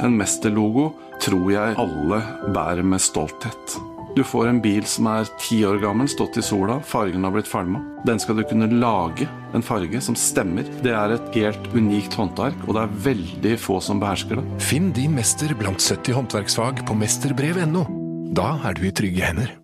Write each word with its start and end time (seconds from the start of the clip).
En 0.00 0.16
mesterlogo 0.16 0.90
tror 1.20 1.50
jeg 1.52 1.76
alle 1.80 2.20
bærer 2.54 2.84
med 2.86 3.02
stolthet. 3.04 3.76
Du 4.16 4.24
får 4.26 4.48
en 4.50 4.58
bil 4.62 4.82
som 4.88 5.06
er 5.06 5.28
ti 5.38 5.60
år 5.68 5.78
gammel, 5.82 6.08
stått 6.10 6.40
i 6.40 6.42
sola, 6.42 6.80
fargen 6.82 7.22
har 7.26 7.34
blitt 7.34 7.50
falma. 7.50 7.82
Den 8.08 8.18
skal 8.18 8.40
du 8.40 8.44
kunne 8.48 8.66
lage 8.72 9.28
en 9.54 9.62
farge 9.62 10.00
som 10.02 10.16
stemmer. 10.18 10.66
Det 10.82 10.96
er 10.96 11.14
et 11.14 11.30
helt 11.36 11.70
unikt 11.76 12.16
håndverk, 12.18 12.66
og 12.66 12.74
det 12.74 12.82
er 12.82 12.98
veldig 13.06 13.54
få 13.60 13.78
som 13.84 14.02
behersker 14.02 14.40
det. 14.40 14.46
Finn 14.66 14.90
din 14.96 15.14
mester 15.14 15.54
blant 15.58 15.84
70 15.84 16.16
håndverksfag 16.18 16.84
på 16.88 17.00
mesterbrev.no. 17.04 17.86
Da 18.34 18.54
er 18.66 18.78
du 18.78 18.86
i 18.88 18.94
trygge 18.94 19.26
hender. 19.30 19.59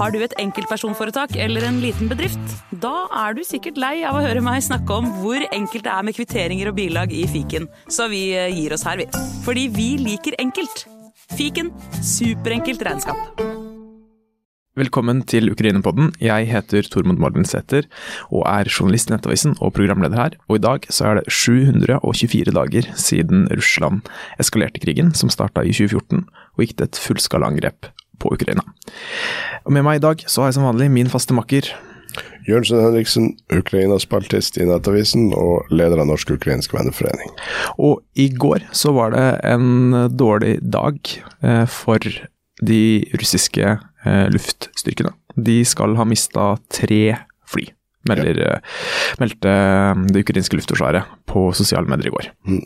Har 0.00 0.14
du 0.14 0.22
et 0.24 0.32
enkeltpersonforetak 0.40 1.34
eller 1.36 1.66
en 1.68 1.80
liten 1.82 2.08
bedrift? 2.08 2.54
Da 2.80 3.04
er 3.26 3.34
du 3.36 3.42
sikkert 3.44 3.76
lei 3.80 3.98
av 4.08 4.16
å 4.16 4.22
høre 4.24 4.40
meg 4.44 4.62
snakke 4.64 4.96
om 4.96 5.10
hvor 5.20 5.44
enkelt 5.50 5.84
det 5.84 5.92
er 5.92 6.06
med 6.06 6.16
kvitteringer 6.16 6.70
og 6.70 6.78
bilag 6.78 7.12
i 7.12 7.26
fiken, 7.28 7.68
så 7.90 8.06
vi 8.08 8.30
eh, 8.32 8.48
gir 8.54 8.72
oss 8.72 8.86
her, 8.88 8.96
vi. 9.02 9.10
Fordi 9.44 9.66
vi 9.74 9.90
liker 10.00 10.38
enkelt. 10.40 10.86
Fiken 11.36 11.68
superenkelt 12.00 12.80
regnskap. 12.86 13.44
Velkommen 14.78 15.20
til 15.28 15.50
Ukrainepodden. 15.52 16.14
Jeg 16.22 16.48
heter 16.48 16.86
Tormod 16.88 17.20
Morgensæter 17.20 17.84
og 18.30 18.46
er 18.48 18.70
journalist 18.72 19.10
i 19.10 19.18
Nettavisen 19.18 19.56
og 19.60 19.74
programleder 19.76 20.16
her. 20.16 20.40
Og 20.48 20.62
i 20.62 20.64
dag 20.64 20.88
så 20.88 21.10
er 21.10 21.20
det 21.20 21.34
724 21.34 22.56
dager 22.56 22.88
siden 22.96 23.50
Russland 23.52 24.08
eskalerte 24.40 24.80
krigen, 24.80 25.12
som 25.12 25.28
starta 25.28 25.66
i 25.66 25.76
2014 25.76 26.24
og 26.24 26.64
gikk 26.64 26.78
til 26.78 26.88
et 26.88 27.02
fullskalaangrep 27.04 27.90
på 28.20 28.32
Ukraina. 28.36 28.64
Og 29.64 29.74
med 29.76 29.86
meg 29.86 30.00
i 30.00 30.04
dag 30.04 30.24
så 30.26 30.44
har 30.44 30.50
jeg 30.50 30.60
som 30.60 30.68
vanlig 30.68 30.90
min 30.92 31.10
faste 31.12 31.36
makker. 31.36 31.72
Jørgensen 32.48 32.80
Henriksen, 32.80 33.26
Ukraina-spaltist 33.52 34.56
i 34.58 34.66
Nettavisen 34.66 35.30
og 35.36 35.68
leder 35.72 36.00
av 36.00 36.08
Norsk-ukrainsk 36.08 36.72
venneforening. 36.74 37.32
Og 37.78 38.00
i 38.18 38.30
går 38.32 38.64
så 38.76 38.94
var 38.96 39.14
det 39.14 39.26
en 39.46 40.08
dårlig 40.16 40.56
dag 40.64 40.98
eh, 41.44 41.66
for 41.70 42.00
de 42.66 42.82
russiske 43.20 43.76
eh, 43.76 44.26
luftstyrkene. 44.32 45.12
De 45.36 45.60
skal 45.68 45.94
ha 46.00 46.08
mista 46.08 46.54
tre 46.72 47.02
fly, 47.50 47.68
melder, 48.08 48.40
eh, 48.46 48.80
meldte 49.22 49.54
det 50.10 50.24
ukrainske 50.24 50.58
luftforsvaret 50.58 51.12
på 51.30 51.50
sosiale 51.56 51.88
medier 51.90 52.10
i 52.10 52.16
går. 52.16 52.32
Mm. 52.48 52.64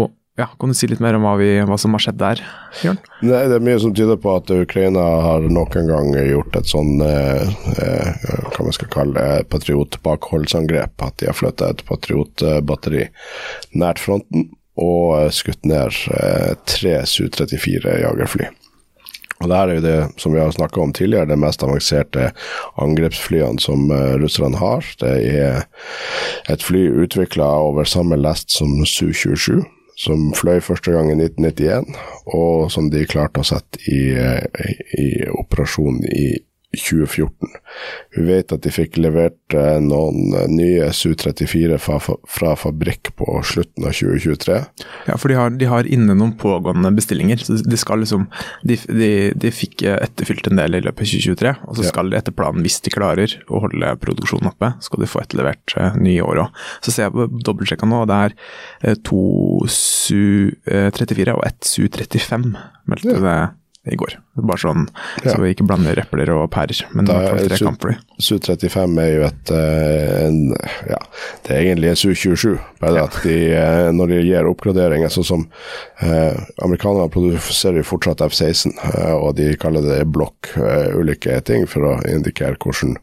Og 0.00 0.12
ja, 0.36 0.48
Kan 0.58 0.68
du 0.68 0.74
si 0.74 0.88
litt 0.90 1.02
mer 1.02 1.14
om 1.14 1.22
hva, 1.26 1.36
vi, 1.38 1.48
hva 1.62 1.76
som 1.78 1.94
har 1.94 2.02
skjedd 2.02 2.18
der, 2.18 2.42
Bjørn? 2.80 2.98
Nei, 3.22 3.44
Det 3.50 3.58
er 3.58 3.66
mye 3.68 3.82
som 3.82 3.94
tyder 3.94 4.18
på 4.18 4.32
at 4.34 4.50
Ukraina 4.50 5.04
har 5.22 5.46
nok 5.46 5.76
en 5.78 5.90
gang 5.92 6.10
gjort 6.16 6.58
et 6.58 6.70
sånn 6.70 6.98
eh, 7.06 7.54
eh, 7.78 8.26
hva 8.50 8.66
man 8.66 8.74
skal 8.74 8.90
kalle 8.90 9.14
det, 9.14 9.46
patriotbakholdsangrep. 9.54 10.96
At 11.06 11.20
de 11.22 11.30
har 11.30 11.38
flytta 11.38 11.70
et 11.70 11.84
patriotbatteri 11.86 13.06
nært 13.78 14.02
fronten 14.02 14.50
og 14.74 15.30
skutt 15.34 15.62
ned 15.70 15.94
eh, 16.18 16.52
tre 16.66 16.96
Su-34 17.06 18.00
jagerfly. 18.02 18.50
Og 19.42 19.50
det 19.50 19.58
her 19.58 19.70
er 19.70 19.78
jo 19.78 19.84
det 19.84 20.00
som 20.22 20.34
vi 20.34 20.40
har 20.40 20.50
snakka 20.54 20.80
om 20.80 20.92
tidligere, 20.94 21.28
det 21.30 21.38
mest 21.38 21.62
avanserte 21.62 22.30
angrepsflyene 22.80 23.60
som 23.60 23.90
uh, 23.90 24.14
russerne 24.22 24.56
har. 24.56 24.86
Det 25.02 25.10
er 25.26 25.64
et 26.48 26.62
fly 26.64 26.86
utvikla 27.02 27.48
over 27.66 27.84
samme 27.88 28.16
lest 28.16 28.54
som 28.54 28.78
Su-27 28.86 29.64
som 29.96 30.32
fløy 30.34 30.60
første 30.64 30.92
gang 30.94 31.10
i 31.12 31.16
1991, 31.16 31.94
og 32.34 32.70
som 32.72 32.90
de 32.90 33.04
klarte 33.06 33.42
å 33.42 33.46
sette 33.46 33.80
i, 33.90 34.00
i 34.98 35.08
operasjon 35.30 36.02
i 36.08 36.26
2014. 36.80 37.54
Vi 38.16 38.24
vet 38.28 38.52
at 38.54 38.64
de 38.64 38.72
fikk 38.72 38.98
levert 39.02 39.56
noen 39.82 40.34
nye 40.52 40.90
Su-34 40.94 41.78
fra, 41.82 41.98
fra, 42.00 42.54
fabrikk 42.58 43.12
på 43.18 43.26
slutten 43.46 43.86
av 43.88 43.96
2023. 43.96 44.58
Ja, 45.08 45.18
for 45.20 45.32
de 45.32 45.38
har, 45.38 45.54
de 45.58 45.68
har 45.70 45.88
inne 45.88 46.16
noen 46.16 46.34
pågående 46.40 46.92
bestillinger. 46.94 47.42
så 47.44 47.58
De 47.62 47.78
skal 47.80 48.04
liksom, 48.04 48.28
de, 48.62 48.78
de, 48.88 49.10
de 49.36 49.52
fikk 49.54 49.86
etterfylt 49.90 50.50
en 50.50 50.60
del 50.60 50.78
i 50.78 50.82
løpet 50.84 51.06
av 51.06 51.10
2023, 51.14 51.54
og 51.68 51.78
så 51.78 51.88
skal 51.88 52.12
de 52.12 52.20
etter 52.20 52.36
planen, 52.36 52.64
hvis 52.64 52.80
de 52.84 52.94
klarer 52.94 53.36
å 53.48 53.64
holde 53.64 53.94
produksjonen 54.02 54.52
oppe, 54.52 54.74
skal 54.84 55.04
de 55.04 55.10
få 55.10 55.24
etterlevert 55.24 55.76
nye 56.00 56.24
år 56.24 56.44
òg. 56.46 56.62
Så 56.84 56.94
ser 56.94 57.08
jeg 57.08 57.16
på 57.16 57.28
dobbeltsjekka 57.46 57.90
nå, 57.90 58.04
og 58.04 58.10
det 58.10 58.22
er 58.22 59.02
to 59.06 59.24
Su-34 59.70 61.36
og 61.36 61.44
ett 61.48 61.68
Su-35, 61.68 62.48
meldte 62.90 63.18
ja. 63.18 63.22
det 63.24 63.38
i 63.84 63.96
går. 64.00 64.16
Bare 64.40 64.60
sånn, 64.60 64.86
ja. 65.22 65.34
så 65.34 65.36
vi 65.42 65.52
ikke 65.52 65.66
blander 65.68 65.98
epler 66.00 66.30
og 66.34 66.46
pærer. 66.54 66.84
Men 66.96 67.08
det 67.08 67.16
er 67.20 67.42
tre 67.50 67.58
kampfly. 67.60 67.96
Su-35 68.22 69.00
er 69.02 69.10
jo 69.12 69.24
et 69.26 69.52
en, 69.54 70.38
ja, 70.88 71.00
det 71.44 71.52
er 71.52 71.60
egentlig 71.60 71.90
en 71.90 71.98
Su-27. 72.00 72.54
Bare 72.80 73.02
ja. 73.02 73.04
at 73.08 73.18
de, 73.26 73.36
når 73.96 74.12
de 74.12 74.20
gir 74.24 74.48
oppgraderinger, 74.48 75.12
sånn 75.12 75.26
som 75.28 75.44
eh, 76.04 76.36
Amerikanerne 76.64 77.12
produserer 77.12 77.80
jo 77.80 77.86
fortsatt 77.88 78.24
F-16, 78.24 78.72
eh, 78.88 79.12
og 79.14 79.36
de 79.38 79.50
kaller 79.60 79.84
det 79.84 80.00
blokk, 80.14 80.54
eh, 80.60 80.94
ulike 80.96 81.36
ting, 81.48 81.66
for 81.70 81.88
å 81.88 81.94
indikere 82.08 82.56
hvilken 82.56 82.96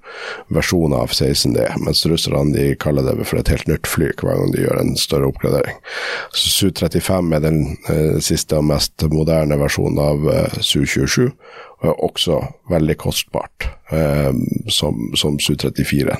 versjon 0.54 0.96
av 0.98 1.12
F-16 1.12 1.56
det 1.58 1.68
er. 1.68 1.78
Mens 1.86 2.04
russerne 2.10 2.56
de 2.56 2.72
kaller 2.82 3.06
det 3.06 3.28
for 3.30 3.42
et 3.42 3.52
helt 3.54 3.70
nytt 3.70 3.90
fly 3.90 4.12
hver 4.16 4.42
gang 4.42 4.56
de 4.56 4.66
gjør 4.66 4.82
en 4.82 4.94
større 5.00 5.30
oppgradering. 5.32 5.78
Su-35 6.34 7.38
er 7.38 7.46
den 7.46 7.62
eh, 7.92 8.18
siste 8.24 8.58
og 8.58 8.68
mest 8.72 9.08
moderne 9.12 9.60
versjonen 9.62 10.02
av 10.02 10.30
Su-27 10.72 11.28
og 11.28 11.90
er 11.90 12.02
også 12.08 12.40
veldig 12.72 12.96
kostbart 13.02 13.68
eh, 13.92 14.32
som, 14.72 15.12
som 15.20 15.38
Su-34. 15.42 16.18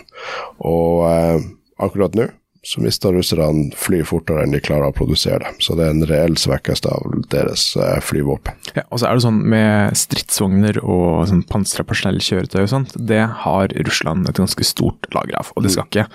Og 0.68 1.08
eh, 1.08 1.50
akkurat 1.82 2.18
nå 2.18 2.30
så 2.64 2.82
mister 2.82 3.16
russerne 3.16 3.72
fly 3.78 4.04
fortere 4.06 4.44
enn 4.46 4.54
de 4.54 4.60
klarer 4.62 4.92
å 4.92 4.94
produsere 4.94 5.40
det. 5.42 5.54
Så 5.66 5.74
det 5.78 5.88
er 5.88 5.96
en 5.96 6.06
reell 6.10 6.38
svekkelse 6.38 6.92
av 6.94 7.16
deres 7.34 7.72
eh, 7.74 7.98
flyvåpen. 8.06 8.60
Ja, 8.78 8.86
og 8.90 9.02
så 9.02 9.10
er 9.10 9.18
det 9.18 9.26
sånn 9.26 9.42
med 9.50 9.98
stridsvogner 9.98 10.78
og 10.84 11.26
sånn 11.32 11.42
pansra 11.50 11.86
personellkjøretøy 11.90 12.62
og 12.62 12.70
sånt, 12.70 12.94
det 12.98 13.24
har 13.46 13.74
Russland 13.88 14.30
et 14.30 14.38
ganske 14.38 14.68
stort 14.68 15.10
lager 15.16 15.40
av. 15.42 15.50
Og 15.56 15.66
det 15.66 15.74
skal 15.74 15.90
ikke 15.90 16.06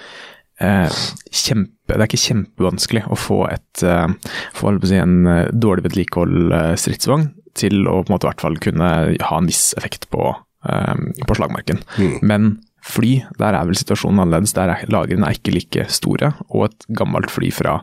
eh, 0.62 1.00
kjempe, 1.34 1.91
det 1.91 1.98
er 1.98 2.06
ikke 2.06 2.24
kjempevanskelig 2.28 3.03
å 3.10 3.18
få, 3.18 3.41
et, 3.50 3.82
eh, 3.82 4.38
få 4.54 4.76
si, 4.86 5.03
en 5.03 5.18
dårlig 5.50 5.88
vedlikehold 5.88 6.54
stridsvogn 6.78 7.32
til 7.58 7.86
å 7.88 8.02
på 8.02 8.10
en 8.10 8.16
måte 8.16 8.28
i 8.28 8.30
hvert 8.30 8.44
fall 8.44 8.60
kunne 8.62 8.90
ha 9.28 9.40
en 9.40 9.48
viss 9.50 9.70
effekt 9.78 10.08
på, 10.12 10.30
um, 10.68 11.08
på 11.26 11.38
slagmarken. 11.38 11.82
Mm. 11.96 12.16
Men 12.26 12.52
fly, 12.86 13.18
der 13.40 13.56
er 13.56 13.66
vel 13.66 13.78
situasjonen 13.78 14.22
annerledes. 14.22 14.54
Der 14.56 14.72
er 14.74 14.86
lagrene 14.92 15.28
er 15.28 15.38
ikke 15.38 15.54
like 15.56 15.88
store, 15.92 16.34
og 16.50 16.68
et 16.68 16.86
gammelt 16.98 17.32
fly 17.34 17.50
fra 17.54 17.80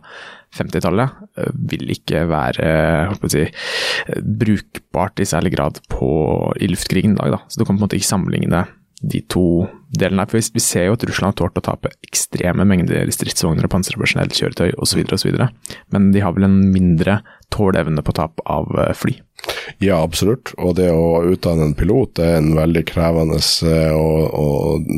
50-tallet 0.53 1.49
vil 1.71 1.89
ikke 1.95 2.27
være 2.29 2.67
si, 3.31 3.47
brukbart 4.21 5.23
i 5.23 5.27
særlig 5.27 5.55
grad 5.55 5.81
på, 5.89 6.07
i 6.61 6.69
luftkrigen 6.69 7.17
i 7.17 7.21
dag. 7.21 7.35
Da. 7.37 7.41
Så 7.47 7.59
du 7.59 7.65
kan 7.65 7.75
på 7.75 7.81
en 7.81 7.85
måte 7.87 7.99
ikke 7.99 8.11
sammenligne 8.11 8.65
de 9.03 9.19
to 9.27 9.65
delene. 9.99 10.25
For 10.29 10.39
vi 10.55 10.63
ser 10.63 10.87
jo 10.87 10.95
at 10.95 11.05
Russland 11.07 11.33
har 11.33 11.39
tålt 11.41 11.59
å 11.59 11.65
tape 11.65 11.91
ekstreme 12.05 12.65
mengder 12.67 13.09
stridsvogner 13.13 13.67
og 13.67 13.73
panserpersonell, 13.73 14.31
kjøretøy 14.33 14.77
osv., 14.81 15.03
osv. 15.17 15.39
Men 15.93 16.11
de 16.15 16.23
har 16.23 16.35
vel 16.35 16.47
en 16.47 16.59
mindre 16.73 17.19
tåleevne 17.53 18.03
på 18.05 18.15
tap 18.17 18.41
av 18.49 18.71
fly. 18.97 19.15
Ja, 19.83 20.01
absolutt. 20.01 20.53
Og 20.57 20.75
det 20.79 20.89
å 20.93 21.23
utdanne 21.29 21.69
en 21.69 21.77
pilot 21.77 22.19
er 22.23 22.37
en 22.39 22.53
veldig 22.57 22.83
krevende 22.89 23.39
og, 23.93 24.35
og 24.39 24.91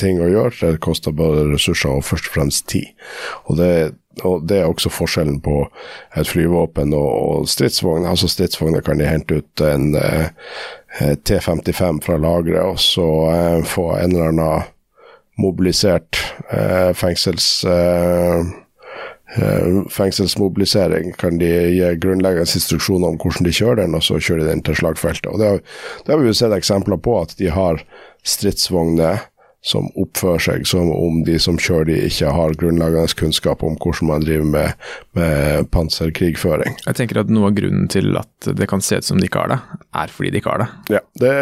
ting 0.00 0.20
å 0.20 0.30
gjøre. 0.30 0.72
Det 0.72 0.82
koster 0.84 1.14
både 1.16 1.46
ressurser 1.52 1.96
og 1.96 2.04
først 2.06 2.30
og 2.30 2.36
fremst 2.36 2.66
tid. 2.72 2.90
Og 3.46 3.60
det, 3.60 3.70
og 4.24 4.46
det 4.48 4.60
er 4.60 4.70
også 4.70 4.92
forskjellen 4.92 5.40
på 5.44 5.62
et 6.16 6.28
flyvåpen 6.28 6.94
og, 6.96 7.10
og 7.16 7.50
stridsvogner. 7.50 8.10
Altså 8.12 8.30
Stridsvogner 8.32 8.84
kan 8.84 9.00
de 9.00 9.08
hente 9.08 9.40
ut 9.40 9.64
en 9.64 9.92
eh, 10.00 10.28
T55 11.00 12.02
fra 12.04 12.20
lageret 12.20 12.64
og 12.64 12.80
så 12.82 13.08
eh, 13.32 13.60
få 13.68 13.90
en 13.98 14.14
eller 14.14 14.32
annen 14.34 14.72
mobilisert 15.40 16.22
eh, 16.50 16.92
fengsels... 16.96 17.50
Eh, 17.64 18.54
fengselsmobilisering 19.92 21.12
kan 21.20 21.38
de 21.40 21.50
gi 21.74 21.92
grunnleggende 22.02 22.58
instruksjoner 22.58 23.12
om 23.12 23.20
hvordan 23.20 23.48
de 23.48 23.54
kjører 23.54 23.82
den, 23.82 23.96
og 23.98 24.04
så 24.04 24.20
kjører 24.20 24.44
de 24.44 24.50
den 24.50 24.64
til 24.66 24.78
slagfeltet. 24.80 25.30
Og 25.32 25.38
Det 25.40 25.48
har, 25.52 25.62
det 26.04 26.14
har 26.14 26.22
vi 26.22 26.30
jo 26.30 26.36
sett 26.36 26.56
eksempler 26.56 27.00
på, 27.02 27.18
at 27.20 27.36
de 27.38 27.50
har 27.52 27.82
stridsvogner 28.26 29.26
som 29.66 29.88
oppfører 29.98 30.42
seg 30.42 30.66
som 30.70 30.92
om 30.94 31.22
de 31.26 31.40
som 31.42 31.58
kjører 31.58 31.88
de, 31.90 31.96
ikke 32.06 32.30
har 32.30 32.54
grunnleggende 32.60 33.18
kunnskap 33.18 33.64
om 33.66 33.74
hvordan 33.82 34.10
man 34.12 34.22
driver 34.22 34.46
med, 34.52 34.86
med 35.18 35.70
panserkrigføring. 35.74 36.76
Jeg 36.86 36.98
tenker 37.00 37.22
at 37.22 37.32
Noe 37.32 37.50
av 37.50 37.56
grunnen 37.56 37.88
til 37.90 38.14
at 38.16 38.48
det 38.56 38.68
kan 38.70 38.84
se 38.84 39.00
ut 39.00 39.08
som 39.08 39.18
de 39.18 39.26
ikke 39.26 39.42
har 39.42 39.50
det, 39.50 39.58
er 39.98 40.12
fordi 40.14 40.30
de 40.30 40.40
ikke 40.40 40.52
har 40.54 40.62
det. 40.62 40.68
Ja, 40.94 41.02
det, 41.18 41.32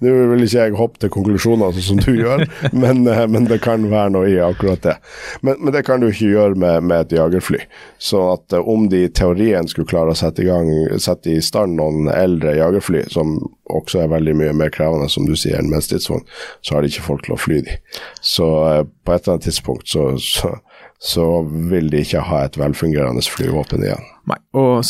Nå 0.00 0.14
vil 0.30 0.46
ikke 0.46 0.66
jeg 0.68 0.78
hoppe 0.78 1.02
til 1.02 1.12
konklusjoner 1.12 1.74
sånn 1.74 1.88
som 1.88 2.02
du 2.04 2.14
gjør, 2.14 2.46
men, 2.84 3.02
eh, 3.10 3.26
men, 3.26 3.50
det 3.50 3.58
kan 3.64 3.88
være 3.90 4.14
noe 4.14 4.30
i 4.30 4.38
akkurat 4.44 4.86
det. 4.86 4.96
Men, 5.42 5.58
men 5.58 5.74
det 5.74 5.82
kan 5.88 6.02
du 6.02 6.10
ikke 6.10 6.30
gjøre 6.30 6.60
med, 6.60 6.86
med 6.86 7.08
et 7.08 7.16
jagerfly. 7.18 7.64
Så 7.98 8.22
at 8.36 8.54
eh, 8.54 8.70
om 8.74 8.86
de 8.92 9.08
i 9.08 9.10
teorien 9.10 9.66
skulle 9.70 9.90
klare 9.90 10.14
å 10.14 10.18
sette 10.18 10.44
i, 10.44 10.48
gang, 10.48 10.70
sette 11.02 11.34
i 11.34 11.42
stand 11.42 11.80
noen 11.80 12.12
eldre 12.14 12.54
jagerfly, 12.60 13.08
som 13.10 13.40
også 13.78 14.04
er 14.04 14.12
veldig 14.12 14.36
mye 14.40 14.56
mer 14.56 14.72
krevende, 14.74 15.08
som 15.12 15.28
du 15.28 15.36
sier, 15.38 15.58
enn 15.58 15.70
med 15.70 15.80
en 15.80 15.86
stridsvogn, 15.86 16.26
så 16.66 16.76
har 16.76 16.82
de 16.82 16.92
ikke 16.92 17.06
folk 17.06 17.26
til 17.26 17.36
å 17.36 17.40
fly 17.40 17.60
de. 17.66 17.78
Så 18.20 18.48
eh, 18.70 18.82
på 19.04 19.14
et 19.14 19.22
eller 19.22 19.36
annet 19.36 19.48
tidspunkt 19.48 19.90
så, 19.90 20.06
så, 20.22 20.54
så, 21.00 21.26
vil 21.70 21.90
de 21.92 22.04
ikke 22.04 22.24
ha 22.28 22.44
et 22.46 22.58
velfungerende 22.60 23.24
flyvåpen 23.24 23.86
igjen. 23.86 24.08
Nei, 24.30 24.36
og 24.54 24.84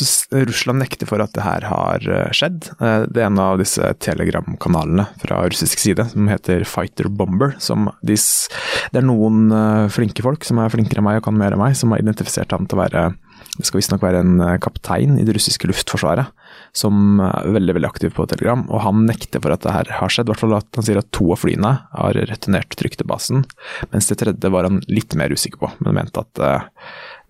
Russland 0.50 0.82
nekter 0.82 1.08
for 1.08 1.22
at 1.22 1.32
det 1.36 1.44
her 1.44 1.64
har 1.70 2.04
eh, 2.04 2.32
skjedd. 2.36 2.72
Eh, 2.80 3.06
Det 3.08 3.22
er 3.22 3.28
en 3.28 3.40
av 3.40 3.60
disse 3.60 3.92
telegramkanalene 4.02 5.06
fra 5.22 5.42
russisk 5.46 5.80
side 5.82 6.10
som 6.12 6.28
heter 6.30 6.66
Fighter 6.68 7.08
Bomber. 7.08 7.56
De, 8.02 8.18
det 8.18 9.00
er 9.00 9.06
noen 9.06 9.48
eh, 9.54 9.88
flinke 9.92 10.24
folk 10.26 10.46
som 10.46 10.60
er 10.60 10.72
flinkere 10.72 11.00
enn 11.00 11.08
meg 11.08 11.20
og 11.20 11.28
kan 11.28 11.38
mer 11.38 11.56
enn 11.56 11.62
meg, 11.62 11.78
som 11.78 11.94
har 11.94 12.02
identifisert 12.02 12.52
ham 12.56 12.68
til 12.68 12.78
å 12.78 12.84
være 12.84 13.10
det 13.50 13.66
skal 13.66 13.80
visstnok 13.80 14.04
være 14.04 14.20
en 14.22 14.42
kaptein 14.62 15.16
i 15.18 15.24
det 15.26 15.34
russiske 15.36 15.68
luftforsvaret 15.68 16.30
som 16.76 17.20
er 17.24 17.48
veldig 17.56 17.76
veldig 17.78 17.88
aktiv 17.88 18.12
på 18.16 18.26
Telegram, 18.30 18.62
og 18.70 18.84
han 18.84 19.04
nekter 19.08 19.42
for 19.42 19.54
at 19.54 19.64
det 19.64 19.74
her 19.74 19.90
har 19.98 20.12
skjedd. 20.12 20.28
I 20.28 20.32
hvert 20.34 20.42
fall 20.44 20.56
at 20.58 20.78
Han 20.78 20.86
sier 20.86 21.00
at 21.00 21.10
to 21.16 21.32
av 21.34 21.40
flyene 21.42 21.72
har 21.92 22.20
returnert 22.30 22.76
trygt 22.78 23.00
til 23.00 23.08
basen, 23.10 23.44
mens 23.90 24.10
det 24.10 24.20
tredje 24.22 24.52
var 24.52 24.68
han 24.68 24.80
litt 24.88 25.16
mer 25.18 25.34
usikker 25.34 25.60
på, 25.60 25.72
men 25.84 25.98
mente 25.98 26.22
at 26.22 26.42
uh, 26.42 26.68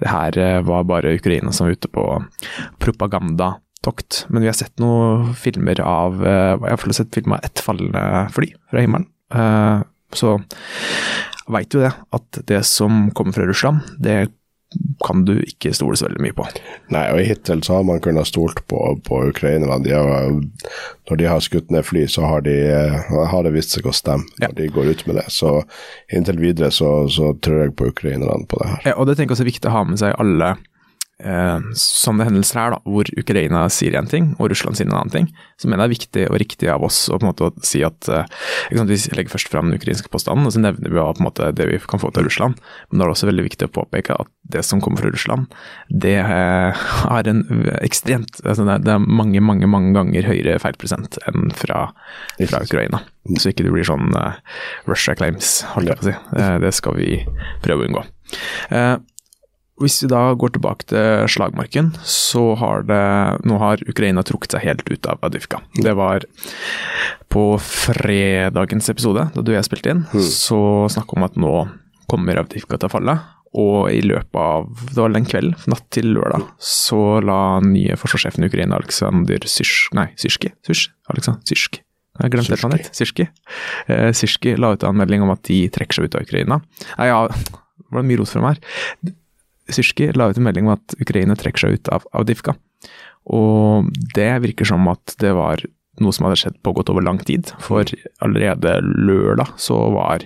det 0.00 0.08
her 0.10 0.38
eh, 0.40 0.60
var 0.64 0.86
bare 0.88 1.14
Ukraina 1.16 1.52
som 1.52 1.66
var 1.66 1.76
ute 1.76 1.90
på 1.92 2.04
propagandatokt. 2.80 4.24
Men 4.28 4.44
vi 4.44 4.48
har 4.48 4.56
sett 4.56 4.80
noen 4.80 5.34
filmer 5.36 5.82
av 5.84 6.20
uh, 6.24 6.56
Jeg 6.56 6.76
har 6.76 6.94
sett 6.96 7.14
film 7.14 7.36
av 7.36 7.44
ett 7.44 7.60
fallende 7.60 8.28
fly 8.32 8.52
fra 8.72 8.84
himmelen. 8.84 9.08
Uh, 9.34 9.84
Så 10.16 10.38
veit 11.50 11.74
jo 11.74 11.82
det, 11.82 11.92
at 12.14 12.40
det 12.46 12.62
som 12.66 13.08
kommer 13.14 13.34
fra 13.34 13.46
Russland, 13.46 13.86
det 13.98 14.30
kan 15.04 15.24
du 15.26 15.32
ikke 15.42 15.72
stole 15.74 15.96
så 15.98 16.06
veldig 16.06 16.20
mye 16.22 16.34
på. 16.36 16.44
Nei, 16.94 17.06
og 17.10 17.20
hittil 17.26 17.62
så 17.66 17.80
har 17.80 17.86
man 17.88 17.98
kunnet 18.04 18.28
stolt 18.30 18.60
på, 18.70 18.78
på 19.06 19.18
Ukraina. 19.32 19.78
De 19.82 19.90
har, 19.96 20.30
når 21.10 21.18
de 21.18 21.26
har 21.26 21.42
skutt 21.42 21.72
ned 21.74 21.82
fly, 21.88 22.04
så 22.10 22.22
har, 22.28 22.44
de, 22.46 22.54
eh, 22.70 23.10
har 23.32 23.42
det 23.46 23.54
vist 23.56 23.74
seg 23.74 23.88
å 23.90 23.94
stemme 23.96 24.28
Ja. 24.38 24.46
når 24.48 24.58
de 24.60 24.68
går 24.76 24.92
ut 24.92 25.06
med 25.10 25.18
det. 25.18 25.26
Så 25.34 25.56
inntil 26.12 26.38
videre 26.38 26.70
så, 26.70 26.92
så 27.10 27.32
tror 27.42 27.64
jeg 27.64 27.74
på 27.80 27.90
ukrainerne 27.90 28.46
på 28.46 28.60
det 28.62 28.68
her. 28.74 28.82
Ja, 28.92 28.94
og 29.00 29.10
det 29.10 29.16
tenker 29.18 29.32
jeg 29.34 29.40
også 29.40 29.46
er 29.48 29.52
viktig 29.52 29.72
å 29.72 29.76
ha 29.80 29.84
med 29.90 29.98
seg 30.02 30.14
alle 30.22 30.52
eh, 31.24 31.58
sånne 31.78 32.26
hendelser 32.28 32.60
her, 32.60 32.74
da, 32.74 32.80
hvor 32.88 33.08
Ukraina 33.20 33.64
sier 33.72 33.96
én 33.98 34.08
ting 34.10 34.32
og 34.38 34.50
Russland 34.52 34.78
sier 34.78 34.88
en 34.88 34.96
annen 34.96 35.14
ting. 35.14 35.28
Så 35.60 35.68
mener 35.68 35.84
jeg 35.84 35.90
det 35.90 35.90
er 35.90 35.96
viktig 35.96 36.24
og 36.26 36.40
riktig 36.42 36.70
av 36.72 36.86
oss 36.86 37.02
å 37.08 37.18
på 37.18 37.26
en 37.26 37.30
måte 37.30 37.50
si 37.66 37.82
at 37.86 38.08
eh, 38.08 38.24
Vi 38.70 38.80
legger 39.16 39.32
først 39.32 39.50
fram 39.52 39.70
den 39.70 39.80
ukrainske 39.80 40.10
påstanden, 40.12 40.48
og 40.48 40.54
så 40.54 40.62
nevner 40.62 40.90
vi 40.90 40.96
på 40.96 41.06
en 41.10 41.26
måte, 41.26 41.52
det 41.56 41.68
vi 41.70 41.78
kan 41.90 42.02
få 42.02 42.12
til 42.14 42.26
Russland. 42.28 42.58
Men 42.90 42.98
da 42.98 43.04
er 43.04 43.10
det 43.10 43.16
også 43.18 43.30
veldig 43.30 43.46
viktig 43.46 43.68
å 43.68 43.74
påpeke 43.80 44.16
at 44.16 44.30
det 44.50 44.64
som 44.66 44.80
kommer 44.82 45.02
fra 45.02 45.12
Russland, 45.12 45.52
det 45.88 46.16
eh, 46.22 46.84
har 47.04 47.30
en 47.30 47.44
ekstremt 47.80 48.40
altså 48.44 48.64
det, 48.66 48.74
er, 48.74 48.84
det 48.86 48.94
er 48.94 49.04
mange, 49.20 49.40
mange 49.44 49.68
mange 49.70 49.92
ganger 49.96 50.26
høyere 50.26 50.58
feilprosent 50.62 51.18
enn 51.28 51.50
fra, 51.56 51.86
fra 52.40 52.62
Ukraina. 52.66 53.02
Så 53.38 53.52
ikke 53.52 53.66
det 53.66 53.74
blir 53.74 53.86
sånn 53.86 54.10
eh, 54.16 54.40
Russia 54.88 55.14
claims, 55.18 55.60
holdt 55.74 55.92
jeg 55.92 56.00
på 56.00 56.06
å 56.06 56.10
si. 56.10 56.16
Eh, 56.40 56.56
det 56.64 56.74
skal 56.76 56.98
vi 56.98 57.20
prøve 57.64 57.84
å 57.84 57.90
unngå. 57.90 58.04
Hvis 59.80 60.02
vi 60.04 60.10
da 60.12 60.34
går 60.36 60.52
tilbake 60.54 60.86
til 60.92 61.28
slagmarken, 61.32 61.94
så 62.04 62.42
har 62.60 62.84
det 62.88 63.00
Nå 63.48 63.56
har 63.62 63.80
Ukraina 63.88 64.24
trukket 64.26 64.52
seg 64.56 64.66
helt 64.66 64.84
ut 64.90 65.08
av 65.08 65.22
Adivka. 65.24 65.62
Det 65.72 65.94
var 65.96 66.26
på 67.32 67.44
fredagens 67.64 68.90
episode, 68.92 69.30
da 69.32 69.44
du 69.44 69.52
og 69.52 69.56
jeg 69.56 69.68
spilte 69.70 69.94
inn, 69.94 70.04
så 70.20 70.60
snakka 70.92 71.16
om 71.16 71.24
at 71.26 71.38
nå 71.40 71.54
kommer 72.10 72.42
Avdivka 72.42 72.76
til 72.76 72.90
å 72.90 72.92
falle. 72.92 73.18
Og 73.60 73.88
i 73.90 74.02
løpet 74.04 74.36
av 74.38 74.68
det 74.92 74.98
var 75.00 75.14
den 75.14 75.26
kvelden, 75.26 75.56
natt 75.70 75.86
til 75.94 76.12
lørdag, 76.14 76.44
så 76.62 77.18
la 77.24 77.58
nye 77.64 77.96
forsvarssjefen 77.98 78.44
i 78.46 78.50
Ukraina, 78.50 78.78
Aleksandr 78.78 79.48
Syrsk 79.50 79.96
Nei, 79.98 80.10
Syrski? 80.20 80.52
Syrs? 80.66 80.90
Aleksandr 81.10 81.42
Syrsk. 81.50 81.80
Jeg 82.20 82.26
har 82.26 82.34
glemt 82.34 82.52
helt 82.52 82.76
het. 82.76 82.92
Syrski. 82.94 83.26
Eh, 83.88 84.10
Syrski 84.12 84.52
la 84.60 84.74
ut 84.74 84.84
en 84.84 84.98
melding 84.98 85.24
om 85.24 85.32
at 85.32 85.42
de 85.48 85.62
trekker 85.72 85.96
seg 85.96 86.10
ut 86.10 86.18
av 86.18 86.26
Ukraina. 86.26 86.60
Nei, 86.98 87.08
ja, 87.08 87.22
det 87.32 87.96
var 87.96 88.04
mye 88.06 88.20
rot 88.20 88.30
fra 88.30 88.42
meg 88.44 88.58
her. 88.58 89.14
Syrski 89.74 90.10
la 90.16 90.30
ut 90.30 90.40
en 90.40 90.46
melding 90.46 90.68
om 90.68 90.76
at 90.76 90.96
Ukraina 91.00 91.36
trekker 91.38 91.66
seg 91.66 91.78
ut 91.78 91.92
av 91.94 92.06
Avdivka. 92.16 92.56
Og 93.30 93.90
det 94.16 94.30
virker 94.46 94.68
som 94.68 94.88
at 94.90 95.14
det 95.20 95.34
var 95.36 95.62
noe 96.00 96.16
som 96.16 96.26
hadde 96.26 96.38
skjedd 96.40 96.60
pågått 96.64 96.90
over 96.92 97.04
lang 97.04 97.20
tid. 97.26 97.52
For 97.62 97.84
allerede 98.24 98.78
lørdag 98.82 99.52
så 99.60 99.76
var 99.94 100.24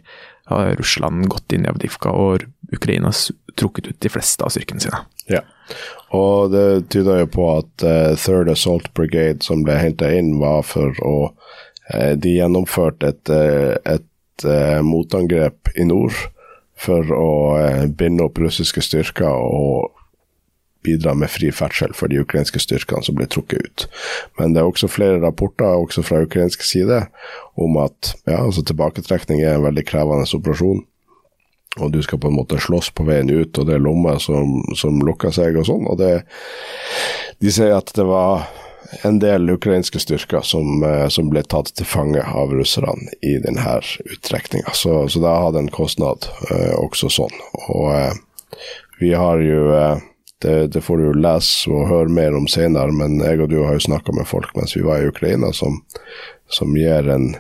Russland 0.79 1.27
gått 1.33 1.53
inn 1.57 1.65
i 1.65 1.71
Avdivka, 1.73 2.13
og 2.13 2.45
Ukraina 2.75 3.11
trukket 3.59 3.89
ut 3.89 4.01
de 4.01 4.13
fleste 4.13 4.45
av 4.45 4.53
styrkene 4.55 4.83
sine. 4.83 5.01
Ja. 5.31 5.41
Og 6.15 6.53
det 6.53 6.91
tyder 6.93 7.23
jo 7.23 7.31
på 7.33 7.47
at 7.57 7.85
eh, 7.87 8.13
Third 8.21 8.51
Assault 8.53 8.91
Brigade 8.95 9.45
som 9.45 9.65
ble 9.65 9.79
henta 9.81 10.11
inn, 10.13 10.37
var 10.43 10.63
for 10.69 10.93
å 11.03 11.17
eh, 11.91 12.13
De 12.21 12.37
gjennomførte 12.37 13.15
et, 13.15 13.33
eh, 13.33 13.77
et 13.97 14.11
motangrep 14.83 15.71
i 15.79 15.85
nord 15.87 16.17
for 16.81 17.11
å 17.15 17.35
eh, 17.59 17.85
binde 17.87 18.27
opp 18.27 18.41
russiske 18.43 18.83
styrker 18.85 19.31
og 19.31 19.93
bidra 20.85 21.15
med 21.17 21.33
fri 21.33 21.49
ferdsel 21.55 21.95
for 21.97 22.13
de 22.13 22.21
ukrainske 22.21 22.61
styrkene 22.61 23.07
som 23.07 23.17
ble 23.17 23.25
trukket 23.31 23.65
ut. 23.65 23.87
Men 24.39 24.53
det 24.53 24.61
er 24.61 24.69
også 24.69 24.91
flere 24.93 25.23
rapporter, 25.23 25.79
også 25.81 26.05
fra 26.05 26.21
ukrainsk 26.27 26.67
side, 26.67 27.07
om 27.57 27.79
at 27.81 28.13
ja, 28.27 28.43
altså 28.43 28.65
tilbaketrekning 28.67 29.41
er 29.41 29.57
en 29.57 29.65
veldig 29.65 29.87
krevende 29.89 30.29
operasjon 30.37 30.85
og 31.83 31.91
du 31.93 32.03
skal 32.03 32.21
på 32.23 32.31
en 32.31 32.37
måte 32.39 32.61
slåss 32.63 32.93
på 32.95 33.07
veien 33.09 33.31
ut, 33.31 33.59
og 33.59 33.67
det 33.67 33.77
er 33.77 33.83
lommer 33.83 34.21
som, 34.23 34.61
som 34.79 35.01
lukker 35.03 35.35
seg 35.35 35.57
og 35.59 35.67
sånn. 35.67 35.89
Og 35.91 35.99
det, 35.99 36.13
de 37.43 37.51
sier 37.51 37.75
at 37.75 37.91
det 37.97 38.07
var 38.07 38.47
en 39.03 39.19
del 39.19 39.51
ukrainske 39.51 39.99
styrker 39.99 40.41
som, 40.47 40.83
eh, 40.83 41.09
som 41.09 41.31
ble 41.33 41.43
tatt 41.43 41.73
til 41.75 41.87
fange 41.89 42.23
av 42.23 42.53
russerne 42.55 43.15
i 43.23 43.37
denne 43.43 43.79
uttrekninga. 44.05 44.75
Så, 44.75 45.09
så 45.09 45.23
det 45.23 45.35
hatt 45.45 45.59
en 45.61 45.73
kostnad 45.73 46.29
eh, 46.51 46.75
også 46.79 47.11
sånn. 47.13 47.39
Og 47.69 47.89
eh, 47.95 48.13
vi 49.01 49.15
har 49.19 49.43
jo 49.43 49.71
eh, 49.75 50.05
det, 50.45 50.57
det 50.75 50.85
får 50.85 51.01
du 51.01 51.07
jo 51.07 51.17
lese 51.17 51.73
og 51.73 51.89
høre 51.89 52.13
mer 52.13 52.37
om 52.37 52.47
senere, 52.51 52.93
men 52.93 53.17
jeg 53.23 53.41
og 53.41 53.51
du 53.53 53.63
har 53.63 53.79
jo 53.79 53.87
snakka 53.87 54.13
med 54.17 54.29
folk 54.29 54.53
mens 54.59 54.77
vi 54.77 54.85
var 54.85 55.01
i 55.01 55.09
Ukraina, 55.09 55.53
som, 55.57 55.81
som 56.53 56.75
gir 56.77 57.09
en 57.09 57.33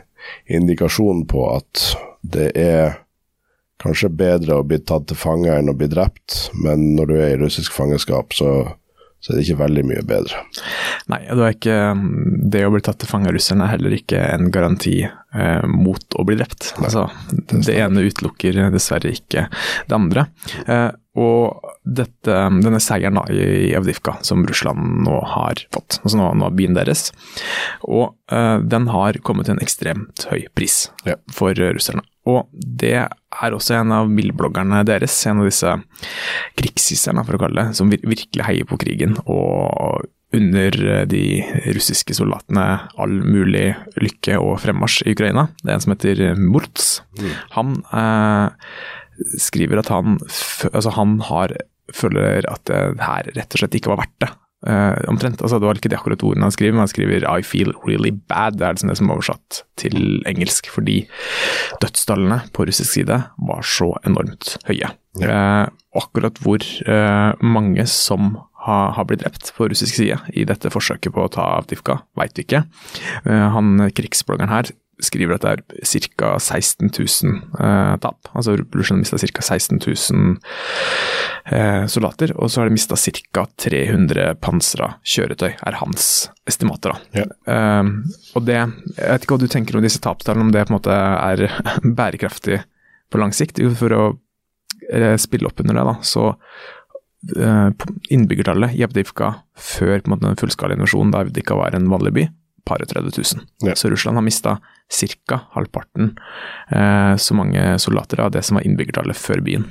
indikasjon 0.48 1.26
på 1.28 1.48
at 1.52 1.82
det 2.24 2.52
er 2.56 3.00
kanskje 3.82 4.08
bedre 4.08 4.56
å 4.56 4.64
bli 4.64 4.78
tatt 4.80 5.10
til 5.10 5.18
fange 5.20 5.52
enn 5.52 5.68
å 5.68 5.76
bli 5.76 5.90
drept, 5.92 6.48
men 6.56 6.94
når 6.96 7.10
du 7.10 7.14
er 7.18 7.34
i 7.34 7.40
russisk 7.42 7.74
fangenskap, 7.76 8.32
så, 8.32 8.54
så 9.24 9.32
det 9.32 9.38
er 9.40 9.46
ikke 9.46 9.60
veldig 9.62 9.84
mye 9.88 10.02
bedre. 10.04 10.42
Nei, 11.08 11.20
det, 11.32 11.46
ikke, 11.56 11.76
det 12.52 12.64
å 12.66 12.72
bli 12.74 12.82
tatt 12.84 12.98
til 13.00 13.08
fange 13.08 13.30
av 13.30 13.36
russerne 13.38 13.64
er 13.64 13.72
heller 13.78 13.94
ikke 13.96 14.20
en 14.20 14.50
garanti 14.52 14.98
eh, 15.06 15.64
mot 15.64 16.18
å 16.20 16.26
bli 16.28 16.36
drept. 16.36 16.74
Altså, 16.84 17.06
det 17.54 17.72
ene 17.80 18.04
utelukker 18.04 18.58
dessverre 18.74 19.14
ikke 19.16 19.46
det 19.88 19.96
andre. 19.96 20.26
Eh, 20.68 20.90
og 21.16 21.70
dette, 21.86 22.36
denne 22.60 22.80
seieren 22.82 23.16
da, 23.20 23.22
i 23.32 23.72
Avdivka, 23.78 24.16
som 24.26 24.44
Russland 24.48 25.04
nå 25.06 25.20
har 25.36 25.60
fått, 25.72 26.00
altså 26.02 26.18
nå, 26.20 26.32
nå 26.42 26.48
byen 26.58 26.74
deres, 26.76 27.06
og 27.86 28.16
eh, 28.34 28.58
den 28.60 28.90
har 28.92 29.20
kommet 29.24 29.46
til 29.48 29.54
en 29.56 29.62
ekstremt 29.64 30.26
høy 30.32 30.42
pris 30.58 30.88
Ja. 31.06 31.16
for 31.32 31.54
russerne. 31.54 32.02
Og 32.30 32.48
det 32.52 32.96
er 32.96 33.54
også 33.54 33.76
en 33.80 33.92
av 33.92 34.08
Mill-bloggerne 34.08 34.80
deres, 34.88 35.16
en 35.28 35.42
av 35.42 35.48
disse 35.50 35.74
krigshisserne, 36.58 37.24
for 37.26 37.36
å 37.36 37.42
kalle 37.44 37.68
det, 37.68 37.78
som 37.78 37.92
virkelig 37.92 38.46
heier 38.46 38.68
på 38.68 38.80
krigen 38.80 39.18
og 39.24 40.06
under 40.34 41.04
de 41.06 41.24
russiske 41.76 42.16
soldatene 42.16 42.64
all 42.98 43.12
mulig 43.22 43.68
lykke 44.02 44.38
og 44.42 44.56
fremmarsj 44.64 45.04
i 45.04 45.14
Ukraina. 45.14 45.46
Det 45.62 45.70
er 45.70 45.76
en 45.76 45.84
som 45.84 45.94
heter 45.94 46.22
Murts. 46.40 46.88
Han 47.54 47.76
eh, 47.94 48.72
skriver 49.38 49.84
at 49.84 49.92
han, 49.94 50.18
altså 50.72 50.94
han 50.96 51.20
har, 51.28 51.54
føler 51.94 52.48
at 52.50 52.64
det 52.70 52.80
her 53.04 53.30
rett 53.36 53.54
og 53.54 53.62
slett 53.62 53.78
ikke 53.78 53.92
var 53.94 54.02
verdt 54.02 54.18
det. 54.24 54.32
Eh, 54.64 55.08
omtrent, 55.12 55.42
altså 55.42 55.58
Det 55.60 55.68
var 55.68 55.76
ikke 55.76 55.90
det 55.92 55.98
akkurat 55.98 56.22
ordene 56.24 56.48
han 56.48 56.54
skriver, 56.54 56.72
men 56.72 56.84
han 56.86 56.92
skriver 56.92 57.26
'I 57.28 57.42
feel 57.42 57.74
really 57.84 58.10
bad'. 58.10 58.56
Det 58.56 58.62
er 58.62 58.72
liksom 58.72 58.88
det 58.88 58.96
som 58.96 59.10
er 59.10 59.14
oversatt 59.14 59.62
til 59.76 60.22
engelsk, 60.26 60.70
fordi 60.72 61.06
dødstallene 61.80 62.40
på 62.52 62.66
russisk 62.66 62.90
side 62.90 63.24
var 63.38 63.60
så 63.62 63.92
enormt 64.06 64.56
høye. 64.64 64.88
Uh, 65.20 65.68
akkurat 65.94 66.38
hvor 66.42 66.58
uh, 66.88 67.32
mange 67.40 67.86
som 67.86 68.38
har, 68.64 68.92
har 68.92 69.04
blitt 69.04 69.20
drept 69.20 69.52
på 69.54 69.68
russisk 69.68 69.94
side 69.94 70.18
i 70.32 70.44
dette 70.44 70.70
forsøket 70.70 71.12
på 71.12 71.22
å 71.22 71.30
ta 71.30 71.60
Avdivka, 71.60 72.00
veit 72.16 72.32
vi 72.34 72.42
ikke. 72.42 72.64
Han 73.24 73.90
krigsbloggeren 73.92 74.48
her 74.48 74.72
skriver 75.02 75.36
at 75.36 75.44
det 75.44 75.52
er 75.52 75.86
ca. 76.14 76.34
16 76.38 76.90
000 76.90 77.38
eh, 77.60 77.94
tap. 78.02 78.28
Altså 78.34 78.56
Russland 78.58 79.02
mista 79.02 79.18
ca. 79.18 79.42
16 79.42 79.80
000 79.80 80.36
eh, 81.50 81.86
soldater, 81.90 82.34
og 82.36 82.50
så 82.50 82.62
har 82.62 82.70
de 82.70 82.76
mista 82.76 82.98
ca. 82.98 83.46
300 83.64 84.36
pansra 84.44 84.94
kjøretøy, 85.02 85.52
er 85.54 85.80
hans 85.80 86.28
estimater. 86.48 86.94
da. 86.94 87.22
Ja. 87.22 87.26
Eh, 87.54 87.90
og 88.34 88.46
det, 88.46 88.60
Jeg 88.96 89.10
vet 89.10 89.26
ikke 89.26 89.36
hva 89.36 89.42
du 89.42 89.50
tenker 89.50 89.78
om 89.78 89.84
disse 89.84 90.02
tapstallene, 90.04 90.46
om 90.48 90.54
det 90.54 90.66
på 90.68 90.74
en 90.74 90.78
måte 90.78 90.94
er 90.94 91.48
bærekraftig 92.00 92.62
på 93.10 93.20
lang 93.20 93.34
sikt. 93.36 93.60
Jo, 93.62 93.74
For 93.78 93.94
å 93.94 94.04
eh, 94.92 95.16
spille 95.20 95.50
opp 95.50 95.60
under 95.64 95.78
det, 95.78 95.84
da, 95.90 95.96
så 96.04 96.30
eh, 97.36 97.70
innbyggertallet 98.14 98.76
i 98.78 98.84
Abdivka 98.86 99.34
før 99.54 99.98
på 100.00 100.08
en 100.08 100.14
måte, 100.16 100.26
den 100.28 100.40
fullskala 100.40 100.78
invasjonen, 100.78 101.12
da 101.14 101.24
Avdivka 101.24 101.58
var 101.58 101.76
en 101.76 101.90
vanlig 101.92 102.14
by, 102.16 102.26
par 102.64 102.82
og 102.82 102.88
30 102.90 103.12
000. 103.16 103.46
Ja. 103.68 103.74
Så 103.76 103.90
Russland 103.92 104.16
har 104.16 104.24
mista 104.24 104.58
ca. 105.28 105.40
halvparten 105.50 106.18
eh, 106.70 107.16
så 107.16 107.34
mange 107.34 107.78
soldater 107.78 108.20
av 108.20 108.30
det 108.30 108.42
som 108.42 108.58
var 108.58 108.66
innbyggertallet 108.66 109.16
før 109.16 109.42
byen. 109.44 109.68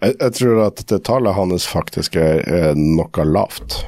Jeg, 0.00 0.16
jeg 0.20 0.36
tror 0.38 0.62
at 0.64 0.84
det 0.88 1.02
tallet 1.04 1.36
hans 1.36 1.66
faktisk 1.68 2.16
er, 2.16 2.42
er 2.46 2.78
noe 2.78 3.26
lavt. 3.26 3.82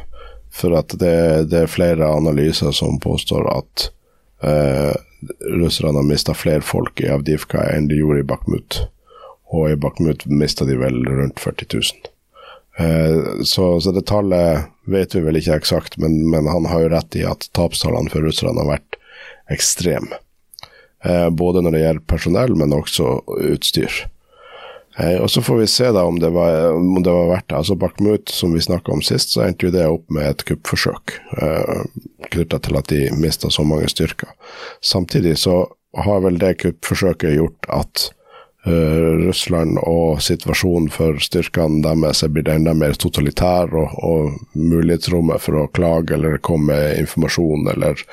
For 0.53 0.75
at 0.77 0.93
det, 1.01 1.49
det 1.49 1.65
er 1.65 1.71
flere 1.71 2.11
analyser 2.13 2.75
som 2.77 2.99
påstår 3.01 3.47
at 3.49 3.87
eh, 4.45 4.93
russerne 5.57 5.97
har 6.03 6.09
mista 6.09 6.35
flere 6.37 6.61
folk 6.61 7.01
i 7.01 7.09
Avdivka 7.09 7.65
enn 7.73 7.89
de 7.89 8.03
gjorde 8.03 8.21
i 8.21 8.29
Bakhmut. 8.29 8.83
Og 9.53 9.71
i 9.71 9.79
Bakhmut 9.81 10.27
mista 10.29 10.69
de 10.69 10.77
vel 10.81 11.01
rundt 11.09 11.41
40 11.41 11.73
000. 11.73 12.13
Eh, 12.79 13.45
så, 13.49 13.81
så 13.81 13.97
det 13.97 14.05
tallet 14.11 14.69
vet 14.85 15.15
vi 15.15 15.23
vel 15.25 15.39
ikke 15.39 15.61
eksakt, 15.61 15.99
men, 16.03 16.23
men 16.31 16.49
han 16.51 16.67
har 16.71 16.85
jo 16.85 16.93
rett 16.93 17.19
i 17.19 17.25
at 17.29 17.49
tapstallene 17.57 18.11
for 18.13 18.25
russerne 18.25 18.59
har 18.63 18.75
vært 18.75 18.99
ekstreme. 19.53 20.19
Eh, 21.05 21.29
både 21.31 21.63
når 21.63 21.75
det 21.75 21.85
gjelder 21.85 22.09
personell, 22.11 22.57
men 22.59 22.75
også 22.77 23.17
utstyr. 23.53 24.05
Eh, 24.99 25.19
og 25.23 25.31
Så 25.31 25.43
får 25.43 25.57
vi 25.57 25.67
se 25.67 25.91
da 25.93 26.05
om 26.05 26.19
det 26.21 26.31
var, 26.31 26.73
om 26.73 27.03
det 27.03 27.11
var 27.11 27.31
verdt 27.31 27.49
det. 27.49 27.57
Altså 27.57 27.75
Bakhmut, 27.75 28.29
som 28.29 28.55
vi 28.55 28.61
snakka 28.61 28.93
om 28.93 29.03
sist, 29.03 29.35
så 29.35 29.47
endte 29.47 29.67
jo 29.67 29.75
det 29.75 29.87
opp 29.89 30.11
med 30.11 30.31
et 30.31 30.45
kuppforsøk 30.49 31.17
eh, 31.43 31.85
knytta 32.31 32.61
til 32.63 32.79
at 32.79 32.91
de 32.93 33.07
mista 33.19 33.51
så 33.51 33.65
mange 33.67 33.89
styrker. 33.91 34.31
Samtidig 34.85 35.39
så 35.43 35.65
har 35.97 36.23
vel 36.25 36.39
det 36.41 36.59
kuppforsøket 36.63 37.37
gjort 37.37 37.69
at 37.73 38.11
Russland 38.65 39.79
og 39.83 40.21
situasjonen 40.23 40.87
for 40.95 41.19
styrkene 41.19 41.81
deres 41.83 42.23
blir 42.31 42.45
det 42.47 42.55
enda 42.61 42.75
mer 42.79 42.95
totalitær, 42.95 43.73
og, 43.75 43.97
og 43.99 44.37
mulighetsrommet 44.55 45.43
for 45.43 45.59
å 45.59 45.69
klage 45.75 46.15
eller 46.15 46.39
komme 46.39 46.71
med 46.71 47.01
informasjon 47.03 47.67
eller 47.75 48.05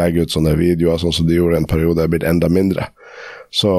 legge 0.00 0.24
ut 0.24 0.32
sånne 0.32 0.54
videoer 0.56 1.00
sånn 1.02 1.12
som 1.12 1.28
de 1.28 1.36
gjorde 1.36 1.60
en 1.60 1.68
periode, 1.68 2.02
er 2.02 2.12
blitt 2.12 2.24
enda 2.28 2.48
mindre. 2.48 2.88
Så 3.50 3.72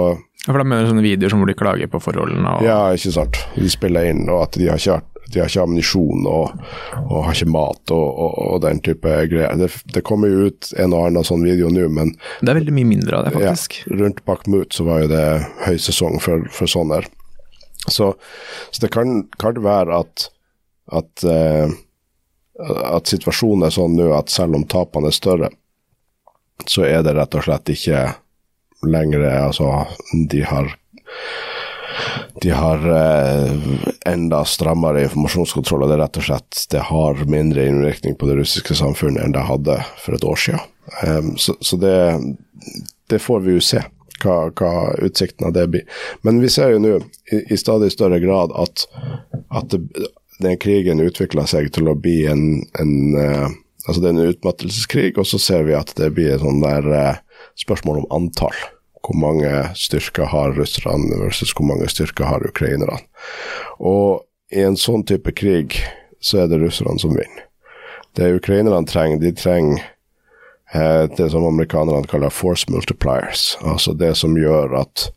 Ja, 0.45 0.53
For 0.53 0.61
da 0.61 0.63
mener 0.63 0.85
du 0.85 0.93
sånne 0.93 1.03
videoer 1.03 1.33
som 1.33 1.41
hvor 1.41 1.49
de 1.49 1.57
klager 1.57 1.89
på 1.91 1.99
forholdene 1.99 2.53
og 2.59 2.63
ja, 2.63 2.77
ikke 2.95 3.11
sant. 3.11 3.41
De 3.57 3.67
spiller 3.69 4.07
inn, 4.13 4.21
og 4.29 4.45
at 4.45 4.55
de 4.55 4.69
har 4.69 4.79
ikke, 4.79 5.01
de 5.33 5.41
har 5.41 5.49
ikke 5.49 5.63
ammunisjon 5.65 6.25
og, 6.29 6.63
og 7.05 7.25
har 7.27 7.35
ikke 7.35 7.51
mat 7.53 7.93
og, 7.93 8.07
og, 8.07 8.37
og 8.45 8.61
den 8.65 8.81
type 8.85 9.13
greier. 9.31 9.53
Det, 9.59 9.69
det 9.93 10.03
kommer 10.07 10.31
jo 10.31 10.49
ut 10.49 10.71
en 10.79 10.95
og 10.95 11.09
annen 11.09 11.27
sånn 11.27 11.45
video 11.45 11.69
nå, 11.73 11.85
men 11.93 12.15
Det 12.41 12.51
er 12.51 12.59
veldig 12.61 12.75
mye 12.79 12.89
mindre 12.89 13.19
av 13.19 13.27
det, 13.27 13.35
faktisk. 13.37 13.79
ja, 13.83 13.99
rundt 14.01 14.23
Bakhmut 14.27 14.75
så 14.75 14.87
var 14.87 15.03
jo 15.03 15.11
det 15.13 15.25
høysesong 15.67 16.19
for, 16.23 16.47
for 16.55 16.71
sånne. 16.71 17.03
Så, 17.87 18.13
så 18.71 18.83
det 18.83 18.91
kan, 18.93 19.23
kan 19.41 19.61
være 19.63 20.01
at, 20.03 20.29
at, 20.99 21.23
eh, 21.23 21.71
at 22.89 23.09
situasjonen 23.09 23.67
er 23.69 23.75
sånn 23.75 23.95
nå 23.97 24.11
at 24.17 24.33
selv 24.33 24.57
om 24.59 24.65
tapene 24.69 25.09
er 25.09 25.15
større, 25.15 25.51
så 26.67 26.83
er 26.89 27.05
det 27.05 27.15
rett 27.15 27.37
og 27.39 27.45
slett 27.45 27.71
ikke 27.71 28.03
lenger 28.87 29.23
Altså, 29.29 29.69
de 30.29 30.43
har 30.47 30.73
de 32.41 32.49
har 32.49 32.83
eh, 32.95 33.51
enda 34.05 34.43
strammere 34.45 35.03
informasjonskontroll, 35.07 35.83
og 35.83 35.91
det 35.91 35.97
er 35.97 36.03
rett 36.05 36.19
og 36.21 36.27
slett 36.29 36.65
det 36.71 36.83
har 36.89 37.23
mindre 37.29 37.67
innvirkning 37.67 38.17
på 38.19 38.29
det 38.29 38.39
russiske 38.39 38.77
samfunnet 38.79 39.23
enn 39.23 39.35
det 39.35 39.45
hadde 39.47 39.79
for 39.99 40.17
et 40.17 40.27
år 40.27 40.39
siden. 40.39 40.67
Um, 41.03 41.33
så, 41.37 41.55
så 41.61 41.77
det, 41.77 41.97
det 43.11 43.21
får 43.21 43.43
vi 43.45 43.57
jo 43.57 43.63
se, 43.63 43.83
hva, 44.23 44.37
hva 44.49 44.73
utsikten 45.05 45.49
av 45.49 45.53
det 45.57 45.67
blir. 45.73 46.01
Men 46.25 46.41
vi 46.41 46.49
ser 46.51 46.73
jo 46.73 46.81
nå 46.83 46.95
i, 47.31 47.43
i 47.53 47.59
stadig 47.59 47.91
større 47.93 48.21
grad 48.23 48.55
at, 48.57 48.87
at 49.53 49.69
det, 49.73 50.09
den 50.39 50.57
krigen 50.61 51.03
utvikler 51.03 51.49
seg 51.49 51.69
til 51.75 51.91
å 51.91 51.97
bli 51.99 52.21
en, 52.29 52.45
en 52.79 52.93
uh, 53.17 53.49
Altså 53.87 54.03
det 54.03 54.09
er 54.09 54.17
en 54.19 54.33
utmattelseskrig, 54.35 55.15
og 55.17 55.25
så 55.25 55.39
ser 55.41 55.63
vi 55.65 55.71
at 55.73 55.95
det 55.97 56.11
blir 56.13 56.35
et 56.35 56.43
sånn 56.43 56.59
der 56.61 56.85
uh, 56.93 57.45
spørsmål 57.57 58.03
om 58.03 58.11
antall 58.19 58.53
hvor 59.09 59.17
mange 59.17 59.49
styrker 59.73 60.29
har 60.29 60.53
russerne 60.53 61.17
versus 61.17 61.49
hvor 61.57 61.65
mange 61.65 61.89
styrker 61.89 62.29
har 62.29 62.45
ukrainerne. 62.45 62.99
Og 63.81 64.21
i 64.53 64.61
en 64.61 64.77
sånn 64.77 65.01
type 65.09 65.33
krig 65.33 65.79
så 66.21 66.43
er 66.43 66.51
det 66.51 66.59
russerne 66.61 67.01
som 67.01 67.15
vinner. 67.17 67.45
Det 68.17 68.29
ukrainerne 68.37 68.85
trenger, 68.89 69.21
de 69.21 69.31
trenger 69.33 69.81
eh, 70.73 71.05
det 71.17 71.29
som 71.33 71.45
amerikanerne 71.47 72.09
kaller 72.09 72.33
force 72.33 72.69
multipliers, 72.69 73.55
altså 73.61 73.95
det 73.97 74.15
som 74.17 74.37
gjør 74.37 74.75
at 74.83 75.09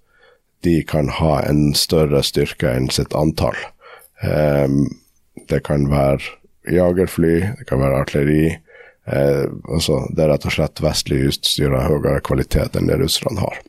de 0.64 0.78
kan 0.86 1.10
ha 1.10 1.40
en 1.44 1.72
større 1.76 2.22
styrke 2.24 2.70
enn 2.70 2.88
sitt 2.92 3.12
antall. 3.18 3.58
Eh, 4.24 4.68
det 5.52 5.64
kan 5.68 5.90
være 5.92 6.22
jagerfly, 6.72 7.34
det 7.58 7.68
kan 7.68 7.82
være 7.82 8.04
artilleri. 8.04 8.46
Eh, 9.10 9.44
altså 9.68 10.04
det 10.14 10.24
er 10.24 10.32
rett 10.32 10.48
og 10.48 10.56
slett 10.56 10.84
vestlig 10.84 11.24
utstyr 11.32 11.74
av 11.74 11.90
høyere 11.90 12.22
kvalitet 12.24 12.78
enn 12.78 12.88
det 12.88 13.02
russerne 13.02 13.42
har 13.42 13.60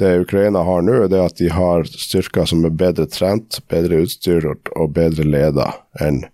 det 0.00 0.14
Ukraina 0.24 0.62
har 0.66 0.82
nå, 0.84 1.00
er 1.06 1.20
at 1.22 1.38
de 1.40 1.50
har 1.52 1.86
styrker 1.90 2.48
som 2.48 2.64
er 2.66 2.74
bedre 2.74 3.08
trent, 3.10 3.60
bedre 3.70 4.02
utstyrt 4.04 4.70
og 4.74 4.94
bedre 4.96 5.26
leda 5.26 5.72
enn 6.00 6.24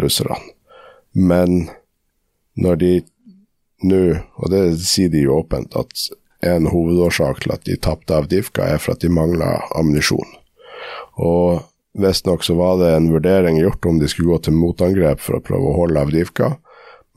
russerne. 0.00 0.38
Men 1.14 1.68
når 2.58 2.80
de 2.80 2.92
nå, 3.84 4.02
og 4.40 4.50
det 4.50 4.64
sier 4.82 5.12
de 5.12 5.26
jo 5.26 5.40
åpent, 5.42 5.76
at 5.76 6.08
en 6.44 6.68
hovedårsak 6.68 7.44
til 7.44 7.54
at 7.54 7.64
de 7.68 7.76
tapte 7.80 8.16
Avdivka, 8.16 8.66
er 8.66 8.82
for 8.82 8.94
at 8.94 9.04
de 9.04 9.12
mangla 9.12 9.58
ammunisjon. 9.76 10.34
Og 11.20 11.64
visstnok 11.98 12.44
så 12.44 12.56
var 12.58 12.78
det 12.80 12.90
en 12.94 13.10
vurdering 13.12 13.60
gjort 13.60 13.86
om 13.88 14.00
de 14.00 14.08
skulle 14.10 14.34
gå 14.34 14.44
til 14.46 14.58
motangrep 14.58 15.22
for 15.22 15.38
å 15.38 15.44
prøve 15.44 15.70
å 15.70 15.78
holde 15.78 16.02
Avdivka, 16.04 16.54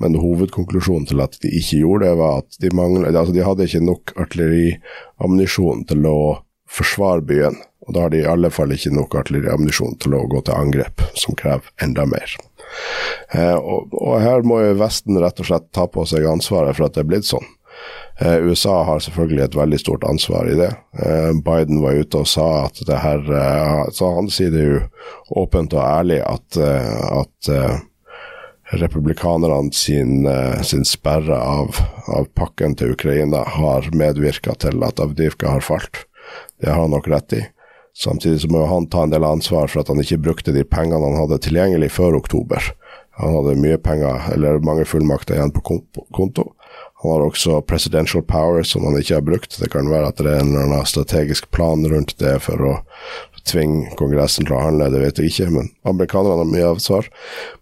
men 0.01 0.17
hovedkonklusjonen 0.21 1.07
til 1.09 1.21
at 1.23 1.37
de 1.41 1.51
ikke 1.57 1.81
gjorde 1.81 2.05
det, 2.05 2.17
var 2.19 2.43
at 2.43 2.59
de, 2.61 2.73
manglet, 2.75 3.15
altså 3.15 3.33
de 3.33 3.45
hadde 3.45 3.65
ikke 3.65 3.85
nok 3.85 4.13
artilleriammunisjon 4.25 5.87
til 5.89 6.05
å 6.09 6.19
forsvare 6.69 7.25
byen. 7.25 7.57
Og 7.87 7.95
da 7.95 8.03
har 8.03 8.11
de 8.11 8.21
i 8.21 8.27
alle 8.27 8.51
fall 8.51 8.73
ikke 8.75 8.91
nok 8.93 9.15
artilleriammunisjon 9.21 9.95
til 10.03 10.17
å 10.17 10.25
gå 10.29 10.43
til 10.43 10.57
angrep, 10.57 11.03
som 11.17 11.37
krever 11.39 11.69
enda 11.83 12.05
mer. 12.09 12.35
Eh, 13.31 13.55
og, 13.55 13.93
og, 13.95 14.17
her 14.21 14.43
må 14.45 14.59
jo 14.61 14.79
Vesten 14.81 15.19
rett 15.23 15.39
og 15.39 15.47
slett 15.49 15.69
ta 15.75 15.87
på 15.89 16.03
seg 16.09 16.27
ansvaret 16.27 16.75
for 16.77 16.89
at 16.89 16.97
det 16.97 17.05
er 17.05 17.09
blitt 17.13 17.29
sånn. 17.29 17.47
Eh, 18.19 18.43
USA 18.43 18.81
har 18.83 18.99
selvfølgelig 18.99 19.43
et 19.45 19.55
veldig 19.55 19.79
stort 19.79 20.03
ansvar 20.09 20.49
i 20.51 20.57
det. 20.59 20.71
Eh, 20.99 21.31
Biden 21.45 21.79
var 21.83 21.99
ute 22.01 22.23
og 22.23 22.29
sa 22.29 22.47
at 22.65 22.81
det 22.89 22.97
her 23.03 23.21
eh, 23.21 23.83
Så 23.93 24.09
han 24.15 24.29
sier 24.33 24.51
det 24.51 24.63
jo 24.65 24.79
åpent 25.43 25.75
og 25.77 25.83
ærlig 25.85 26.23
at, 26.25 26.57
eh, 26.57 27.21
at 27.21 27.51
republikanerne 28.71 29.71
sin, 29.71 30.25
eh, 30.25 30.61
sin 30.61 30.85
sperre 30.85 31.37
av, 31.37 31.77
av, 32.07 32.27
pakken 32.33 32.75
til 32.75 32.91
Ukraina 32.91 33.43
har 33.57 33.89
medvirka 33.95 34.55
til 34.59 34.83
at 34.83 34.99
Avdivka 34.99 35.47
har 35.47 35.63
falt. 35.63 36.05
Det 36.61 36.69
har 36.69 36.81
han 36.81 36.91
nok 36.91 37.07
rett 37.07 37.33
i. 37.33 37.45
Samtidig 37.97 38.41
så 38.41 38.49
må 38.53 38.65
han 38.69 38.89
ta 38.91 39.03
en 39.03 39.13
del 39.13 39.25
ansvar 39.25 39.71
for 39.71 39.81
at 39.81 39.87
han 39.89 40.01
ikke 40.03 40.21
brukte 40.21 40.53
de 40.53 40.65
pengene 40.67 41.01
han 41.01 41.17
hadde 41.17 41.39
tilgjengelig 41.41 41.95
før 41.95 42.19
oktober. 42.19 42.61
Han 43.17 43.33
hadde 43.33 43.57
mye 43.57 43.77
penger, 43.81 44.27
eller 44.35 44.59
mange 44.61 44.85
fullmakter 44.85 45.39
igjen 45.39 45.53
på 45.55 45.63
konto. 46.13 46.51
Han 47.01 47.11
har 47.11 47.25
også 47.25 47.61
presidential 47.65 48.21
power 48.21 48.61
som 48.65 48.85
han 48.85 48.99
ikke 48.99 49.17
har 49.17 49.25
brukt. 49.25 49.57
Det 49.57 49.71
kan 49.73 49.89
være 49.89 50.11
at 50.11 50.21
det 50.21 50.29
er 50.29 50.43
en 50.43 50.51
eller 50.51 50.67
annen 50.67 50.85
strategisk 50.89 51.49
plan 51.53 51.85
rundt 51.89 52.13
det 52.21 52.35
for 52.45 52.61
å 52.61 52.75
tvinge 53.47 53.93
Kongressen 53.99 54.47
til 54.47 54.57
å 54.57 54.63
handle, 54.65 54.89
det 54.93 55.01
vet 55.03 55.21
jeg 55.21 55.31
ikke, 55.31 55.47
men 55.55 55.71
amerikanerne 55.87 56.43
har 56.43 56.51
mye 56.51 56.73
ansvar. 56.75 57.07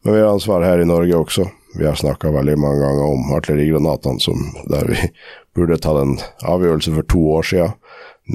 Men 0.04 0.18
vi 0.18 0.24
har 0.24 0.34
ansvar 0.34 0.66
her 0.66 0.82
i 0.82 0.90
Norge 0.90 1.22
også. 1.22 1.48
Vi 1.76 1.88
har 1.88 1.98
snakka 2.00 2.32
veldig 2.32 2.56
mange 2.62 2.82
ganger 2.84 3.14
om 3.18 3.32
artillerigranatene, 3.36 4.24
som, 4.24 4.44
der 4.72 4.88
vi 4.92 5.10
burde 5.56 5.80
tatt 5.82 6.02
en 6.02 6.18
avgjørelse 6.48 6.94
for 6.96 7.10
to 7.12 7.24
år 7.36 7.50
siden. 7.52 7.76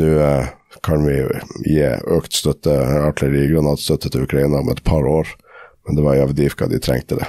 Nå 0.01 0.11
eh, 0.23 0.51
kan 0.87 1.05
vi 1.07 1.19
gi 1.67 1.87
økt 2.15 2.37
støtte, 2.37 2.77
artillerigranatstøtte 3.11 4.13
til 4.13 4.27
Ukraina 4.29 4.61
om 4.61 4.71
et 4.73 4.85
par 4.87 5.09
år, 5.09 5.29
men 5.87 5.99
det 5.99 6.05
var 6.07 6.19
i 6.19 6.25
Avdivka 6.25 6.69
de 6.71 6.81
trengte 6.83 7.19
det. 7.19 7.29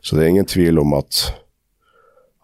Så 0.00 0.16
det 0.16 0.24
er 0.24 0.32
ingen 0.32 0.48
tvil 0.48 0.80
om 0.80 0.94
at 0.96 1.26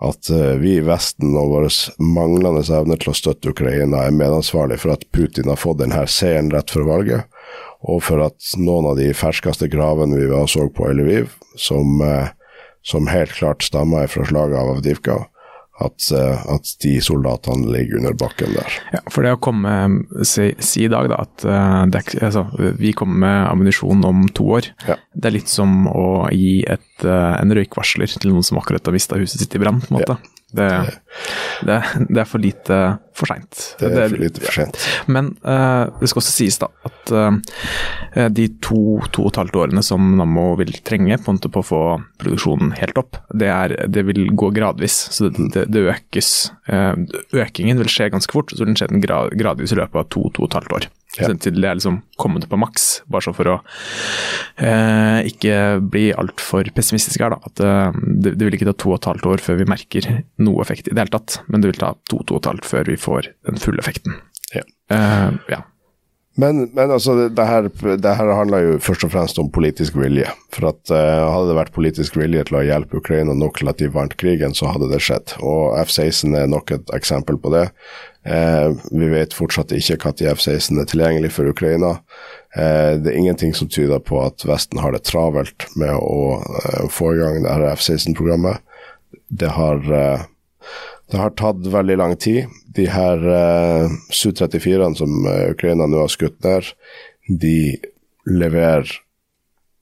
at 0.05 0.31
uh, 0.31 0.55
vi 0.61 0.77
i 0.77 0.85
Vesten 0.85 1.37
og 1.39 1.55
vår 1.55 1.69
manglende 2.03 2.65
evne 2.75 2.99
til 3.01 3.13
å 3.13 3.17
støtte 3.17 3.53
Ukraina 3.55 4.05
er 4.05 4.17
medansvarlig 4.17 4.81
for 4.83 4.93
at 4.97 5.07
Putin 5.17 5.49
har 5.49 5.61
fått 5.61 5.81
denne 5.81 6.03
seieren 6.11 6.51
rett 6.53 6.73
før 6.73 6.89
valget, 6.91 7.31
og 7.87 8.03
for 8.05 8.25
at 8.27 8.51
noen 8.61 8.91
av 8.91 8.99
de 9.01 9.09
ferskeste 9.17 9.71
gravene 9.73 10.19
vi 10.19 10.29
så 10.53 10.67
på 10.69 10.91
i 10.91 10.99
Lviv, 10.99 11.33
som, 11.57 12.03
uh, 12.05 12.29
som 12.85 13.09
helt 13.09 13.33
klart 13.37 13.65
stammer 13.65 14.11
fra 14.11 14.27
slaget 14.29 14.61
av 14.61 14.77
Avdivka, 14.77 15.23
at, 15.83 16.09
uh, 16.17 16.45
at, 16.55 16.73
de 16.83 16.95
soldatene 17.05 17.69
ligger 17.73 18.01
under 18.01 18.17
bakken 18.19 18.55
der. 18.57 18.79
Ja, 18.95 19.03
For 19.13 19.27
det 19.27 19.35
å 19.37 19.41
komme 19.43 19.73
si, 20.27 20.51
si 20.63 20.87
i 20.87 20.93
dag 20.93 21.11
da, 21.13 21.23
at 21.27 21.47
det, 21.93 22.03
altså, 22.25 22.47
vi 22.79 22.95
kommer 22.97 23.21
med 23.27 23.51
ammunisjon 23.51 24.05
om 24.09 24.27
to 24.37 24.49
år, 24.59 24.71
ja. 24.89 24.99
det 25.15 25.31
er 25.31 25.37
litt 25.39 25.53
som 25.53 25.87
å 25.91 26.27
gi 26.33 26.63
et 26.69 27.05
uh, 27.05 27.37
en 27.37 27.53
røykvarsler 27.57 28.17
til 28.17 28.33
noen 28.33 28.47
som 28.47 28.61
akkurat 28.61 28.89
har 28.89 28.97
mista 28.97 29.19
huset 29.21 29.43
sitt 29.43 29.57
i 29.57 29.63
brann. 29.63 29.83
på 29.83 29.93
en 29.93 30.01
måte. 30.01 30.17
Ja. 30.17 30.36
Det, 30.55 30.69
det, 31.67 31.77
det, 32.09 32.21
er 32.23 32.29
for 32.29 32.39
lite 32.39 32.77
for 33.17 33.29
seint. 33.29 33.63
Det 33.81 33.89
er 33.91 34.13
for 34.13 34.21
lite 34.21 34.43
for 34.45 34.55
sent. 34.55 34.79
Men 35.11 35.33
uh, 35.43 35.91
det 35.99 36.11
skal 36.11 36.23
også 36.23 36.35
sies 36.35 36.61
da 36.63 36.69
at 36.87 37.13
uh, 37.13 38.29
de 38.31 38.47
to, 38.63 39.01
to 39.11 39.27
og 39.27 39.33
et 39.33 39.41
halvt 39.43 39.59
årene 39.65 39.83
som 39.85 40.15
Nammo 40.21 40.53
vil 40.61 40.71
trenge 40.87 41.19
på, 41.25 41.35
på 41.43 41.63
å 41.65 41.67
få 41.67 41.83
produksjonen 42.23 42.77
helt 42.79 43.01
opp, 43.03 43.19
det, 43.35 43.51
er, 43.51 43.75
det 43.91 44.07
vil 44.07 44.31
gå 44.39 44.53
gradvis. 44.55 45.01
Så 45.17 45.33
det, 45.35 45.67
det 45.73 45.87
økes. 45.91 46.53
Uh, 46.71 46.95
økingen 47.35 47.83
vil 47.83 47.91
skje 47.91 48.13
ganske 48.15 48.39
fort, 48.39 48.55
så 48.55 48.63
vil 48.63 48.73
den 48.75 48.79
skje 48.79 48.93
gradvis 49.03 49.75
i 49.75 49.81
løpet 49.83 50.05
av 50.05 50.09
to, 50.15 50.29
to 50.31 50.47
og 50.47 50.53
et 50.53 50.61
halvt 50.61 50.79
år. 50.79 50.91
Ja. 51.17 51.31
Til 51.33 51.57
det 51.57 51.69
er 51.69 51.79
liksom 51.79 52.01
kommet 52.21 52.45
på 52.51 52.59
maks, 52.61 53.01
bare 53.11 53.25
så 53.25 53.33
for 53.37 53.49
å 53.49 53.57
eh, 54.61 55.29
ikke 55.31 55.57
bli 55.81 56.11
altfor 56.17 56.69
pessimistisk 56.77 57.25
her, 57.25 57.37
da. 57.37 57.41
At 57.49 57.63
eh, 57.65 58.01
det, 58.25 58.35
det 58.37 58.49
vil 58.49 58.59
ikke 58.59 58.69
ta 58.69 58.77
to 58.77 58.93
og 58.93 59.01
et 59.01 59.11
halvt 59.13 59.31
år 59.33 59.45
før 59.45 59.61
vi 59.63 59.69
merker 59.71 60.11
noe 60.45 60.65
effekt 60.65 60.91
i 60.91 60.95
det 60.95 61.05
hele 61.05 61.15
tatt, 61.17 61.41
men 61.49 61.63
det 61.63 61.73
vil 61.73 61.81
ta 61.83 61.95
to 62.11 62.21
to 62.27 62.37
og 62.37 62.43
et 62.43 62.51
halvt 62.53 62.69
før 62.69 62.93
vi 62.93 62.99
får 63.01 63.31
den 63.49 63.63
fulle 63.63 63.83
effekten. 63.83 64.21
Ja. 64.55 64.67
Eh, 64.93 65.31
ja. 65.53 65.63
Men, 66.37 66.67
men 66.77 66.91
altså, 66.93 67.15
det, 67.33 67.45
her, 67.49 67.69
det 67.97 68.15
her 68.19 68.31
handler 68.37 68.65
jo 68.65 68.73
først 68.85 69.07
og 69.07 69.13
fremst 69.15 69.39
om 69.41 69.49
politisk 69.53 69.97
vilje. 69.97 70.29
For 70.53 70.69
at 70.69 70.93
uh, 70.93 71.31
hadde 71.33 71.49
det 71.49 71.57
vært 71.57 71.73
politisk 71.73 72.19
vilje 72.21 72.45
til 72.49 72.59
å 72.59 72.65
hjelpe 72.67 73.01
Ukraina 73.01 73.33
nok 73.33 73.63
til 73.63 73.73
at 73.73 73.81
de 73.81 73.89
vant 73.93 74.17
krigen, 74.21 74.53
så 74.57 74.69
hadde 74.69 74.91
det 74.93 75.01
skjedd. 75.05 75.33
Og 75.41 75.79
F-16 75.87 76.37
er 76.37 76.51
nok 76.53 76.75
et 76.77 76.93
eksempel 76.97 77.41
på 77.41 77.55
det. 77.57 77.65
Uh, 78.29 78.77
vi 78.93 79.09
vet 79.15 79.37
fortsatt 79.37 79.73
ikke 79.73 79.97
når 80.05 80.35
F-16 80.35 80.83
er 80.83 80.93
tilgjengelig 80.93 81.33
for 81.39 81.49
Ukraina. 81.49 81.97
Uh, 82.53 83.01
det 83.01 83.15
er 83.15 83.21
ingenting 83.23 83.57
som 83.57 83.73
tyder 83.73 84.05
på 84.05 84.21
at 84.27 84.45
Vesten 84.45 84.85
har 84.85 84.93
det 84.93 85.07
travelt 85.09 85.71
med 85.81 85.97
å 85.97 86.89
få 86.93 87.15
i 87.15 87.21
gang 87.23 87.41
det 87.49 87.73
F-16-programmet. 87.79 88.61
Det 89.33 89.57
har 89.57 89.81
det 91.13 91.21
har 91.21 91.35
tatt 91.39 91.67
veldig 91.71 91.97
lang 92.01 92.17
tid. 92.19 92.53
De 92.77 92.89
her 92.91 93.23
uh, 93.23 93.97
Su-34-ene 94.11 94.99
som 94.99 95.27
uh, 95.27 95.51
Ukraina 95.53 95.87
nå 95.87 96.03
har 96.03 96.13
skutt 96.13 96.39
ned, 96.45 96.73
de 97.29 97.59
leverer 98.27 98.91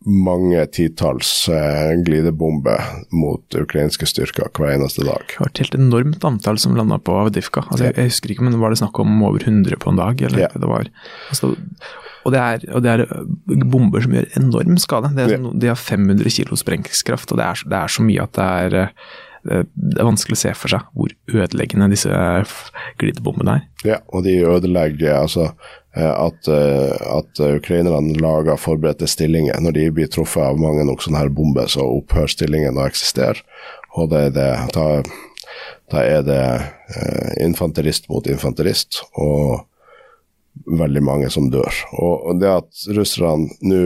mange 0.05 0.67
titalls 0.67 1.49
eh, 1.49 1.95
glidebomber 2.05 2.81
mot 3.17 3.57
ukrainske 3.57 4.07
styrker 4.09 4.51
hver 4.53 4.75
eneste 4.75 5.05
dag. 5.07 5.25
Det 5.31 5.41
var 5.41 5.53
et 5.53 5.61
helt 5.63 5.77
enormt 5.79 6.27
antall 6.29 6.61
som 6.61 6.77
landa 6.77 6.99
på 7.01 7.15
Avdivka. 7.23 7.65
Altså, 7.71 7.87
jeg, 7.87 7.97
jeg, 7.97 8.13
husker 8.13 8.35
ikke, 8.35 8.45
men 8.45 8.59
Var 8.61 8.75
det 8.75 8.81
snakk 8.83 9.01
om 9.01 9.23
over 9.25 9.41
100 9.41 9.81
på 9.81 9.93
en 9.95 10.01
dag? 10.01 10.21
Eller? 10.29 10.45
Ja. 10.45 10.51
Det 10.53 10.69
var, 10.69 10.91
altså, 11.33 11.55
og, 11.55 12.35
det 12.35 12.43
er, 12.43 12.67
og, 12.73 12.85
det 12.85 12.93
er, 12.93 13.07
bomber 13.65 14.05
som 14.05 14.17
gjør 14.19 14.29
enorm 14.41 14.77
skade. 14.83 15.15
Det 15.17 15.25
er, 15.25 15.37
ja. 15.39 15.55
de 15.65 15.73
har 15.73 15.81
500 15.81 16.37
kilo 16.37 16.61
sprengkraft, 16.61 17.33
og 17.33 17.41
det 17.41 17.49
er, 17.49 17.65
det 17.73 17.81
er 17.81 17.97
så 17.97 18.05
mye 18.05 18.29
at 18.29 18.37
det 18.37 18.51
er 18.67 18.93
det 19.45 20.01
er 20.01 20.09
vanskelig 20.09 20.39
å 20.39 20.43
se 20.43 20.53
for 20.57 20.73
seg 20.73 20.85
hvor 20.97 21.15
ødeleggende 21.29 21.91
disse 21.93 22.11
glidebommene 23.01 23.59
er. 23.59 23.65
Ja, 23.85 23.99
og 24.09 24.25
de 24.27 24.39
ødelegger 24.49 25.19
altså 25.21 25.51
at, 25.95 26.49
at 26.49 27.43
ukrainerne 27.45 28.17
lager 28.19 28.59
forberedte 28.59 29.07
stillinger. 29.11 29.61
Når 29.63 29.77
de 29.77 29.85
blir 29.95 30.09
truffet 30.11 30.43
av 30.43 30.59
mange 30.59 30.87
nok 30.89 31.05
sånne 31.05 31.21
her 31.21 31.31
bomber, 31.31 31.69
så 31.71 31.85
opphører 32.01 32.33
stillingen 32.33 32.81
å 32.81 32.89
eksistere. 32.89 33.45
Og 33.95 34.11
det 34.11 34.25
det, 34.35 34.49
da, 34.75 34.87
da 35.93 36.03
er 36.03 36.25
det 36.27 36.41
infanterist 37.45 38.09
mot 38.11 38.27
infanterist, 38.27 39.05
og 39.15 39.69
veldig 40.67 41.03
mange 41.05 41.31
som 41.31 41.51
dør. 41.53 41.85
Og 42.01 42.41
det 42.41 42.51
at 42.51 42.89
russerne 42.97 43.53
nå 43.63 43.85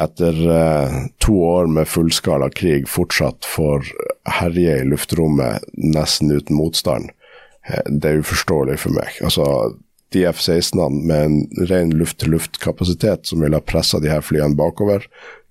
etter 0.00 0.38
eh, 0.48 0.94
to 1.20 1.34
år 1.44 1.66
med 1.68 1.88
fullskala 1.88 2.48
krig 2.56 2.88
fortsatt 2.88 3.44
får 3.44 3.90
herje 4.28 4.78
i 4.80 4.88
luftrommet 4.88 5.64
nesten 5.72 6.32
uten 6.32 6.56
motstand, 6.56 7.10
eh, 7.68 7.82
det 7.88 8.10
er 8.10 8.22
uforståelig 8.22 8.78
for 8.84 8.94
meg. 8.96 9.18
Altså, 9.24 9.46
de 10.12 10.26
F-16-ene 10.28 11.06
med 11.08 11.24
en 11.24 11.68
ren 11.70 11.92
luft-til-luft-kapasitet 11.96 13.26
som 13.26 13.40
ville 13.40 13.56
ha 13.56 13.64
pressa 13.64 14.00
de 14.00 14.10
her 14.12 14.24
flyene 14.24 14.58
bakover, 14.58 15.06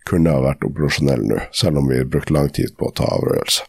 kunne 0.09 0.33
ha 0.33 0.41
vært 0.41 0.65
operasjonelle 0.65 1.27
nå, 1.29 1.39
selv 1.53 1.81
om 1.81 1.89
vi 1.89 1.99
har 1.99 2.09
brukt 2.09 2.31
lang 2.33 2.49
tid 2.53 2.73
på 2.77 2.89
å 2.89 2.95
ta 2.97 3.05
avrørelse. 3.17 3.67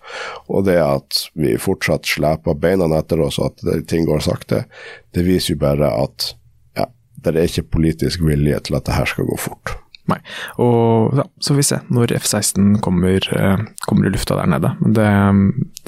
Og 0.49 0.65
det 0.69 0.79
at 0.81 1.27
vi 1.37 1.59
fortsatt 1.61 2.09
sleper 2.09 2.57
beina 2.61 2.89
etter 2.97 3.21
oss 3.21 3.41
og 3.41 3.53
at 3.53 3.89
ting 3.91 4.09
går 4.09 4.25
sakte, 4.25 4.65
det 5.13 5.27
viser 5.29 5.55
jo 5.55 5.63
bare 5.65 5.93
at 5.93 6.33
ja, 6.79 6.89
det 7.21 7.35
er 7.35 7.45
ikke 7.49 7.69
politisk 7.77 8.25
vilje 8.25 8.63
til 8.69 8.79
at 8.79 8.89
det 8.89 8.97
her 8.97 9.13
skal 9.13 9.29
gå 9.29 9.39
fort. 9.45 9.77
Nei. 10.11 10.19
Og 10.59 11.15
ja, 11.15 11.25
så 11.39 11.53
får 11.53 11.59
vi 11.61 11.67
se 11.67 11.79
når 11.95 12.15
F-16 12.17 12.73
kommer, 12.83 13.23
eh, 13.37 13.61
kommer, 13.87 14.09
i 14.09 14.11
lufta 14.11 14.35
der 14.39 14.51
nede. 14.51 14.73
Men 14.81 14.97
det, 14.97 15.11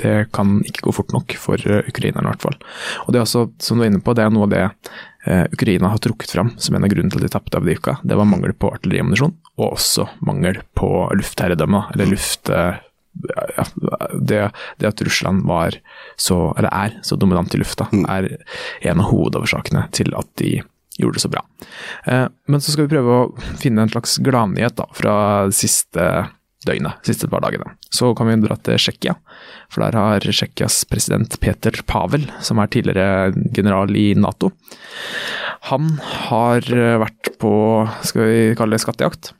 det, 0.02 0.14
kan 0.34 0.60
ikke 0.62 0.86
gå 0.86 0.94
fort 0.94 1.14
nok 1.14 1.34
for 1.40 1.58
uh, 1.66 1.82
ukrainerne, 1.90 2.28
i 2.28 2.30
hvert 2.30 2.46
fall. 2.46 2.56
Og 3.04 3.10
det 3.10 3.20
er 3.20 3.26
også, 3.26 3.48
som 3.62 3.80
du 3.80 3.84
er 3.84 3.90
inne 3.90 4.02
på, 4.04 4.14
det 4.14 4.24
er 4.24 4.34
noe 4.34 4.46
av 4.46 4.54
det 4.54 4.64
uh, 4.68 5.44
Ukraina 5.50 5.90
har 5.90 6.02
trukket 6.04 6.34
fram 6.36 6.54
som 6.62 6.76
en 6.76 6.86
av 6.86 6.92
grunnene 6.92 7.10
til 7.10 7.24
at 7.24 7.26
de 7.26 7.34
tapte 7.34 7.58
Avdivka. 7.58 7.98
Det 8.06 8.18
var 8.18 8.30
mangel 8.30 8.54
på 8.54 8.70
artilleriammunisjon, 8.76 9.34
og 9.58 9.66
også 9.72 10.06
mangel 10.26 10.62
på 10.78 10.90
luftherredømme, 11.18 11.88
eller 11.94 12.12
luft... 12.14 12.52
Ja, 13.54 13.62
det, 14.10 14.38
det, 14.82 14.88
at 14.88 15.02
Russland 15.06 15.44
var 15.46 15.76
så, 16.18 16.48
eller 16.58 16.72
er 16.74 16.96
så 17.06 17.14
dominant 17.14 17.54
i 17.54 17.60
lufta, 17.60 17.86
er 18.10 18.26
en 18.90 19.02
av 19.04 19.06
hovedårsakene 19.06 19.84
til 19.94 20.10
at 20.18 20.32
de 20.42 20.56
gjorde 21.00 21.18
det 21.18 21.24
så 21.24 21.32
bra. 21.32 21.44
Eh, 22.04 22.26
men 22.48 22.62
så 22.62 22.72
skal 22.72 22.86
vi 22.86 22.94
prøve 22.94 23.18
å 23.18 23.58
finne 23.60 23.84
en 23.84 23.92
slags 23.92 24.16
gladnyhet 24.24 24.80
fra 24.96 25.16
det 25.50 25.58
siste 25.58 26.08
døgnet, 26.64 26.96
siste 27.04 27.28
par 27.28 27.44
dagene. 27.44 27.74
Så 27.92 28.14
kan 28.16 28.30
vi 28.30 28.38
dra 28.40 28.56
til 28.56 28.80
Tsjekkia, 28.80 29.18
for 29.72 29.84
der 29.84 29.98
har 29.98 30.24
Tsjekkias 30.24 30.80
president 30.88 31.36
Peter 31.42 31.76
Pavel, 31.86 32.24
som 32.40 32.62
er 32.62 32.72
tidligere 32.72 33.34
general 33.52 33.92
i 34.00 34.12
Nato, 34.16 34.54
han 35.68 35.96
har 36.28 36.64
vært 37.04 37.34
på, 37.40 37.52
skal 38.04 38.28
vi 38.28 38.40
kalle 38.56 38.76
det 38.76 38.84
skattejakt 38.84 39.34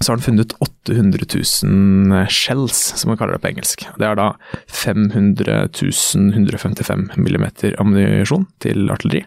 så 0.00 0.12
har 0.12 0.16
han 0.16 0.22
funnet 0.22 0.54
800 0.62 1.26
000 1.64 2.26
shells, 2.30 2.78
som 2.96 3.10
man 3.10 3.18
kaller 3.18 3.34
det 3.34 3.42
på 3.42 3.50
engelsk. 3.50 3.86
Det 3.98 4.06
er 4.06 4.18
da 4.18 4.28
500 4.70 5.58
155 5.74 7.08
mm 7.16 7.46
ammunisjon 7.82 8.46
til 8.62 8.86
artilleri, 8.94 9.24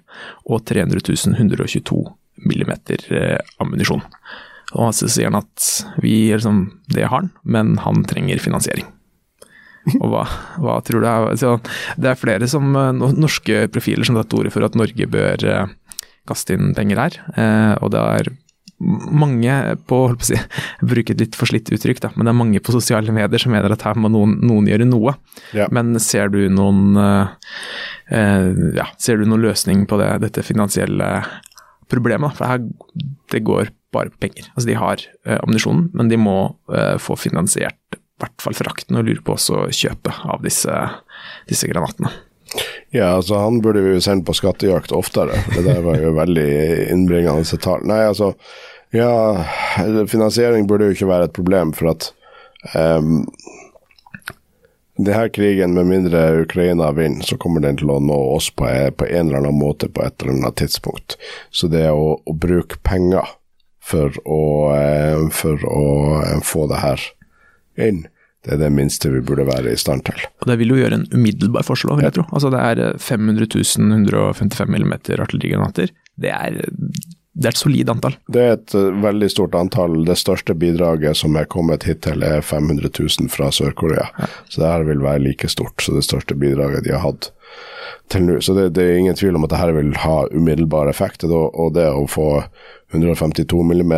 og 0.47 0.63
300 0.69 1.03
122 1.35 1.99
mm 2.45 2.71
ammunisjon. 3.59 4.05
Og 4.79 4.95
så 4.95 5.09
sier 5.11 5.27
han 5.27 5.41
at 5.41 5.67
vi, 5.99 6.31
liksom, 6.31 6.63
det 6.95 7.03
har 7.09 7.17
han, 7.17 7.31
men 7.43 7.75
han 7.83 8.05
trenger 8.07 8.39
finansiering. 8.39 8.87
Og 9.97 10.07
hva, 10.11 10.23
hva 10.61 10.77
tror 10.85 11.01
du 11.01 11.07
er 11.09 11.37
så 11.41 11.55
Det 11.97 12.11
er 12.11 12.19
flere 12.19 12.45
som, 12.47 12.67
norske 13.17 13.63
profiler 13.73 14.05
som 14.05 14.19
har 14.19 14.27
tatt 14.27 14.37
ordet 14.37 14.53
for 14.53 14.63
at 14.67 14.77
Norge 14.77 15.07
bør 15.09 15.45
kaste 16.29 16.53
inn 16.53 16.75
penger 16.77 17.01
her, 17.01 17.17
og 17.81 17.89
det 17.95 18.01
er 18.01 18.29
mange 18.81 19.55
på 19.89 19.99
å 20.07 20.15
si, 20.23 20.37
bruke 20.81 21.13
et 21.13 21.21
litt 21.21 21.37
forslitt 21.37 21.69
uttrykk, 21.73 22.01
da, 22.03 22.11
men 22.15 22.27
det 22.27 22.33
er 22.33 22.39
mange 22.39 22.61
på 22.63 22.73
sosiale 22.75 23.13
medier 23.15 23.41
som 23.41 23.53
mener 23.53 23.73
at 23.73 23.85
her 23.85 23.99
må 23.99 24.11
noen, 24.11 24.37
noen 24.45 24.69
gjøre 24.71 24.87
noe. 24.89 25.15
Ja. 25.57 25.67
Men 25.73 25.93
ser 26.01 26.31
du 26.33 26.39
noen 26.51 26.97
uh, 26.97 27.31
uh, 28.11 28.49
ja, 28.77 28.87
ser 29.01 29.21
du 29.21 29.27
noen 29.27 29.45
løsning 29.45 29.85
på 29.89 29.99
det, 30.01 30.09
dette 30.25 30.45
finansielle 30.45 31.11
problemet? 31.91 32.37
For 32.39 32.49
her, 32.49 32.65
det 33.33 33.43
går 33.47 33.73
bare 33.93 34.13
på 34.13 34.25
penger. 34.27 34.49
Altså 34.55 34.71
De 34.71 34.79
har 34.79 35.05
uh, 35.27 35.37
ammunisjonen, 35.41 35.91
men 35.97 36.11
de 36.11 36.19
må 36.21 36.39
få 37.03 37.19
finansiert 37.19 37.77
i 37.97 38.01
hvert 38.21 38.43
fall 38.43 38.53
frakten, 38.53 38.97
og 38.99 39.07
lurer 39.07 39.23
på 39.25 39.33
også 39.33 39.65
kjøpet 39.73 40.25
av 40.29 40.43
disse, 40.45 40.75
disse 41.49 41.69
granatene. 41.69 42.11
Ja, 42.91 43.15
altså 43.15 43.39
han 43.39 43.61
burde 43.63 43.81
vi 43.81 43.93
jo 43.95 44.03
sendt 44.03 44.25
på 44.27 44.35
skattejakt 44.35 44.91
oftere. 44.91 45.37
Det 45.55 45.63
der 45.63 45.79
var 45.85 45.99
jo 46.01 46.11
veldig 46.17 46.51
innbringende 46.91 47.59
tall. 47.63 47.85
Nei, 47.87 48.01
altså 48.09 48.33
ja, 48.91 49.45
finansiering 50.07 50.67
burde 50.67 50.89
jo 50.89 50.95
ikke 50.95 51.09
være 51.09 51.29
et 51.29 51.35
problem, 51.35 51.73
for 51.77 51.93
at 51.93 52.11
um, 52.75 53.25
det 55.05 55.13
her 55.15 55.29
krigen, 55.33 55.73
med 55.73 55.87
mindre 55.89 56.41
Ukraina 56.41 56.91
vinner, 56.91 57.25
så 57.25 57.37
kommer 57.37 57.63
den 57.63 57.79
til 57.79 57.89
å 57.89 57.99
nå 58.03 58.17
oss 58.35 58.51
på, 58.53 58.67
på, 58.97 59.07
en 59.07 59.29
eller 59.29 59.41
annen 59.41 59.57
måte 59.57 59.89
på 59.89 60.03
et 60.05 60.21
eller 60.21 60.35
annet 60.37 60.59
tidspunkt. 60.61 61.17
Så 61.49 61.71
det 61.71 61.87
å, 61.89 62.17
å 62.21 62.33
bruke 62.37 62.77
penger 62.85 63.37
for 63.81 64.13
å, 64.29 64.41
eh, 64.75 65.23
for 65.33 65.63
å 65.65 65.85
eh, 66.21 66.41
få 66.45 66.67
det 66.69 66.81
her 66.83 67.05
inn, 67.81 68.03
det 68.45 68.55
er 68.55 68.61
det 68.63 68.71
minste 68.73 69.09
vi 69.13 69.21
burde 69.25 69.45
være 69.45 69.73
i 69.73 69.79
stand 69.79 70.05
til. 70.07 70.21
Og 70.41 70.49
Det 70.49 70.57
vil 70.61 70.73
jo 70.73 70.79
gjøre 70.81 70.99
en 70.99 71.09
umiddelbar 71.13 71.65
forskjell, 71.65 71.95
vil 71.97 72.07
jeg 72.09 72.17
tro. 72.17 72.27
Altså 72.33 72.49
Det 72.53 72.61
er 72.61 73.01
500 73.01 73.47
155 73.47 74.77
mm 74.77 74.95
artillerigranater. 75.21 75.93
Det 76.17 76.33
er 76.33 76.57
det 77.31 77.47
er 77.47 77.53
et 77.53 77.61
solid 77.61 77.89
antall. 77.89 78.15
Det 78.27 78.41
er 78.43 78.57
et 78.57 78.73
uh, 78.75 78.89
veldig 79.03 79.29
stort 79.31 79.55
antall. 79.55 80.01
Det 80.07 80.17
største 80.19 80.55
bidraget 80.57 81.15
som 81.21 81.37
er 81.39 81.47
kommet 81.51 81.85
hittil 81.87 82.25
er 82.27 82.43
500 82.43 82.91
000 82.91 83.31
fra 83.31 83.47
Sør-Korea. 83.55 84.09
Ja. 84.17 84.27
Så 84.49 84.61
det 84.61 84.71
her 84.73 84.83
vil 84.89 85.03
være 85.05 85.23
like 85.23 85.47
stort 85.51 85.83
som 85.83 85.95
det 85.95 86.03
største 86.07 86.35
bidraget 86.35 86.83
de 86.83 86.91
har 86.91 87.05
hatt 87.05 87.29
til 88.11 88.27
nå. 88.27 88.41
Så 88.43 88.55
det, 88.57 88.73
det, 88.75 88.83
er 88.83 88.99
ingen 88.99 89.15
tvil 89.15 89.39
om 89.39 89.47
at 89.47 89.53
det 89.53 89.61
her 89.61 89.71
vil 89.77 89.93
ha 90.03 90.17
umiddelbar 90.31 90.91
effekt. 90.91 91.23
Og 91.23 91.71
det 91.77 91.87
å 91.87 92.03
få 92.11 92.27
152 92.91 93.63
mm 93.63 93.93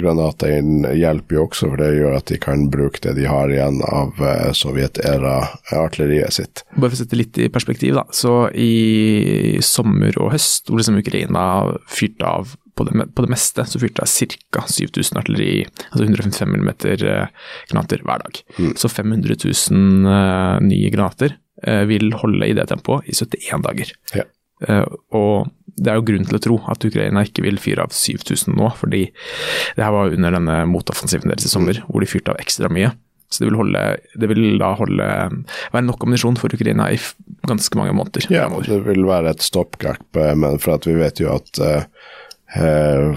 granater 0.00 0.58
inn 0.58 0.84
hjelper 0.94 1.36
jo 1.36 1.44
også, 1.48 1.70
for 1.72 1.80
det 1.80 1.90
gjør 1.96 2.16
at 2.18 2.30
de 2.30 2.38
kan 2.42 2.68
bruke 2.70 3.02
det 3.02 3.16
de 3.18 3.26
har 3.26 3.50
igjen 3.50 3.80
av 3.86 4.14
uh, 4.22 4.50
sovjet-æra-artilleriet 4.56 6.36
sitt. 6.38 6.64
Bare 6.76 6.92
for 6.92 6.98
å 6.98 7.02
sette 7.02 7.18
litt 7.18 7.40
i 7.42 7.50
perspektiv, 7.52 7.96
da. 7.98 8.06
Så 8.14 8.34
i 8.54 9.58
sommer 9.64 10.14
og 10.22 10.34
høst, 10.36 10.70
hvor 10.70 10.80
liksom 10.80 11.00
Ukraina 11.02 11.44
fyrte 11.90 12.26
av 12.26 12.56
på 12.78 12.86
det, 12.86 12.94
på 13.12 13.26
det, 13.26 13.32
meste 13.34 13.66
så 13.68 13.80
fyrte 13.82 14.06
jeg 14.06 14.38
ca. 14.54 14.62
7000 14.70 15.18
artilleri, 15.20 15.66
altså 15.90 16.06
155 16.06 16.54
mm 16.54 16.70
granater 17.68 18.06
hver 18.06 18.22
dag. 18.24 18.42
Mm. 18.56 18.74
Så 18.78 18.88
500 18.88 19.36
000 19.42 20.06
uh, 20.06 20.58
nye 20.64 20.92
granater 20.94 21.38
vil 21.60 22.14
holde 22.16 22.46
i 22.48 22.54
det 22.56 22.64
tempoet 22.70 23.04
i 23.04 23.12
71 23.12 23.66
dager. 23.66 23.90
Ja. 24.16 24.22
Eh, 24.68 24.84
og 25.16 25.48
det 25.76 25.92
er 25.92 26.00
jo 26.00 26.06
grunn 26.08 26.26
til 26.28 26.38
å 26.38 26.42
tro 26.42 26.56
at 26.72 26.86
Ukraina 26.86 27.24
ikke 27.26 27.44
vil 27.46 27.60
fyre 27.62 27.84
av 27.86 27.94
7000 27.94 28.56
nå, 28.58 28.72
fordi 28.80 29.06
det 29.76 29.84
her 29.84 29.94
var 29.94 30.16
under 30.16 30.36
denne 30.38 30.58
motoffensiven 30.70 31.30
deres 31.30 31.46
i 31.48 31.52
sommer, 31.52 31.82
hvor 31.88 32.04
de 32.04 32.10
fyrte 32.10 32.34
av 32.34 32.40
ekstra 32.42 32.70
mye. 32.72 32.92
Så 33.30 33.44
det 33.44 33.50
vil, 33.52 33.60
holde, 33.60 33.80
det 34.18 34.26
vil 34.26 34.56
da 34.58 34.72
holde, 34.74 35.06
være 35.70 35.86
nok 35.86 36.02
ammunisjon 36.02 36.38
for 36.40 36.50
Ukraina 36.50 36.88
i 36.90 36.98
ganske 37.46 37.78
mange 37.78 37.94
måneder. 37.94 38.26
Ja, 38.34 38.48
det 38.50 38.80
vil 38.88 39.06
være 39.06 39.36
et 39.36 39.44
stoppgap, 39.46 40.02
eh, 40.18 40.32
men 40.34 40.58
for 40.62 40.74
at 40.74 40.88
vi 40.88 40.96
vet 40.98 41.22
jo 41.22 41.30
at 41.36 41.60
eh, 41.62 41.86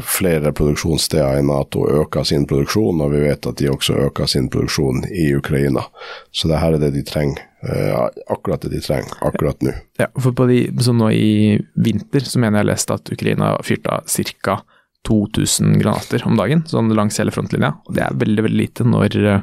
flere 0.05 0.51
produksjonssteder 0.53 1.39
i 1.39 1.45
Nato 1.45 1.87
øker 1.89 2.23
sin 2.23 2.45
produksjon, 2.45 3.01
og 3.01 3.13
vi 3.15 3.23
vet 3.23 3.47
at 3.49 3.57
de 3.57 3.69
også 3.71 3.95
øker 4.07 4.29
sin 4.29 4.49
produksjon 4.53 5.03
i 5.09 5.31
Ukraina. 5.35 5.87
Så 6.31 6.47
det 6.51 6.59
her 6.61 6.75
er 6.75 6.83
det 6.83 6.91
de 6.93 7.01
trenger, 7.07 7.41
eh, 7.65 8.09
akkurat 8.29 8.61
det 8.61 8.71
de 8.75 8.81
trenger 8.81 9.17
akkurat 9.25 9.61
nå. 9.65 9.73
Ja, 9.99 10.11
for 10.19 10.37
på 10.37 10.45
de, 10.51 10.59
så 10.77 10.93
nå 10.93 11.09
i 11.09 11.57
vinter 11.73 12.25
så 12.29 12.39
mener 12.39 12.61
jeg 12.61 12.73
leste 12.73 12.93
at 12.93 13.13
Ukraina 13.13 13.55
fyrte 13.65 13.97
av 13.97 14.05
ca. 14.05 14.61
2000 15.07 15.77
granater 15.81 16.23
om 16.27 16.37
dagen, 16.39 16.61
sånn 16.69 16.91
langs 16.95 17.19
hele 17.19 17.33
frontlinja. 17.35 17.73
Og 17.87 17.97
det 17.97 18.05
er 18.05 18.19
veldig 18.21 18.45
veldig 18.45 18.59
lite 18.59 18.85
når 18.87 19.17
eh, 19.19 19.41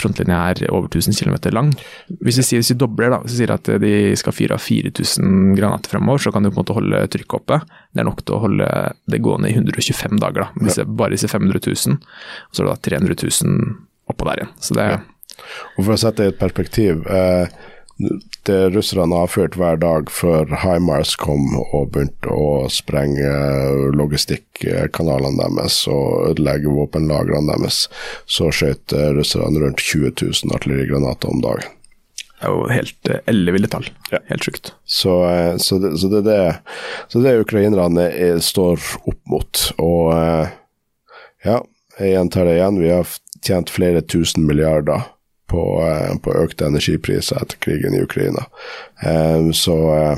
frontlinja 0.00 0.40
er 0.52 0.62
over 0.70 0.86
1000 0.86 1.16
km 1.18 1.50
lang. 1.54 1.72
Hvis 2.20 2.38
vi 2.38 2.46
sier 2.46 2.62
hvis 2.62 2.70
vi 2.74 2.78
dobler, 2.78 3.10
da, 3.10 3.20
hvis 3.24 3.34
vi 3.34 3.40
sier 3.42 3.54
at 3.56 3.70
de 3.82 3.94
skal 4.20 4.36
fyre 4.36 4.58
av 4.58 4.62
4000 4.62 5.56
granater 5.58 5.94
fremover, 5.96 6.22
så 6.22 6.34
kan 6.34 6.46
du 6.46 6.52
på 6.52 6.56
en 6.56 6.62
måte 6.62 6.78
holde 6.78 7.02
trykket 7.10 7.40
oppe. 7.40 7.60
Det 7.90 8.04
er 8.04 8.08
nok 8.08 8.22
til 8.22 8.36
å 8.36 8.42
holde 8.46 8.70
det 9.10 9.22
gående 9.24 9.50
i 9.50 9.56
125 9.58 10.22
dager, 10.22 10.46
da. 10.46 10.66
Disse, 10.68 10.86
Bare 10.86 11.16
disse 11.16 11.30
500 11.30 11.64
000. 11.66 11.98
Og 11.98 12.54
så 12.54 12.62
er 12.62 12.70
det 12.70 12.74
da 12.74 12.88
300 12.90 13.18
000 13.42 13.76
oppå 14.14 14.30
der 14.30 14.44
igjen. 14.44 14.56
Så 14.62 14.78
det 14.78 14.88
Og 15.74 15.80
for 15.82 15.96
å 15.96 15.98
sette 15.98 16.22
det 16.22 16.28
i 16.28 16.32
et 16.36 16.38
perspektiv 16.38 17.06
eh, 17.10 17.62
Det 18.42 18.56
russerne 18.74 19.14
har 19.20 19.30
ført 19.30 19.54
hver 19.58 19.78
dag 19.78 20.08
før 20.10 20.50
HIMARS 20.64 21.14
kom 21.20 21.54
og 21.60 21.92
begynte 21.94 22.32
å 22.34 22.66
sprenge 22.72 23.28
logistikkanalene 23.94 25.38
deres 25.38 25.76
og 25.90 26.32
ødelegge 26.32 26.74
våpenlagrene 26.74 27.54
deres, 27.54 27.84
så 28.26 28.50
skjøt 28.50 28.96
eh, 28.96 29.12
russerne 29.14 29.62
rundt 29.62 29.78
20 29.78 30.10
000 30.24 30.56
artillerigranater 30.58 31.30
om 31.30 31.44
dagen. 31.44 31.70
er 32.42 32.50
jo 32.50 32.66
helt 32.72 33.12
eh, 33.14 33.22
elleville 33.30 33.70
tall. 33.70 33.86
Ja. 34.10 34.18
Helt 34.32 34.50
sjukt. 34.50 34.74
Så, 34.82 35.14
eh, 35.30 35.54
så, 35.62 35.78
det, 35.78 35.94
så, 36.02 36.10
det, 36.10 36.24
er 36.24 36.28
det, 36.28 36.76
så 37.14 37.22
det 37.22 37.30
er 37.30 37.46
ukrainerne 37.46 38.10
er, 38.10 38.42
står 38.42 38.82
opp 39.06 39.20
mot. 39.30 39.66
Og 39.78 40.10
ja, 41.46 41.62
jeg 42.00 42.16
gjentar 42.16 42.50
det 42.50 42.58
igjen, 42.58 42.82
vi 42.82 42.90
har 42.90 43.18
tjent 43.44 43.70
flere 43.70 44.02
tusen 44.02 44.48
milliarder 44.48 45.13
på, 45.54 45.64
eh, 45.86 46.14
på 46.18 46.34
økte 46.42 46.68
energipriser 46.68 47.42
etter 47.42 47.60
krigen 47.62 47.94
i 47.94 48.02
Ukraina. 48.02 48.46
Eh, 49.02 49.50
Så 49.52 49.76
eh, 49.96 50.16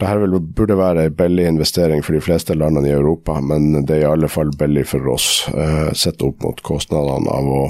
det 0.00 0.06
her 0.06 0.26
burde 0.38 0.76
være 0.76 1.06
en 1.08 1.16
billig 1.16 1.46
investering 1.48 2.02
for 2.04 2.12
de 2.12 2.20
fleste 2.20 2.54
landene 2.54 2.88
i 2.90 2.96
Europa, 2.96 3.40
men 3.40 3.86
det 3.86 3.96
er 3.96 4.02
i 4.04 4.10
alle 4.12 4.28
fall 4.28 4.50
billig 4.58 4.84
for 4.90 5.08
oss, 5.08 5.48
sett 5.96 6.20
opp 6.22 6.42
mot 6.44 6.60
kostnadene 6.60 7.32
av 7.32 7.48
å 7.48 7.62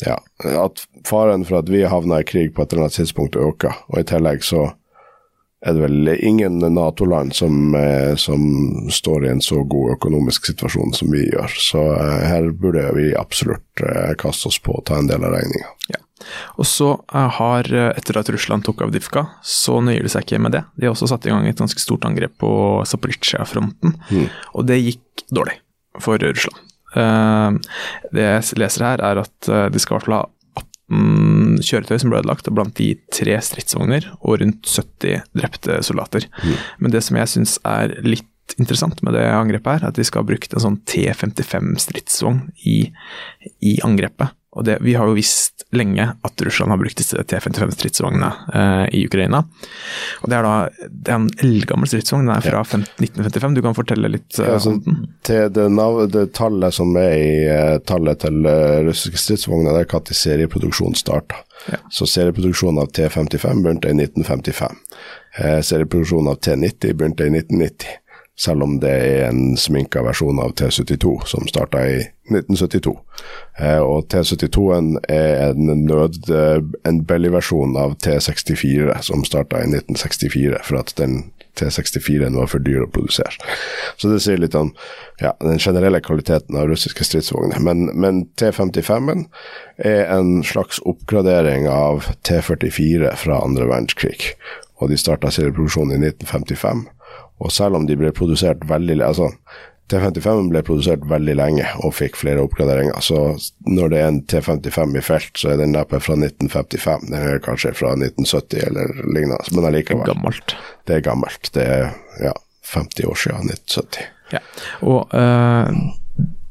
ja, 0.00 0.16
at 0.64 0.86
faren 1.04 1.44
for 1.44 1.60
at 1.60 1.68
vi 1.68 1.84
havner 1.84 2.24
i 2.24 2.28
krig 2.30 2.54
på 2.54 2.64
et 2.64 2.72
eller 2.72 2.86
annet 2.86 2.96
tidspunkt 2.96 3.36
øker. 3.36 3.76
Og 3.92 4.00
i 4.00 4.06
tillegg 4.08 4.40
så 4.40 4.70
er 5.64 5.72
det 5.72 5.80
vel 5.80 6.08
ingen 6.20 6.58
Nato-land 6.74 7.34
som, 7.34 7.74
eh, 7.74 8.14
som 8.16 8.40
står 8.90 9.24
i 9.24 9.30
en 9.32 9.40
så 9.40 9.62
god 9.64 9.94
økonomisk 9.96 10.46
situasjon 10.50 10.92
som 10.92 11.12
vi 11.12 11.24
gjør. 11.30 11.54
Så 11.56 11.84
eh, 11.94 12.24
her 12.28 12.50
burde 12.52 12.84
vi 12.96 13.14
absolutt 13.16 13.80
eh, 13.80 14.12
kaste 14.20 14.50
oss 14.50 14.60
på 14.60 14.76
og 14.76 14.84
ta 14.90 14.98
en 15.00 15.08
del 15.08 15.24
av 15.24 15.32
regninga. 15.32 15.72
Ja. 15.94 16.02
Og 16.60 16.68
så 16.68 16.90
har, 17.10 17.68
etter 17.68 18.16
at 18.20 18.28
Russland 18.32 18.64
tok 18.64 18.84
Avdivka, 18.84 19.26
så 19.44 19.80
nøyer 19.84 20.04
de 20.04 20.12
seg 20.12 20.24
ikke 20.24 20.42
med 20.44 20.54
det. 20.56 20.62
De 20.76 20.86
har 20.86 20.94
også 20.94 21.08
satt 21.10 21.26
i 21.26 21.32
gang 21.32 21.48
et 21.48 21.58
ganske 21.58 21.80
stort 21.80 22.04
angrep 22.08 22.36
på 22.40 22.52
Zaporizjzja-fronten, 22.88 23.96
og 24.54 24.64
det 24.64 24.78
gikk 24.80 25.26
dårlig 25.34 25.58
for 26.00 26.22
Russland. 26.22 26.62
Det 28.14 28.24
jeg 28.24 28.62
leser 28.62 28.86
her, 28.86 29.04
er 29.04 29.20
at 29.26 29.50
de 29.74 29.82
skal 29.82 29.96
i 29.96 29.98
hvert 29.98 30.08
fall 30.08 30.16
ha 30.22 30.24
18 30.62 31.04
kjøretøy 31.68 31.98
som 32.02 32.12
ble 32.12 32.20
ødelagt, 32.22 32.48
og 32.50 32.58
blant 32.58 32.76
de 32.78 32.92
tre 33.14 33.38
stridsvogner 33.44 34.06
og 34.20 34.40
rundt 34.42 34.68
70 34.68 35.26
drepte 35.36 35.80
soldater. 35.86 36.28
Men 36.78 36.94
det 36.94 37.04
som 37.06 37.18
jeg 37.20 37.32
syns 37.34 37.58
er 37.68 37.96
litt 38.06 38.30
interessant 38.60 39.00
med 39.02 39.16
det 39.16 39.24
angrepet, 39.32 39.72
her, 39.72 39.84
er 39.86 39.92
at 39.92 39.98
de 39.98 40.04
skal 40.06 40.22
ha 40.22 40.28
brukt 40.28 40.52
en 40.54 40.62
sånn 40.62 40.80
T55 40.90 41.74
stridsvogn 41.86 42.42
i, 42.68 42.78
i 43.64 43.78
angrepet. 43.86 44.36
Og 44.54 44.64
det, 44.64 44.78
Vi 44.80 44.94
har 44.94 45.08
jo 45.10 45.16
visst 45.16 45.64
lenge 45.74 46.06
at 46.22 46.42
Russland 46.46 46.70
har 46.70 46.78
brukt 46.78 46.98
disse 46.98 47.18
T55 47.18 47.72
stridsvognene 47.74 48.30
eh, 48.54 48.84
i 48.98 49.04
Ukraina. 49.06 49.42
Og 50.22 50.30
Det 50.30 50.36
er 50.38 50.46
da 50.46 50.54
det 50.84 51.10
er 51.10 51.18
en 51.18 51.30
eldgammel 51.42 51.90
stridsvogn, 51.90 52.28
den 52.28 52.36
er 52.36 52.44
fra 52.44 52.62
15, 52.62 52.86
1955. 53.02 53.56
Du 53.58 53.62
kan 53.64 53.76
fortelle 53.76 54.12
litt 54.12 54.38
eh, 54.38 54.52
Altså, 54.54 54.76
om 54.76 54.82
den? 54.84 55.00
til 55.26 55.50
det, 55.56 55.66
det 56.14 56.24
tallet 56.38 56.76
som 56.76 56.94
er 57.00 57.16
i 57.18 57.34
eh, 57.50 57.80
tallet 57.88 58.22
til 58.22 58.46
eh, 58.50 58.78
russiske 58.86 59.20
stridsvogner, 59.20 59.74
det 59.74 59.84
er 59.84 59.90
når 59.94 60.20
serieproduksjonen 60.20 60.98
starta. 60.98 61.42
Ja. 61.72 61.80
Så 61.90 62.06
serieproduksjonen 62.10 62.82
av 62.82 62.94
T55 62.94 63.62
begynte 63.64 63.90
i 63.90 63.98
1955. 63.98 64.80
Eh, 65.38 65.60
serieproduksjonen 65.66 66.30
av 66.30 66.40
T90 66.46 66.94
begynte 66.94 67.26
i 67.26 67.34
1990. 67.34 68.00
Selv 68.36 68.62
om 68.66 68.80
det 68.82 68.90
er 68.90 69.28
en 69.28 69.54
sminka 69.56 70.02
versjon 70.02 70.40
av 70.42 70.56
T72 70.58 71.12
som 71.30 71.46
starta 71.46 71.84
i 71.86 72.00
1972. 72.32 72.94
Eh, 73.60 73.78
og 73.78 74.08
T72-en 74.10 74.96
er 75.12 75.52
en 75.52 75.84
nød, 75.86 76.18
eh, 76.34 76.58
en 76.88 76.98
belly-versjon 77.06 77.76
av 77.78 77.94
T64 78.02 78.98
som 79.06 79.22
starta 79.24 79.62
i 79.62 79.68
1964, 79.70 80.58
for 80.66 80.82
at 80.82 80.94
den 80.98 81.20
T64-en 81.54 82.34
var 82.34 82.50
for 82.50 82.58
dyr 82.58 82.82
å 82.82 82.90
produsere. 82.90 83.38
Så 83.96 84.10
det 84.10 84.20
sier 84.24 84.40
litt 84.42 84.56
om 84.58 84.72
ja, 85.22 85.36
den 85.38 85.62
generelle 85.62 86.00
kvaliteten 86.02 86.58
av 86.58 86.66
russiske 86.72 87.06
stridsvogner. 87.06 87.62
Men, 87.62 87.86
men 87.94 88.24
T55-en 88.40 89.28
er 89.78 90.10
en 90.10 90.42
slags 90.42 90.82
oppgradering 90.82 91.68
av 91.70 92.10
T44 92.26 93.14
fra 93.20 93.38
andre 93.46 93.70
verdenskrig. 93.70 94.34
Og 94.82 94.90
de 94.90 94.98
starta 94.98 95.30
serieproduksjonen 95.30 95.94
i 95.94 96.10
1955. 96.10 96.88
Og 97.42 97.52
selv 97.52 97.78
om 97.78 97.86
de 97.88 97.96
ble 97.98 98.12
produsert 98.14 98.62
veldig 98.68 99.00
altså 99.04 99.32
T55 99.92 100.46
ble 100.48 100.62
produsert 100.64 101.02
veldig 101.10 101.34
lenge 101.36 101.64
og 101.84 101.92
fikk 101.98 102.16
flere 102.16 102.40
oppgraderinger. 102.46 102.96
Så 103.04 103.18
når 103.68 103.92
det 103.92 103.98
er 104.00 104.06
en 104.08 104.20
T55 104.32 104.96
i 104.96 105.02
felt, 105.04 105.32
så 105.36 105.52
er 105.52 105.60
den 105.60 105.74
neppe 105.76 106.00
fra 106.00 106.16
1955. 106.16 107.10
Den 107.10 107.18
er 107.18 107.42
kanskje 107.44 107.74
fra 107.76 107.92
1970 107.98 108.64
eller 108.70 108.94
lignende. 109.04 109.42
Men 109.52 109.68
allikevel. 109.68 110.06
Gammelt. 110.08 110.56
Det 110.88 110.96
er 110.96 111.04
gammelt. 111.04 111.52
Det 111.52 111.66
er 111.68 111.92
ja, 112.22 112.32
50 112.72 113.10
år 113.10 113.20
siden 113.26 113.52
1970. 113.52 114.08
Ja. 114.32 114.40
Og 114.88 115.12
eh, 115.12 115.68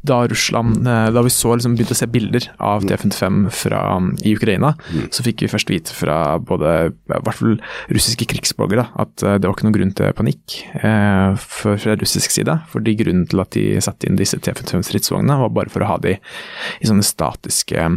da 0.03 0.19
Russland 0.27 0.87
eh, 0.87 1.09
Da 1.15 1.23
vi 1.23 1.31
så 1.31 1.53
liksom 1.55 1.77
begynte 1.77 1.95
å 1.95 1.99
se 1.99 2.07
bilder 2.11 2.47
av 2.63 2.83
T55 2.87 3.47
fra, 3.55 3.81
i 4.23 4.33
Ukraina, 4.35 4.73
så 5.13 5.23
fikk 5.25 5.45
vi 5.45 5.51
først 5.51 5.71
vite 5.71 5.95
fra 5.95 6.37
både 6.43 6.73
i 6.91 6.93
hvert 7.13 7.39
fall 7.39 7.57
russiske 7.93 8.27
krigsborgere 8.29 8.87
at 8.99 9.23
eh, 9.23 9.37
det 9.39 9.47
var 9.47 9.55
ikke 9.55 9.67
noen 9.67 9.77
grunn 9.77 9.93
til 9.97 10.15
panikk 10.17 10.57
eh, 10.79 11.39
for, 11.39 11.79
fra 11.79 11.97
russisk 11.99 12.35
side. 12.35 12.57
fordi 12.71 12.95
Grunnen 12.99 13.27
til 13.31 13.43
at 13.43 13.53
de 13.55 13.65
satte 13.83 14.09
inn 14.09 14.19
disse 14.19 14.39
T55 14.43 14.85
stridsvognene, 14.89 15.39
var 15.43 15.53
bare 15.55 15.73
for 15.73 15.85
å 15.85 15.91
ha 15.93 15.99
de 16.03 16.17
i 16.17 16.89
sånne 16.89 17.05
statiske 17.05 17.87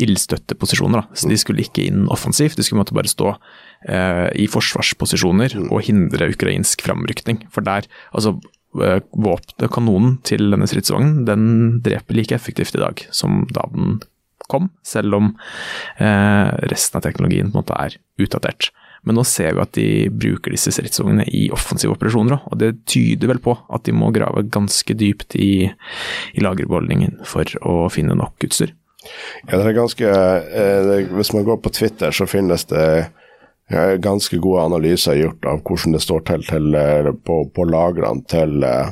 ildstøtteposisjoner. 0.00 1.02
Da. 1.02 1.18
Så 1.18 1.30
de 1.30 1.38
skulle 1.40 1.64
ikke 1.64 1.86
inn 1.88 2.08
offensivt, 2.12 2.58
de 2.58 2.66
skulle 2.66 2.82
måtte 2.82 2.96
bare 2.96 3.10
stå 3.10 3.34
eh, 3.88 4.28
i 4.40 4.48
forsvarsposisjoner 4.50 5.56
og 5.70 5.84
hindre 5.88 6.30
ukrainsk 6.34 6.84
framrykning. 6.84 7.44
For 7.54 7.66
der, 7.66 7.88
altså 8.12 8.36
eh, 8.82 9.68
kanonen 9.72 10.18
til 10.26 10.50
denne 10.54 10.68
stridsvognen, 10.70 11.24
den 11.28 11.46
dreper 11.84 12.18
like 12.18 12.36
effektivt 12.36 12.76
i 12.78 12.82
dag 12.82 13.04
som 13.14 13.44
da 13.52 13.66
den 13.72 14.00
kom, 14.50 14.68
selv 14.84 15.16
om 15.16 15.30
eh, 15.98 16.48
resten 16.70 16.98
av 16.98 17.04
teknologien 17.06 17.50
på 17.50 17.58
en 17.58 17.62
måte 17.62 17.78
er 17.80 17.98
utdatert. 18.20 18.70
Men 19.04 19.18
nå 19.18 19.24
ser 19.28 19.56
vi 19.56 19.62
at 19.62 19.74
de 19.76 19.88
bruker 20.08 20.54
disse 20.54 20.72
stridsvognene 20.72 21.26
i 21.36 21.46
offensive 21.52 21.92
operasjoner 21.92 22.38
òg, 22.38 22.46
og 22.52 22.60
det 22.62 22.70
tyder 22.88 23.34
vel 23.34 23.42
på 23.44 23.56
at 23.68 23.84
de 23.84 23.92
må 23.96 24.08
grave 24.16 24.46
ganske 24.52 24.96
dypt 24.96 25.36
i, 25.36 25.68
i 26.32 26.44
lagerbeholdningen 26.44 27.20
for 27.28 27.48
å 27.68 27.84
finne 27.92 28.16
nok 28.16 28.48
utstyr. 28.48 28.72
Ja, 29.44 29.58
det 29.58 29.66
er 29.66 29.76
ganske 29.76 30.08
eh, 30.08 31.10
Hvis 31.12 31.34
man 31.36 31.44
går 31.44 31.58
på 31.60 31.72
Twitter, 31.76 32.14
så 32.14 32.24
finnes 32.24 32.64
det 32.70 32.86
ganske 33.98 34.36
gode 34.36 34.62
analyser 34.62 35.14
gjort 35.14 35.44
av 35.44 35.62
hvordan 35.64 35.92
det 35.96 36.02
står 36.04 36.24
til, 36.28 36.44
til 36.44 37.12
på, 37.24 37.38
på 37.48 37.64
lagrene 37.64 38.24
til, 38.28 38.62
eh, 38.64 38.90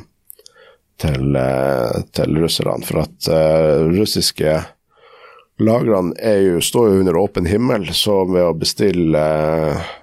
til, 0.97 1.35
eh, 1.35 1.99
til 2.11 2.39
russerne. 2.41 2.85
For 2.85 3.03
at 3.03 3.29
uh, 3.29 3.85
russiske 3.93 4.55
lagrene 5.59 6.33
jo, 6.41 6.61
står 6.61 6.89
jo 6.89 7.03
under 7.03 7.19
åpen 7.21 7.45
himmel, 7.45 7.85
så 7.93 8.23
ved 8.25 8.47
å 8.47 8.57
bestille 8.57 9.21
uh, 9.21 9.93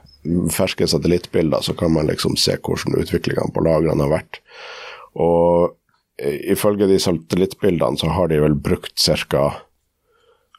ferske 0.53 0.87
satellittbilder, 0.87 1.65
så 1.67 1.75
kan 1.75 1.93
man 1.97 2.07
liksom 2.11 2.39
se 2.39 2.57
hvordan 2.61 3.01
utviklingene 3.03 3.55
på 3.55 3.67
lagrene 3.67 4.07
har 4.07 4.21
vært. 4.21 4.41
Og 5.19 5.77
ifølge 6.21 6.87
de 6.87 6.99
satellittbildene 7.01 7.97
så 7.99 8.11
har 8.13 8.29
de 8.29 8.43
vel 8.43 8.55
brukt 8.55 9.01
ca. 9.01 9.47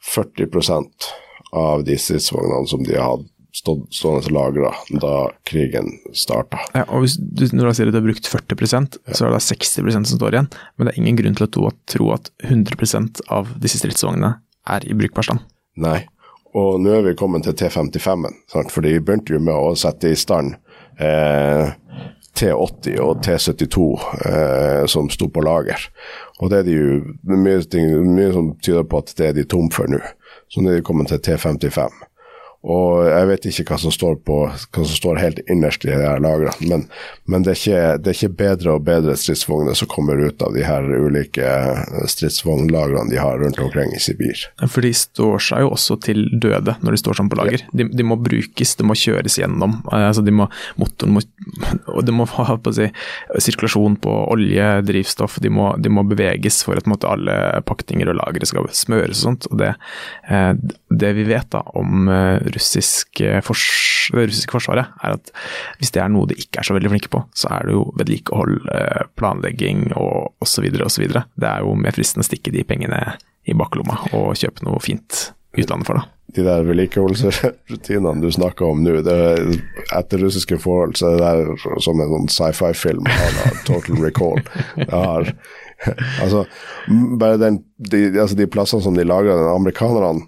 40% 0.02 1.06
av 1.54 1.84
de 1.86 1.94
stridsvognene 1.94 2.66
som 2.66 2.82
de 2.82 2.96
har 2.96 3.12
hatt 3.12 3.31
stående 3.52 4.32
lagra 4.32 4.72
da 5.02 5.16
krigen 5.48 5.90
starta. 6.16 6.60
Ja, 6.74 6.86
og 6.88 7.04
hvis 7.04 7.18
du, 7.20 7.44
når 7.52 7.68
du 7.68 7.76
sier 7.76 7.90
at 7.90 7.94
du 7.94 8.00
har 8.00 8.06
brukt 8.06 8.30
40% 8.32 8.96
så 9.12 9.26
er 9.28 9.34
det 9.34 9.42
60% 9.44 10.08
som 10.12 10.20
står 10.20 10.38
igjen. 10.38 10.48
Men 10.76 10.88
det 10.88 10.94
er 10.94 11.02
ingen 11.02 11.20
grunn 11.20 11.36
til 11.36 11.68
å 11.68 11.74
tro 11.90 12.08
at 12.16 12.32
100% 12.48 13.24
av 13.32 13.52
disse 13.62 13.82
stridsvognene 13.82 14.34
er 14.72 14.88
i 14.88 14.96
brukbar 14.96 15.26
stand. 15.26 15.44
Nei, 15.82 16.02
og 16.58 16.80
nå 16.84 16.96
er 16.96 17.06
vi 17.06 17.16
kommet 17.16 17.46
til 17.46 17.56
T55-en, 17.56 18.34
for 18.68 18.84
de 18.84 18.98
begynte 19.00 19.36
jo 19.36 19.40
med 19.40 19.56
å 19.56 19.72
sette 19.78 20.12
i 20.12 20.18
stand 20.18 20.54
eh, 21.00 21.72
T80 22.36 22.98
og 23.00 23.22
T72 23.24 23.86
eh, 24.28 24.82
som 24.92 25.08
sto 25.12 25.28
på 25.32 25.44
lager. 25.44 25.88
Og 26.40 26.52
det 26.52 26.60
er 26.60 26.68
de 26.68 26.76
jo 26.76 27.00
mye, 27.32 27.60
ting, 27.72 27.92
mye 28.16 28.32
som 28.36 28.52
tyder 28.60 28.84
på 28.88 29.00
at 29.00 29.12
det 29.18 29.30
er 29.30 29.36
de 29.36 29.46
tom 29.48 29.70
for 29.72 29.88
nå. 29.88 30.00
Så 30.52 30.60
nå 30.60 30.72
er 30.72 30.80
de 30.80 30.86
kommet 30.86 31.08
til 31.12 31.20
T55. 31.24 32.02
Og 32.62 33.08
jeg 33.08 33.26
vet 33.26 33.46
ikke 33.50 33.64
hva 33.72 33.76
som 33.82 33.90
står, 33.90 34.20
på, 34.22 34.36
hva 34.46 34.84
som 34.86 34.94
står 34.94 35.18
helt 35.18 35.40
innerst 35.50 35.82
i 35.82 35.90
de 35.90 35.96
her 35.98 36.20
lagrene, 36.22 36.54
men, 36.70 36.84
men 37.26 37.42
det, 37.42 37.56
er 37.56 37.58
ikke, 37.58 37.80
det, 37.98 38.12
er 38.12 38.18
ikke, 38.18 38.36
bedre 38.38 38.76
og 38.76 38.84
bedre 38.86 39.16
stridsvogner 39.18 39.74
som 39.78 39.90
kommer 39.90 40.20
ut 40.22 40.42
av 40.46 40.54
de 40.54 40.62
her 40.62 40.86
ulike 40.86 41.48
stridsvognlagrene 42.10 43.10
de 43.10 43.18
har 43.18 43.42
rundt 43.42 43.58
omkring 43.62 43.90
i 43.96 43.98
Sibir. 44.02 44.44
For 44.62 44.86
de 44.86 44.92
står 44.94 45.42
seg 45.48 45.64
jo 45.64 45.72
også 45.74 45.98
til 46.06 46.22
døde 46.30 46.76
når 46.84 46.94
de 46.94 47.00
står 47.02 47.18
sånn 47.18 47.32
på 47.32 47.40
lager. 47.40 47.64
De, 47.74 47.88
de, 47.90 48.06
må 48.06 48.18
brukes, 48.22 48.76
det 48.78 48.86
må 48.86 48.94
kjøres 48.98 49.40
gjennom. 49.42 49.80
Altså 49.90 50.22
de 50.22 50.34
må, 50.34 50.46
motoren 50.78 51.18
må, 51.18 51.24
det 52.06 52.14
må 52.14 52.28
ha 52.36 52.58
på 52.62 52.74
si, 52.78 52.86
sirkulasjon 53.42 53.98
på 54.06 54.14
olje, 54.36 54.70
drivstoff, 54.86 55.40
de 55.42 55.50
må, 55.50 55.72
de 55.82 55.90
må 55.90 56.06
beveges 56.06 56.62
for 56.62 56.78
at 56.78 56.86
måte, 56.86 57.10
alle 57.10 57.34
pakninger 57.66 58.06
og 58.14 58.20
lagre 58.22 58.46
skal 58.46 58.70
smøres 58.70 59.18
og 59.18 59.32
sånt. 59.32 59.50
Og 59.50 59.58
det, 59.64 59.74
eh, 60.30 60.54
det 60.94 61.14
vi 61.18 61.26
vet 61.26 61.50
da 61.50 61.66
om 61.74 62.06
eh, 62.52 62.56
russiske 62.58 63.42
fors 63.46 63.66
det 64.12 64.28
russiske 64.28 64.54
forsvaret, 64.56 64.94
er 65.04 65.14
at 65.14 65.30
hvis 65.78 65.92
det 65.94 66.02
er 66.02 66.10
noe 66.10 66.26
de 66.30 66.38
ikke 66.40 66.60
er 66.60 66.66
så 66.66 66.74
veldig 66.76 66.90
flinke 66.90 67.12
på, 67.12 67.22
så 67.38 67.52
er 67.54 67.68
det 67.68 67.76
jo 67.76 67.84
vedlikehold, 68.00 68.56
eh, 68.74 69.04
planlegging 69.18 69.92
og 69.94 70.32
osv. 70.42 70.66
osv. 70.82 71.06
Det 71.06 71.48
er 71.48 71.62
jo 71.62 71.76
mer 71.78 71.94
fristende 71.94 72.26
å 72.26 72.30
stikke 72.30 72.54
de 72.54 72.66
pengene 72.66 73.02
i 73.46 73.54
baklomma 73.58 74.00
og 74.18 74.34
kjøpe 74.38 74.66
noe 74.66 74.82
fint 74.82 75.28
utlandet 75.58 75.88
for, 75.88 76.00
da 76.00 76.10
de 76.32 76.44
der 76.46 76.64
vedlikeholdsrutinene 76.64 78.22
du 78.22 78.30
snakker 78.32 78.70
om 78.72 78.80
nå, 78.84 78.94
etter 79.02 80.22
russiske 80.22 80.56
forhold, 80.62 80.96
så 80.96 81.10
er 81.10 81.18
det 81.18 81.26
der 81.26 81.82
som 81.84 82.00
en 82.00 82.14
sånn 82.14 82.30
sci-fi-film 82.32 83.08
Total 83.68 84.00
Recall. 84.00 84.40
Har, 84.88 85.28
altså, 86.22 86.46
bare 87.20 87.40
den, 87.42 87.60
de, 87.76 88.06
altså 88.14 88.38
de 88.38 88.48
plassene 88.48 88.84
som 88.84 88.96
de 88.96 89.04
lager, 89.04 89.44
amerikanerne, 89.52 90.24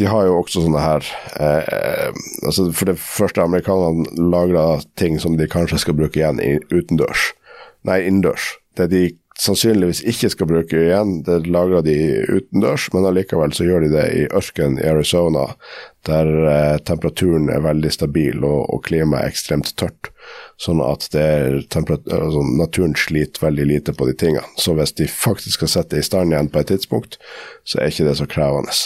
de 0.00 0.08
har 0.08 0.24
jo 0.26 0.38
også 0.40 0.64
sånne 0.64 0.80
her 0.80 1.06
eh, 1.36 2.08
altså 2.46 2.70
For 2.72 2.88
det 2.88 2.96
første, 3.00 3.44
amerikanerne 3.44 4.30
lagrer 4.32 4.84
ting 5.00 5.20
som 5.20 5.36
de 5.36 5.48
kanskje 5.50 5.82
skal 5.84 5.98
bruke 5.98 6.20
igjen 6.20 6.40
utendørs. 6.72 7.30
Nei, 7.84 8.02
innendørs. 8.08 8.54
Det 8.78 8.88
de 8.92 9.04
sannsynligvis 9.40 10.02
ikke 10.08 10.28
skal 10.32 10.48
bruke 10.50 10.76
igjen, 10.76 11.20
det 11.24 11.46
lagrer 11.48 11.84
de 11.84 11.96
utendørs, 12.28 12.90
men 12.92 13.06
allikevel 13.08 13.54
så 13.56 13.64
gjør 13.64 13.86
de 13.86 13.92
det 13.94 14.06
i 14.16 14.26
ørkenen 14.36 14.76
i 14.82 14.88
Arizona, 14.90 15.46
der 16.08 16.28
eh, 16.50 16.76
temperaturen 16.84 17.48
er 17.52 17.64
veldig 17.64 17.92
stabil 17.92 18.44
og, 18.44 18.66
og 18.72 18.84
klimaet 18.88 19.24
er 19.24 19.32
ekstremt 19.32 19.72
tørt. 19.80 20.12
Sånn 20.60 20.82
at 20.84 21.08
altså, 21.16 22.44
naturen 22.56 22.96
sliter 23.00 23.46
veldig 23.46 23.66
lite 23.68 23.96
på 23.96 24.08
de 24.08 24.16
tingene. 24.20 24.44
Så 24.60 24.76
hvis 24.76 24.92
de 25.00 25.08
faktisk 25.08 25.60
skal 25.60 25.72
sette 25.72 25.96
det 25.96 26.04
i 26.04 26.08
stand 26.08 26.34
igjen 26.34 26.52
på 26.52 26.60
et 26.60 26.72
tidspunkt, 26.74 27.16
så 27.64 27.80
er 27.80 27.92
ikke 27.92 28.08
det 28.10 28.18
så 28.20 28.28
krevende. 28.28 28.76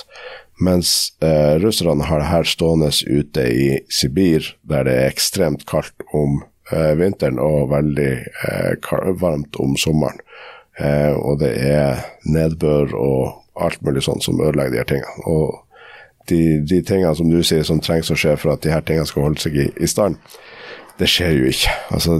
Mens 0.60 1.12
eh, 1.20 1.58
russerne 1.58 2.04
har 2.04 2.22
det 2.22 2.30
her 2.30 2.46
stående 2.46 2.90
ute 3.06 3.46
i 3.50 3.68
Sibir, 3.90 4.54
der 4.62 4.86
det 4.86 4.94
er 4.94 5.10
ekstremt 5.10 5.66
kaldt 5.66 6.06
om 6.14 6.42
eh, 6.70 6.92
vinteren 6.98 7.40
og 7.42 7.72
veldig 7.72 8.12
eh, 8.48 8.92
varmt 9.20 9.58
om 9.58 9.74
sommeren. 9.76 10.20
Eh, 10.78 11.12
og 11.14 11.40
det 11.42 11.52
er 11.58 12.04
nedbør 12.26 12.94
og 12.94 13.42
alt 13.54 13.82
mulig 13.82 14.02
sånt 14.02 14.24
som 14.24 14.40
ødelegger 14.40 14.70
de 14.70 14.82
her 14.82 14.90
tingene. 14.90 15.26
Og 15.26 15.60
de, 16.28 16.40
de, 16.62 16.80
tingene 16.82 17.14
som 17.14 17.30
du 17.30 17.42
sier 17.44 17.66
som 17.66 17.82
trengs 17.82 18.10
å 18.10 18.18
skje 18.18 18.36
for 18.40 18.54
at 18.54 18.62
de 18.64 18.72
her 18.72 18.82
tingene 18.86 19.06
skal 19.10 19.26
holde 19.28 19.42
seg 19.42 19.58
i, 19.58 19.68
i 19.76 19.90
stand, 19.90 20.18
det 20.98 21.08
skjer 21.10 21.34
jo 21.34 21.50
ikke. 21.50 21.72
Altså, 21.94 22.18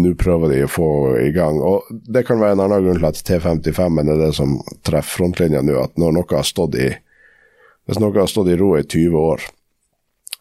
Nå 0.00 0.14
prøver 0.16 0.54
de 0.54 0.62
å 0.64 0.72
få 0.72 0.90
i 1.20 1.28
gang. 1.36 1.60
Og 1.60 1.88
det 1.92 2.24
kan 2.28 2.40
være 2.40 2.56
en 2.56 2.64
annen 2.64 2.86
grunn 2.86 3.02
til 3.02 3.08
at 3.10 3.20
T55 3.20 4.00
er 4.00 4.22
det 4.24 4.30
som 4.36 4.56
treffer 4.88 5.20
frontlinja 5.20 5.60
nå, 5.64 5.76
at 5.82 6.00
når 6.00 6.16
noe 6.16 6.38
har 6.38 6.48
stått 6.48 6.78
i 6.80 6.94
hvis 7.86 8.00
noe 8.02 8.18
har 8.18 8.30
stått 8.30 8.50
i 8.50 8.58
ro 8.58 8.72
i 8.78 8.82
20 8.82 9.14
år, 9.20 9.46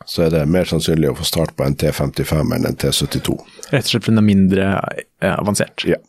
så 0.06 0.26
er 0.26 0.34
det 0.34 0.46
mer 0.52 0.68
sannsynlig 0.70 1.12
å 1.12 1.18
få 1.20 1.28
start 1.28 1.56
på 1.58 1.66
en 1.66 1.78
T55 1.78 2.56
enn 2.56 2.68
en 2.68 2.78
T72. 2.78 3.38
Rett 3.72 3.86
og 3.86 3.92
slett 3.92 4.04
fordi 4.04 4.16
den 4.16 4.22
er 4.22 4.28
mindre 4.28 4.66
eh, 5.22 5.32
avansert? 5.34 5.86
Ja. 5.88 6.02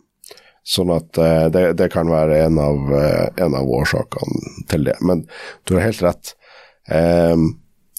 Sånn 0.67 0.91
at 0.91 1.19
uh, 1.21 1.47
det, 1.53 1.77
det, 1.79 1.87
kan 1.93 2.11
være 2.11 2.41
en 2.49 2.59
av, 2.59 2.89
uh, 2.91 3.29
en 3.39 3.55
av, 3.55 3.69
årsakene 3.71 4.65
til 4.67 4.89
det. 4.89 4.97
Men 5.07 5.23
du 5.69 5.77
har 5.77 5.87
helt 5.87 6.03
rett. 6.03 6.33
Um, 6.91 7.53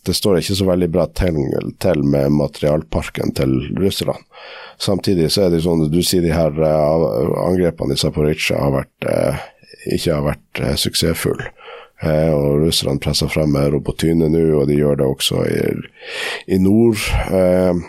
det 0.08 0.16
står 0.18 0.42
ikke 0.42 0.58
så 0.60 0.68
veldig 0.68 0.90
bra 0.92 1.06
til, 1.16 1.40
til 1.84 2.04
med 2.04 2.36
materialparken 2.36 3.32
til 3.40 3.56
russerne. 3.80 4.20
Samtidig 4.84 5.30
så 5.32 5.46
er 5.46 5.56
det 5.56 5.64
sånn 5.64 5.88
du 5.92 6.02
sier 6.04 6.24
de 6.24 6.32
her 6.32 6.60
angrepene 6.64 7.96
i 7.96 8.00
Zaporizjzja 8.00 8.62
har 8.62 8.72
vært, 8.72 9.08
ikke 9.98 10.14
har 10.14 10.24
vært 10.30 10.62
suksessfulle. 10.80 11.50
Eh, 12.02 12.30
og 12.30 12.62
russerne 12.68 13.02
presser 13.02 13.30
frem 13.32 13.54
med 13.56 13.72
robotyne 13.74 14.30
nå, 14.30 14.44
og 14.60 14.68
de 14.70 14.78
gjør 14.78 15.00
det 15.00 15.08
også 15.08 15.44
i, 15.50 15.62
i 16.54 16.60
nord. 16.62 17.02
Eh, 17.34 17.80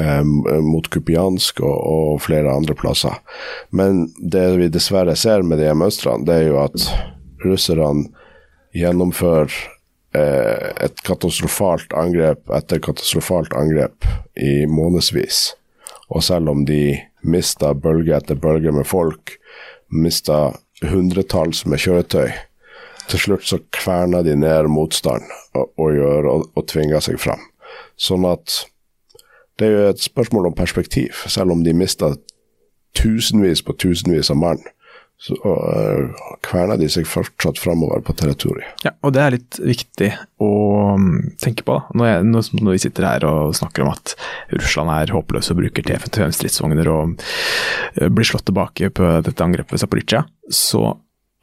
eh, 0.00 0.22
mot 0.64 0.88
Kupiansk 0.88 1.60
og, 1.60 1.76
og, 1.76 2.22
flere 2.24 2.54
andre 2.54 2.76
plasser. 2.78 3.20
Men 3.70 4.06
det 4.18 4.46
vi 4.58 4.70
dessverre 4.72 5.16
ser 5.18 5.44
med 5.44 5.60
de 5.60 5.72
mønstrene, 5.76 6.24
det 6.24 6.40
er 6.40 6.48
jo 6.48 6.60
at 6.64 6.88
russerne 7.44 8.08
gjennomfører 8.74 9.52
eh, 10.16 10.70
et 10.88 11.04
katastrofalt 11.06 11.92
angrep 11.98 12.48
etter 12.56 12.80
katastrofalt 12.82 13.54
angrep 13.58 14.08
i 14.40 14.64
månedsvis. 14.70 15.50
Og 16.08 16.24
selv 16.24 16.50
om 16.52 16.64
de 16.68 16.96
mista 17.24 17.72
bølge 17.74 18.16
etter 18.16 18.38
bølge 18.38 18.72
med 18.74 18.86
folk, 18.88 19.36
mista 19.94 20.54
hundretalls 20.84 21.62
med 21.70 21.80
kjøretøy, 21.80 22.32
til 23.10 23.20
slutt 23.20 23.48
så 23.48 23.60
kverner 23.74 24.24
de 24.26 24.36
ned 24.38 24.70
motstand 24.72 25.26
og, 25.54 25.70
og, 25.78 25.88
gjør, 25.94 26.30
og, 26.30 26.46
og 26.54 26.68
tvinger 26.70 27.04
seg 27.04 27.18
fram. 27.22 27.42
Sånn 28.00 28.26
at 28.28 28.62
det 29.58 29.66
er 29.66 29.74
jo 29.74 29.90
et 29.92 30.02
spørsmål 30.02 30.50
om 30.50 30.56
perspektiv. 30.56 31.24
Selv 31.30 31.54
om 31.54 31.62
de 31.64 31.74
mista 31.76 32.14
tusenvis 32.98 33.62
på 33.66 33.74
tusenvis 33.78 34.32
av 34.34 34.40
mann, 34.40 34.62
så 35.24 35.36
uh, 35.46 36.24
kverner 36.44 36.76
de 36.76 36.88
seg 36.90 37.06
fortsatt 37.08 37.60
framover 37.62 38.02
på 38.04 38.16
territoriet. 38.18 38.82
Ja, 38.84 38.92
og 39.06 39.14
det 39.14 39.22
er 39.22 39.34
litt 39.36 39.58
viktig 39.62 40.10
å 40.42 40.50
mm, 40.98 41.36
tenke 41.40 41.64
på 41.64 41.78
da. 41.78 41.94
Når, 41.94 42.08
jeg, 42.10 42.26
når, 42.58 42.72
vi 42.74 42.82
sitter 42.82 43.06
her 43.08 43.26
og 43.28 43.54
snakker 43.56 43.86
om 43.86 43.92
at 43.94 44.16
Russland 44.52 44.90
er 44.92 45.14
håpløs 45.14 45.52
og 45.54 45.60
bruker 45.62 45.86
T-55 45.86 46.34
stridsvogner 46.40 46.90
og 46.92 47.14
uh, 47.14 48.10
blir 48.10 48.28
slått 48.28 48.48
tilbake 48.50 48.90
på 48.90 49.14
dette 49.24 49.46
angrepet 49.46 49.76
ved 49.76 49.84
Zaporizjzja, 49.84 50.24
så 50.50 50.84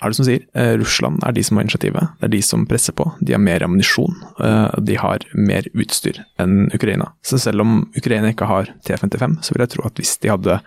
er 0.02 0.12
det 0.12 0.18
som 0.18 0.26
sier, 0.26 0.46
eh, 0.58 0.74
Russland 0.82 1.22
er 1.24 1.36
de 1.36 1.44
som 1.46 1.58
har 1.58 1.68
initiativet. 1.68 2.14
Det 2.20 2.28
er 2.28 2.34
de 2.34 2.42
som 2.42 2.66
presser 2.66 2.96
på. 2.98 3.06
De 3.22 3.36
har 3.36 3.42
mer 3.42 3.64
ammunisjon. 3.66 4.16
Eh, 4.42 4.80
de 4.82 4.98
har 4.98 5.26
mer 5.34 5.68
utstyr 5.74 6.24
enn 6.42 6.72
Ukraina. 6.74 7.12
Så 7.22 7.40
selv 7.40 7.62
om 7.62 7.92
Ukraina 7.98 8.34
ikke 8.34 8.50
har 8.50 8.74
T55, 8.88 9.44
så 9.44 9.54
vil 9.54 9.66
jeg 9.66 9.76
tro 9.76 9.86
at 9.86 10.02
hvis 10.02 10.18
de 10.22 10.34
hadde 10.34 10.60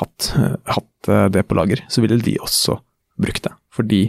hatt, 0.00 0.32
eh, 0.38 0.56
hatt 0.64 1.32
det 1.32 1.46
på 1.48 1.54
lager, 1.54 1.84
så 1.88 2.02
ville 2.02 2.18
de 2.20 2.36
også 2.42 2.80
brukt 3.20 3.44
det. 3.44 3.52
Fordi 3.78 4.00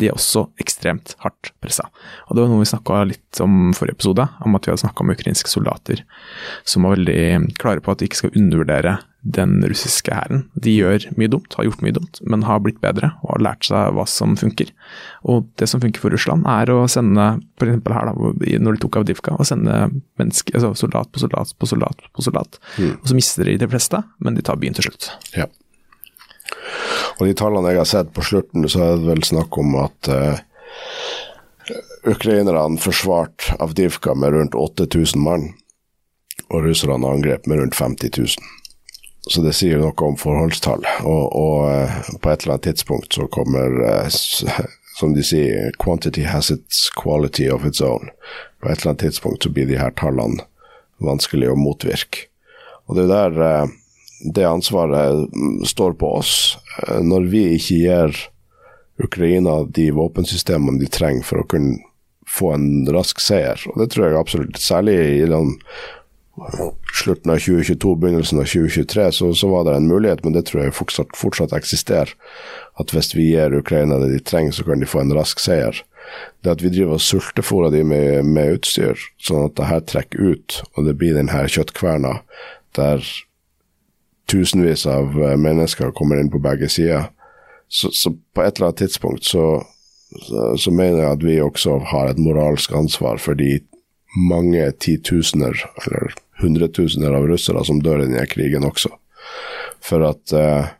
de 0.00 0.08
er 0.08 0.16
også 0.16 0.48
ekstremt 0.62 1.14
hardt 1.22 1.52
pressa. 1.62 1.86
Og 2.26 2.34
det 2.34 2.42
var 2.42 2.50
noe 2.50 2.64
vi 2.64 2.72
snakka 2.72 3.04
litt 3.12 3.42
om 3.44 3.70
forrige 3.76 4.00
episode, 4.00 4.26
om 4.42 4.58
at 4.58 4.66
vi 4.66 4.72
hadde 4.72 4.84
snakka 4.84 5.04
om 5.04 5.14
ukrainske 5.14 5.52
soldater 5.52 6.02
som 6.68 6.84
var 6.84 6.96
veldig 6.96 7.54
klare 7.62 7.82
på 7.82 7.94
at 7.94 8.02
de 8.02 8.10
ikke 8.10 8.22
skal 8.24 8.36
undervurdere 8.38 8.98
den 9.22 9.60
russiske 9.70 10.10
hæren. 10.14 10.42
De 10.58 10.72
gjør 10.74 11.04
mye 11.18 11.30
dumt, 11.30 11.54
har 11.54 11.68
gjort 11.68 11.82
mye 11.84 11.94
dumt, 11.94 12.18
men 12.26 12.42
har 12.46 12.58
blitt 12.64 12.80
bedre 12.82 13.12
og 13.22 13.36
har 13.36 13.44
lært 13.46 13.68
seg 13.68 13.94
hva 13.94 14.06
som 14.10 14.34
funker. 14.38 14.72
Og 15.30 15.46
det 15.62 15.68
som 15.70 15.82
funker 15.82 16.02
for 16.02 16.14
Russland, 16.14 16.42
er 16.50 16.72
å 16.74 16.80
sende, 16.90 17.28
f.eks. 17.60 17.78
her 17.86 18.10
da, 18.10 18.16
når 18.66 18.76
de 18.76 18.82
tok 18.82 18.98
Avdivka, 18.98 19.36
å 19.38 19.46
sende 19.46 19.78
menneske, 20.20 20.56
altså 20.58 20.72
soldat 20.82 21.12
på 21.14 21.22
soldat 21.22 21.54
på 21.54 21.70
soldat 21.70 22.02
på 22.10 22.26
soldat. 22.26 22.58
Mm. 22.78 22.96
Og 22.98 23.10
så 23.12 23.18
mister 23.18 23.46
de 23.46 23.60
de 23.62 23.70
fleste, 23.70 24.02
men 24.18 24.38
de 24.38 24.42
tar 24.46 24.58
byen 24.58 24.74
til 24.78 24.90
slutt. 24.90 25.12
Ja. 25.38 25.46
Og 27.18 27.26
de 27.28 27.34
tallene 27.38 27.72
jeg 27.74 27.82
har 27.82 27.88
sett 27.88 28.12
på 28.14 28.24
slutten, 28.26 28.66
så 28.68 28.82
er 28.84 28.96
det 29.00 29.10
vel 29.10 29.24
snakk 29.26 29.58
om 29.60 29.76
at 29.82 30.10
uh, 30.12 30.38
ukrainerne 32.08 32.80
forsvarte 32.82 33.58
Avdivka 33.62 34.14
med 34.18 34.34
rundt 34.34 34.58
8000 34.58 35.22
mann, 35.22 35.52
og 36.48 36.66
russerne 36.66 37.08
angrep 37.08 37.46
med 37.46 37.62
rundt 37.62 37.78
50 37.78 38.10
000. 38.18 38.28
Så 39.30 39.42
det 39.44 39.54
sier 39.54 39.78
noe 39.78 39.94
om 40.02 40.16
forholdstall. 40.18 40.82
Og, 41.06 41.24
og, 41.30 41.58
uh, 41.70 42.14
på 42.18 42.32
et 42.32 42.42
eller 42.42 42.56
annet 42.56 42.70
tidspunkt 42.72 43.14
så 43.14 43.28
kommer 43.30 43.78
uh, 43.84 44.08
som 44.98 45.14
de 45.14 45.22
sier, 45.24 45.72
'quantity 45.78 46.24
has 46.28 46.50
its 46.50 46.90
quality 47.02 47.48
of 47.50 47.64
its 47.66 47.80
own'. 47.80 48.10
På 48.60 48.68
et 48.68 48.78
eller 48.78 48.90
annet 48.90 49.00
tidspunkt 49.00 49.42
så 49.42 49.50
blir 49.50 49.66
de 49.66 49.78
her 49.78 49.90
tallene 49.90 50.44
vanskelig 51.02 51.50
å 51.50 51.58
motvirke. 51.58 52.28
Og 52.86 52.98
det 52.98 53.06
er 53.06 53.12
der 53.12 53.42
eh, 53.46 53.72
det 54.24 54.44
ansvaret 54.46 55.28
står 55.66 55.96
på 56.00 56.12
oss. 56.18 56.58
Eh, 56.88 57.00
når 57.02 57.30
vi 57.32 57.46
ikke 57.56 57.80
gir 57.80 58.20
Ukraina 59.02 59.62
de 59.64 59.88
våpensystemene 59.96 60.80
de 60.80 60.90
trenger 60.92 61.26
for 61.26 61.42
å 61.42 61.48
kunne 61.48 61.80
få 62.30 62.52
en 62.54 62.68
rask 62.94 63.20
seier, 63.20 63.60
og 63.72 63.80
det 63.80 63.90
tror 63.92 64.08
jeg 64.08 64.20
absolutt, 64.20 64.60
særlig 64.62 64.94
i 65.18 65.26
den 65.28 65.56
slutten 66.92 67.32
av 67.32 67.40
2022, 67.42 67.96
begynnelsen 68.00 68.40
av 68.40 68.46
2023, 68.48 69.12
så, 69.12 69.34
så, 69.34 69.48
var 69.48 69.66
det 69.66 69.74
en 69.76 69.88
mulighet, 69.88 70.22
men 70.24 70.32
det 70.32 70.46
tror 70.48 70.64
jeg 70.64 70.76
fortsatt, 70.76 71.16
fortsatt 71.18 71.52
eksisterer. 71.56 72.14
At 72.80 72.94
hvis 72.94 73.12
vi 73.12 73.32
gir 73.34 73.58
Ukraina 73.58 73.98
det 74.00 74.14
de 74.14 74.20
trenger, 74.24 74.56
så 74.56 74.64
kan 74.64 74.80
de 74.80 74.88
få 74.88 75.02
en 75.02 75.12
rask 75.16 75.42
seier. 75.42 75.82
Det 76.42 76.54
at 76.54 76.64
vi 76.64 76.72
driver 76.72 76.96
og 76.96 77.04
sultefòrer 77.04 77.74
de 77.74 77.82
med, 77.84 78.24
med, 78.24 78.58
utstyr, 78.58 79.00
sånn 79.22 79.46
at 79.48 79.58
det 79.60 79.68
her 79.68 79.84
trekker 79.92 80.32
ut, 80.32 80.62
og 80.72 80.88
det 80.88 80.96
blir 81.00 81.18
den 81.18 81.30
her 81.32 81.48
kjøttkverna 81.52 82.18
der 82.78 83.04
tusenvis 84.32 84.86
av 84.90 85.12
eh, 85.20 85.36
mennesker 85.40 85.92
kommer 85.96 86.20
inn 86.20 86.30
på 86.32 86.40
begge 86.42 86.70
sider, 86.72 87.10
så, 87.68 87.90
så 87.92 88.12
på 88.12 88.44
et 88.44 88.56
eller 88.56 88.70
annet 88.70 88.82
tidspunkt 88.84 89.28
så, 89.28 89.46
så, 90.26 90.52
så 90.60 90.72
mener 90.72 91.04
jeg 91.04 91.12
at 91.16 91.24
vi 91.24 91.38
også 91.40 91.78
har 91.92 92.10
et 92.10 92.20
moralsk 92.20 92.74
ansvar 92.76 93.20
for 93.22 93.38
de 93.38 93.60
mange 94.28 94.66
titusener, 94.82 95.56
eller 95.86 96.12
hundretusener 96.42 97.14
av 97.16 97.26
russere 97.30 97.62
som 97.64 97.80
dør 97.80 98.02
i 98.02 98.08
denne 98.10 98.26
krigen 98.28 98.66
også. 98.68 98.92
For 99.82 100.04
at 100.04 100.34
eh, 100.36 100.72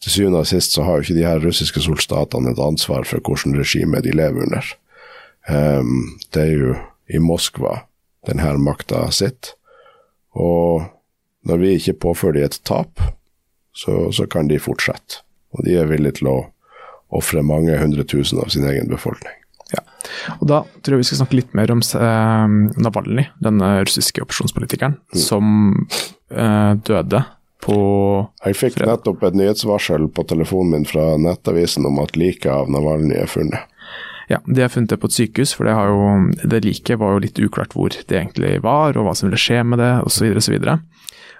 til 0.00 0.14
syvende 0.14 0.42
og 0.44 0.48
sist 0.48 0.76
så 0.76 0.84
har 0.84 0.98
jo 0.98 1.06
ikke 1.06 1.18
de 1.18 1.26
her 1.26 1.42
russiske 1.44 1.82
soldatene 1.84 2.52
et 2.54 2.62
ansvar 2.62 3.04
for 3.08 3.20
hvilket 3.20 3.58
regime 3.58 4.00
de 4.04 4.14
lever 4.16 4.46
under. 4.46 4.72
Um, 5.48 6.20
det 6.34 6.42
er 6.42 6.52
jo 6.56 6.74
i 7.10 7.18
Moskva 7.18 7.82
den 8.28 8.40
her 8.40 8.60
makta 8.60 9.06
sitter. 9.12 9.56
Og 10.36 10.84
når 11.46 11.60
vi 11.62 11.74
ikke 11.78 11.98
påfører 12.06 12.38
de 12.38 12.46
et 12.48 12.60
tap, 12.68 13.00
så, 13.72 14.10
så, 14.12 14.26
kan 14.26 14.48
de 14.50 14.60
fortsette. 14.60 15.22
Og 15.56 15.64
de 15.66 15.76
er 15.80 15.88
villige 15.90 16.20
til 16.20 16.30
å 16.30 16.38
ofre 17.16 17.42
mange 17.42 17.74
hundre 17.80 18.04
tusen 18.06 18.38
av 18.42 18.52
sin 18.54 18.66
egen 18.68 18.90
befolkning. 18.90 19.34
Ja. 19.70 19.82
Og 20.38 20.46
Da 20.50 20.62
tror 20.82 20.96
jeg 20.96 21.04
vi 21.04 21.08
skal 21.10 21.22
snakke 21.22 21.38
litt 21.38 21.52
mer 21.58 21.72
om 21.72 21.82
eh, 21.82 22.54
Navalny, 22.82 23.26
denne 23.42 23.72
russiske 23.86 24.22
opposisjonspolitikeren, 24.24 24.98
mm. 24.98 25.20
som 25.22 25.74
eh, 26.30 26.72
døde 26.86 27.24
på 27.60 27.76
Jeg 28.46 28.56
fikk 28.56 28.78
fredag. 28.78 28.94
nettopp 28.94 29.26
et 29.28 29.36
nyhetsvarsel 29.36 30.08
på 30.14 30.24
telefonen 30.28 30.78
min 30.78 30.88
fra 30.88 31.12
Nettavisen 31.20 31.86
om 31.86 32.00
at 32.02 32.16
liket 32.18 32.50
av 32.52 32.70
Navalny 32.72 33.18
er 33.20 33.30
funnet. 33.30 33.66
Ja, 34.30 34.38
de 34.46 34.62
har 34.62 34.70
funnet 34.70 34.92
det 34.92 35.00
på 35.02 35.08
et 35.10 35.16
sykehus, 35.16 35.52
for 35.58 35.66
det, 35.66 35.74
jo, 35.74 36.10
det 36.52 36.62
liket 36.62 37.00
var 37.00 37.16
jo 37.16 37.22
litt 37.24 37.38
uklart 37.42 37.74
hvor 37.74 37.90
det 37.90 38.14
egentlig 38.14 38.60
var, 38.62 38.94
og 38.94 39.08
hva 39.08 39.14
som 39.18 39.26
ville 39.26 39.40
skje 39.40 39.64
med 39.66 39.82
det, 39.82 39.90
osv. 40.06 40.38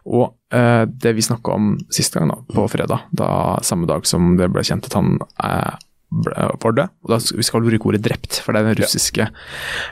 Og 0.08 0.56
eh, 0.56 0.84
det 0.88 1.12
vi 1.16 1.24
snakka 1.24 1.54
om 1.56 1.74
sist 1.92 2.16
gang, 2.16 2.32
da, 2.32 2.40
på 2.54 2.66
fredag, 2.72 3.06
da, 3.16 3.30
samme 3.66 3.88
dag 3.90 4.08
som 4.08 4.34
det 4.40 4.50
ble 4.52 4.64
kjent 4.66 4.88
at 4.88 4.96
han 4.96 5.18
eh, 5.44 5.76
var 6.10 6.74
død. 6.74 6.88
Og 7.04 7.12
da 7.12 7.20
vi 7.20 7.46
skal 7.46 7.62
bruke 7.64 7.86
ordet 7.86 8.02
'drept', 8.02 8.40
for 8.42 8.56
det 8.56 8.64
det 8.66 8.80
russiske 8.80 9.28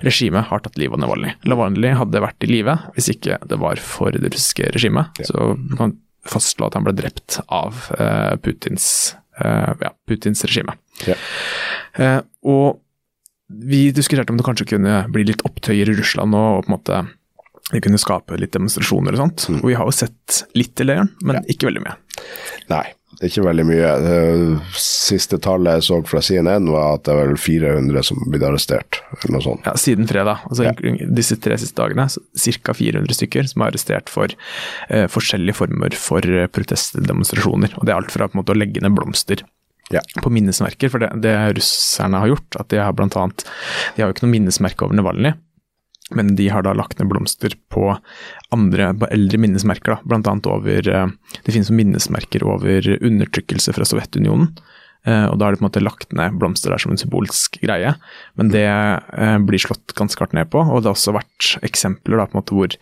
regimet 0.06 0.48
har 0.50 0.64
tatt 0.64 0.78
livet 0.80 0.98
av 0.98 1.04
Navalny. 1.04 1.34
Navalny 1.46 1.94
hadde 1.94 2.24
vært 2.24 2.44
i 2.44 2.50
live 2.50 2.74
hvis 2.96 3.12
ikke 3.14 3.38
det 3.46 3.60
var 3.60 3.78
for 3.82 4.10
det 4.10 4.32
russiske 4.32 4.72
regimet. 4.74 5.14
Ja. 5.22 5.30
Så 5.30 5.54
du 5.60 5.76
kan 5.78 5.96
fastslå 6.28 6.68
at 6.68 6.76
han 6.76 6.86
ble 6.86 6.96
drept 6.96 7.38
av 7.46 7.86
eh, 7.98 8.34
Putins, 8.42 9.14
eh, 9.40 9.72
ja, 9.80 9.94
Putins 10.08 10.44
regime. 10.44 10.74
Ja. 11.06 11.14
Uh, 11.98 12.20
og 12.46 12.80
vi 13.48 13.88
diskuterte 13.96 14.30
om 14.30 14.38
det 14.38 14.44
kanskje 14.46 14.68
kunne 14.74 15.00
bli 15.12 15.24
litt 15.30 15.42
opptøyer 15.46 15.88
i 15.88 15.96
Russland 15.96 16.34
nå, 16.34 16.42
og 16.58 16.66
på 16.66 16.70
en 16.70 16.74
måte 16.76 16.98
det 17.72 17.82
kunne 17.84 18.00
skape 18.00 18.38
litt 18.40 18.54
demonstrasjoner 18.56 19.16
og 19.16 19.24
sånt. 19.24 19.48
Mm. 19.48 19.58
Og 19.62 19.72
vi 19.72 19.76
har 19.78 19.88
jo 19.88 19.96
sett 19.96 20.42
litt 20.58 20.76
til 20.78 20.92
det, 20.92 21.02
men 21.26 21.42
ikke 21.50 21.68
veldig 21.68 21.84
mye. 21.84 21.98
Nei, 22.70 22.86
det 23.18 23.32
ikke 23.32 23.42
veldig 23.48 23.64
mye. 23.66 23.90
Det 24.04 24.18
siste 24.78 25.40
tallet 25.42 25.78
jeg 25.78 25.86
så 25.88 25.98
fra 26.06 26.20
CNN 26.22 26.68
var 26.70 26.98
at 26.98 27.06
det 27.08 27.14
er 27.14 27.20
vel 27.24 27.40
400 27.40 28.06
som 28.06 28.20
blitt 28.30 28.44
arrestert. 28.46 29.00
eller 29.10 29.34
noe 29.38 29.44
sånt. 29.44 29.66
Ja, 29.66 29.74
Siden 29.80 30.06
fredag. 30.10 30.44
altså 30.46 30.68
ja. 30.68 30.74
Disse 31.18 31.38
tre 31.42 31.58
siste 31.58 31.80
dagene. 31.80 32.06
Ca. 32.08 32.74
400 32.78 33.18
stykker 33.18 33.48
som 33.50 33.64
er 33.64 33.72
arrestert 33.72 34.12
for 34.12 34.30
uh, 34.92 35.06
forskjellige 35.10 35.58
former 35.58 35.96
for 35.98 36.22
eh, 36.22 36.46
protestdemonstrasjoner. 36.52 37.74
og 37.78 37.88
Det 37.88 37.94
er 37.94 37.98
alt 37.98 38.14
fra 38.14 38.30
måte 38.38 38.54
å 38.54 38.58
legge 38.58 38.84
ned 38.84 38.94
blomster 38.94 39.42
ja. 39.90 40.04
på 40.22 40.30
minnesmerker. 40.30 40.92
For 40.92 41.02
det, 41.02 41.10
det 41.24 41.34
russerne 41.58 42.22
har 42.22 42.34
gjort, 42.36 42.60
at 42.60 42.70
de 42.70 42.82
har 42.82 42.94
blant 42.94 43.18
annet 43.18 43.46
De 43.96 44.04
har 44.04 44.12
jo 44.12 44.16
ikke 44.16 44.28
noe 44.28 44.36
minnesmerke 44.36 44.86
over 44.86 44.98
Navalny. 45.00 45.34
Men 46.14 46.34
de 46.38 46.48
har 46.48 46.64
da 46.64 46.72
lagt 46.76 46.98
ned 46.98 47.10
blomster 47.10 47.52
på 47.72 47.90
andre, 48.54 48.92
på 48.96 49.10
eldre 49.12 49.40
minnesmerker, 49.42 49.96
da. 49.96 50.08
blant 50.08 50.28
annet 50.30 50.48
over 50.48 50.88
eh, 50.88 51.10
Det 51.44 51.52
finnes 51.52 51.70
minnesmerker 51.74 52.46
over 52.48 52.88
undertrykkelse 52.96 53.74
fra 53.76 53.86
Sovjetunionen. 53.88 54.54
Eh, 55.06 55.26
og 55.28 55.38
da 55.38 55.46
er 55.46 55.54
det 55.54 55.60
på 55.60 55.64
en 55.64 55.68
måte 55.68 55.82
lagt 55.84 56.14
ned 56.16 56.38
blomster 56.40 56.72
der 56.72 56.82
som 56.82 56.92
en 56.92 57.00
symbolsk 57.00 57.60
greie, 57.62 57.94
men 58.40 58.50
det 58.52 58.64
eh, 58.66 59.36
blir 59.46 59.62
slått 59.62 59.94
ganske 59.98 60.22
hardt 60.22 60.34
ned 60.36 60.50
på. 60.52 60.62
Og 60.62 60.82
det 60.82 60.90
har 60.90 60.96
også 60.96 61.14
vært 61.16 61.52
eksempler 61.66 62.18
da 62.18 62.26
på 62.26 62.36
en 62.36 62.40
måte 62.40 62.56
hvor 62.58 62.76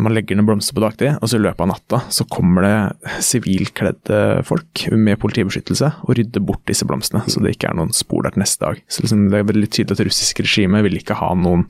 man 0.00 0.14
legger 0.14 0.38
ned 0.38 0.46
blomster 0.48 0.76
på 0.76 0.82
dagtid, 0.84 1.18
og 1.20 1.28
så 1.28 1.38
i 1.38 1.42
løpet 1.42 1.64
av 1.64 1.70
natta 1.70 2.00
så 2.12 2.26
kommer 2.30 2.64
det 2.66 3.16
sivilkledde 3.24 4.20
folk 4.46 4.86
med 4.94 5.20
politibeskyttelse 5.22 5.90
og 6.06 6.14
rydder 6.18 6.44
bort 6.46 6.64
disse 6.68 6.86
blomstene, 6.88 7.24
så 7.30 7.42
det 7.42 7.56
ikke 7.56 7.70
er 7.70 7.78
noen 7.78 7.92
spor 7.96 8.24
der 8.24 8.34
til 8.34 8.44
neste 8.44 8.64
dag. 8.64 8.80
Så 8.88 9.04
liksom 9.04 9.26
det 9.32 9.42
er 9.42 9.50
veldig 9.50 9.70
tydelig 9.70 9.96
at 9.96 10.02
det 10.02 10.08
russiske 10.10 10.46
regimet 10.46 10.86
vil 10.86 10.98
ikke 11.00 11.18
ha 11.20 11.32
noen 11.36 11.66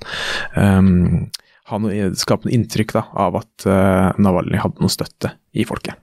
um, 0.56 1.28
ha 1.70 1.78
noe, 1.82 2.10
skape 2.18 2.46
noe 2.46 2.54
inntrykk 2.54 2.94
da, 2.96 3.06
av 3.26 3.40
at 3.42 3.68
uh, 3.68 4.10
Navalny 4.22 4.60
hadde 4.62 4.82
noe 4.82 4.92
støtte 4.92 5.34
i 5.56 5.66
folket. 5.68 5.98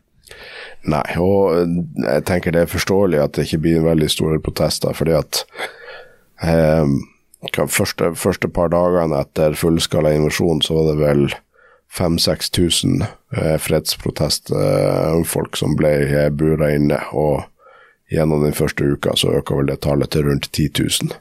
Nei, 0.84 1.16
og 1.22 1.56
eh, 1.56 1.68
jeg 2.04 2.26
tenker 2.28 2.52
det 2.56 2.66
er 2.66 2.72
forståelig 2.74 3.20
at 3.24 3.34
det 3.38 3.48
ikke 3.48 3.64
blir 3.66 3.86
veldig 3.88 4.10
store 4.12 4.40
protester, 4.44 4.94
fordi 4.98 5.14
at 5.16 5.46
eh, 6.44 6.86
første, 7.72 8.12
første, 8.20 8.48
par 8.52 8.70
dagene 8.74 9.22
etter 9.24 9.56
fullskala 9.60 10.14
invasjon 10.18 10.62
så 10.66 10.72
var 10.80 10.86
det 10.92 10.98
vel 11.00 11.24
5000-6000 11.94 13.06
eh, 13.38 13.58
fredsprotestfolk 13.62 15.52
eh, 15.54 15.60
som 15.60 15.76
ble 15.80 15.94
bura 16.36 16.68
inne, 16.76 17.00
og 17.14 17.44
gjennom 18.14 18.44
den 18.44 18.54
første 18.58 18.84
uka 18.84 19.16
så 19.18 19.28
øka 19.40 19.56
vel 19.58 19.70
det 19.72 19.80
tallet 19.86 20.10
til 20.14 20.28
rundt 20.28 20.52
10 20.52 20.70
000. 20.84 21.16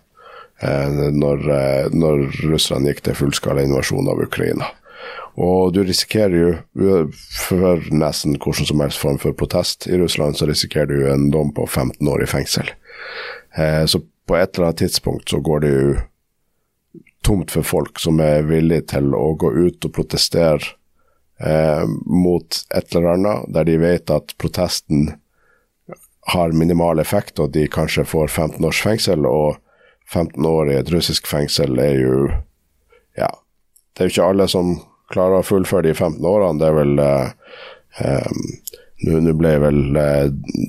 Eh, 0.62 0.88
når, 1.10 1.38
eh, 1.50 1.86
når 1.90 2.28
russerne 2.46 2.92
gikk 2.92 3.02
til 3.06 3.18
fullskala 3.18 3.64
invasjon 3.66 4.10
av 4.10 4.20
Ukraina. 4.22 4.70
Og 5.40 5.72
du 5.72 5.80
risikerer 5.84 6.34
jo, 6.36 6.94
for 7.48 7.86
nesten 7.94 8.36
hvordan 8.36 8.68
som 8.68 8.82
helst 8.84 9.00
form 9.00 9.18
for 9.22 9.36
protest 9.36 9.86
i 9.88 9.96
Russland, 9.96 10.36
så 10.36 10.48
risikerer 10.48 10.90
du 10.90 11.08
en 11.08 11.30
dom 11.32 11.54
på 11.56 11.66
15 11.66 12.08
år 12.08 12.24
i 12.24 12.28
fengsel. 12.28 12.68
Eh, 13.56 13.84
så 13.88 14.02
på 14.28 14.36
et 14.36 14.54
eller 14.54 14.68
annet 14.68 14.82
tidspunkt 14.84 15.32
så 15.32 15.40
går 15.40 15.64
det 15.64 15.72
jo 15.72 15.94
tomt 17.24 17.54
for 17.54 17.64
folk 17.64 18.00
som 18.02 18.20
er 18.20 18.44
villige 18.44 18.90
til 18.96 19.14
å 19.14 19.32
gå 19.38 19.52
ut 19.54 19.88
og 19.88 19.94
protestere 19.94 20.74
eh, 21.40 21.84
mot 22.04 22.62
et 22.74 22.94
eller 22.94 23.14
annet, 23.14 23.48
der 23.54 23.68
de 23.68 23.80
vet 23.80 24.12
at 24.12 24.36
protesten 24.42 25.14
har 26.32 26.52
minimal 26.54 27.00
effekt, 27.02 27.40
og 27.40 27.50
de 27.56 27.66
kanskje 27.70 28.04
får 28.06 28.28
15 28.28 28.64
års 28.64 28.82
fengsel. 28.82 29.26
Og 29.26 29.56
15 30.12 30.46
år 30.46 30.70
i 30.70 30.78
et 30.78 30.90
russisk 30.92 31.26
fengsel 31.30 31.78
er 31.80 31.98
jo 31.98 32.16
Ja, 33.16 33.28
det 33.92 34.00
er 34.00 34.08
jo 34.08 34.12
ikke 34.14 34.28
alle 34.30 34.46
som 34.48 34.76
klarer 35.12 35.40
å 35.40 35.46
fullføre 35.46 35.88
de 35.88 35.96
15 35.96 36.22
årene, 36.28 36.60
det 36.60 36.70
er 36.70 36.78
vel 36.80 37.02
eh, 37.02 38.48
Nå 39.02 39.32
ble 39.34 39.50
vel 39.58 39.96
eh, 39.98 40.28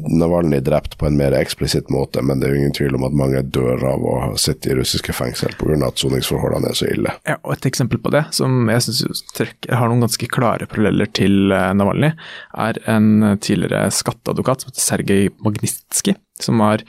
Navalny 0.10 0.58
drept 0.66 0.96
på 0.98 1.06
en 1.06 1.18
mer 1.20 1.36
eksplisitt 1.38 1.92
måte, 1.94 2.24
men 2.26 2.40
det 2.42 2.48
er 2.48 2.56
jo 2.56 2.62
ingen 2.64 2.74
tvil 2.74 2.98
om 2.98 3.06
at 3.06 3.14
mange 3.14 3.44
dør 3.54 3.84
av 3.92 4.08
å 4.10 4.16
sitte 4.42 4.72
i 4.72 4.78
russiske 4.80 5.14
fengsel 5.14 5.54
pga. 5.60 5.78
at 5.86 6.02
soningsforholdene 6.02 6.72
er 6.72 6.80
så 6.80 6.90
ille. 6.90 7.14
Ja, 7.30 7.38
og 7.44 7.54
Et 7.54 7.70
eksempel 7.70 8.02
på 8.02 8.10
det, 8.16 8.24
som 8.34 8.72
jeg 8.74 8.88
syns 8.88 9.22
har 9.70 9.86
noen 9.86 10.02
ganske 10.08 10.32
klare 10.34 10.66
paralleller 10.66 11.14
til 11.14 11.54
Navalny, 11.54 12.10
er 12.58 12.82
en 12.90 13.38
tidligere 13.38 13.86
skatteadvokat 13.94 14.66
som 14.66 14.74
heter 14.74 14.88
Sergej 14.88 15.30
Magnitskij, 15.46 16.18
som 16.42 16.62
var 16.62 16.82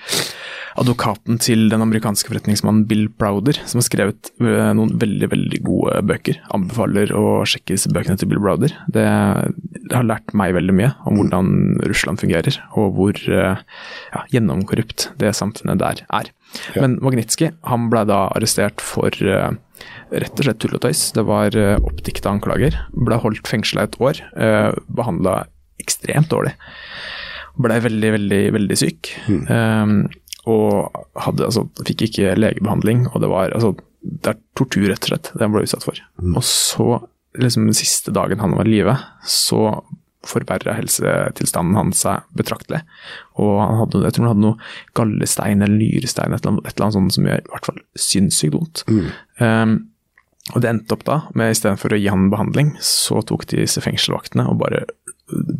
advokaten 0.81 1.39
til 1.43 1.69
den 1.71 1.83
amerikanske 1.85 2.31
forretningsmannen 2.31 2.87
Bill 2.91 3.07
Browder, 3.21 3.59
som 3.69 3.79
har 3.79 3.87
skrevet 3.87 4.31
eh, 4.43 4.71
noen 4.75 4.95
veldig 5.01 5.29
veldig 5.31 5.61
gode 5.67 6.01
bøker. 6.09 6.41
Anbefaler 6.57 7.13
å 7.15 7.45
sjekke 7.49 7.77
disse 7.77 7.93
bøkene 7.95 8.19
til 8.19 8.31
Bill 8.33 8.43
Browder. 8.43 8.75
Det, 8.91 9.05
har 9.95 10.07
lært 10.09 10.35
meg 10.37 10.57
veldig 10.57 10.75
mye 10.75 10.91
om 11.07 11.21
hvordan 11.21 11.53
Russland 11.87 12.23
fungerer, 12.23 12.59
og 12.75 12.97
hvor 12.99 13.21
eh, 13.21 13.63
ja, 14.15 14.25
gjennomkorrupt 14.35 15.11
det 15.21 15.35
samfunnet 15.39 15.83
der 15.83 16.03
er. 16.09 16.33
Ja. 16.75 16.85
Men 16.85 16.99
Magnitskij 17.03 17.53
han 17.67 17.89
ble 17.91 18.05
da 18.07 18.29
arrestert 18.35 18.83
for 18.83 19.11
uh, 19.27 19.51
rett 20.15 20.39
og 20.39 20.47
slett 20.47 20.61
tull 20.63 20.77
og 20.77 20.85
tøys. 20.85 21.09
Det 21.17 21.25
var 21.27 21.57
oppdikta 21.81 22.31
anklager. 22.31 22.77
Ble 22.95 23.19
holdt 23.19 23.51
fengsla 23.51 23.89
et 23.89 23.99
år. 23.99 24.21
Behandla 24.87 25.41
ekstremt 25.83 26.31
dårlig. 26.31 26.55
Ble 27.55 27.81
veldig, 27.85 28.13
veldig, 28.17 28.43
veldig 28.57 28.79
syk. 28.79 29.15
Mm. 29.31 29.43
Um, 29.49 29.97
og 30.51 30.97
hadde, 31.25 31.47
altså, 31.47 31.67
fikk 31.87 32.09
ikke 32.09 32.37
legebehandling. 32.37 33.07
Og 33.13 33.23
det 33.23 33.31
var 33.33 33.55
altså, 33.57 33.75
det 34.05 34.35
er 34.35 34.41
tortur, 34.59 34.87
rett 34.91 35.07
og 35.07 35.13
slett, 35.13 35.33
det 35.33 35.45
han 35.47 35.55
ble 35.55 35.65
utsatt 35.65 35.87
for. 35.87 36.01
Og 36.25 36.43
så, 36.45 36.89
liksom 37.41 37.69
den 37.71 37.77
siste 37.79 38.13
dagen 38.15 38.43
han 38.43 38.57
var 38.59 38.69
i 38.69 38.75
live, 38.77 38.97
så 39.29 39.63
forverra 40.25 40.77
helsetilstanden 40.79 41.77
hans 41.77 42.03
seg 42.05 42.25
betraktelig. 42.37 42.83
Og 43.41 43.59
han 43.61 43.81
hadde, 43.83 44.05
jeg 44.07 44.17
tror 44.17 44.25
han 44.25 44.33
hadde 44.33 44.45
noe 44.47 44.69
gallestein 44.97 45.65
eller 45.65 45.81
nyrestein, 45.81 46.33
et 46.33 46.45
eller 46.45 46.55
annet, 46.55 46.69
et 46.69 46.77
eller 46.77 46.87
annet 46.87 46.99
sånt 46.99 47.17
som 47.17 47.29
gjør 47.29 47.43
i 47.43 47.53
hvert 47.53 47.69
fall 47.71 47.83
sinnssykt 48.07 48.57
vondt. 48.57 48.85
Um, 49.41 49.75
og 50.53 50.61
det 50.61 50.71
endte 50.71 50.97
opp 50.97 51.05
da 51.09 51.19
med 51.37 51.55
istedenfor 51.55 51.95
å 51.95 52.01
gi 52.01 52.11
han 52.13 52.29
behandling, 52.33 52.75
så 52.85 53.23
tok 53.25 53.47
de 53.49 53.63
disse 53.63 53.81
fengselvaktene 53.85 54.45
og 54.51 54.61
bare 54.61 54.85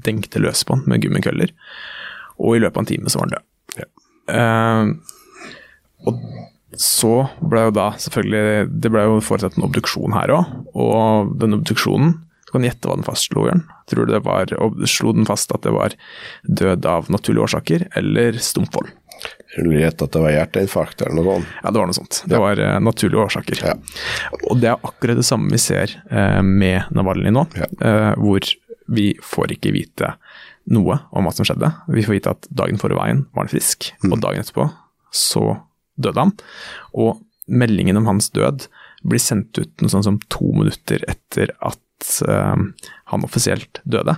dengte 0.05 0.43
løs 0.43 0.65
på 0.67 0.77
han 0.77 0.85
med 0.91 1.03
gummikøller. 1.05 1.53
Og 2.43 2.57
i 2.57 2.63
løpet 2.65 2.77
av 2.77 2.83
en 2.85 2.91
time 2.91 3.13
så 3.13 3.21
var 3.21 3.29
han 3.31 3.37
død. 3.37 3.51
Um, 4.25 4.91
og 6.09 6.21
så 6.81 7.13
ble 7.45 7.67
jo 7.67 7.73
da 7.77 7.91
selvfølgelig 8.01 8.71
Det 8.83 8.91
ble 8.91 9.03
jo 9.05 9.19
foretatt 9.23 9.59
en 9.59 9.67
obduksjon 9.67 10.15
her 10.17 10.33
òg, 10.33 10.55
og 10.73 11.35
den 11.43 11.59
obduksjonen 11.59 12.15
Du 12.49 12.55
kan 12.55 12.65
gjette 12.65 12.89
hva 12.89 12.97
den 12.97 13.05
fastslo, 13.07 13.45
Jørn? 13.51 13.63
Tror 13.91 14.09
du 14.09 14.15
det 14.15 14.23
var, 14.25 14.49
og 14.65 14.81
Slo 14.89 15.13
den 15.13 15.29
fast 15.29 15.53
at 15.53 15.63
det 15.67 15.75
var 15.77 15.93
død 16.49 16.89
av 16.89 17.13
naturlige 17.13 17.45
årsaker 17.51 17.85
eller 18.01 18.41
stumpvold? 18.41 18.89
Jeg 19.55 19.69
vil 19.69 19.85
gjette 19.85 20.09
at 20.09 20.17
det 20.17 20.23
var 20.25 20.33
hjerteinfarkt 20.35 21.05
eller 21.05 21.15
noe 21.21 21.37
sånt. 21.37 21.53
Ja, 21.63 21.71
det 21.71 21.79
var 21.79 21.87
noe 21.91 21.97
sånt. 21.97 22.17
Det 22.33 22.41
var 22.43 22.61
uh, 22.61 22.73
naturlige 22.83 23.23
årsaker. 23.29 23.61
Ja. 23.63 23.77
Og 24.51 24.59
det 24.61 24.73
er 24.73 24.89
akkurat 24.89 25.21
det 25.21 25.27
samme 25.29 25.53
vi 25.55 25.61
ser 25.63 25.95
uh, 26.11 26.41
med 26.43 26.91
Navalny 26.97 27.31
nå, 27.35 27.45
Ja. 27.61 27.69
uh, 27.85 28.11
hvor 28.19 28.43
vi 28.87 29.13
får 29.23 29.57
ikke 29.57 29.73
vite 29.75 30.15
noe 30.73 30.99
om 31.13 31.27
hva 31.27 31.33
som 31.35 31.47
skjedde. 31.47 31.71
Vi 31.93 32.05
får 32.05 32.17
vite 32.17 32.33
at 32.37 32.49
dagen 32.53 32.81
forrige 32.81 33.01
veien 33.01 33.27
var 33.35 33.45
han 33.45 33.53
frisk, 33.53 33.91
og 34.09 34.19
dagen 34.23 34.45
etterpå 34.45 34.69
så 35.15 35.45
døde 36.01 36.21
han. 36.21 36.33
Og 36.99 37.21
meldingen 37.47 38.01
om 38.01 38.09
hans 38.11 38.31
død 38.35 38.67
blir 39.05 39.23
sendt 39.23 39.59
ut 39.61 39.85
noe 39.85 39.93
sånn 39.93 40.07
som 40.07 40.19
to 40.33 40.49
minutter 40.57 41.05
etter 41.11 41.53
at 41.65 42.11
uh, 42.27 42.57
han 43.13 43.27
offisielt 43.27 43.83
døde. 43.85 44.17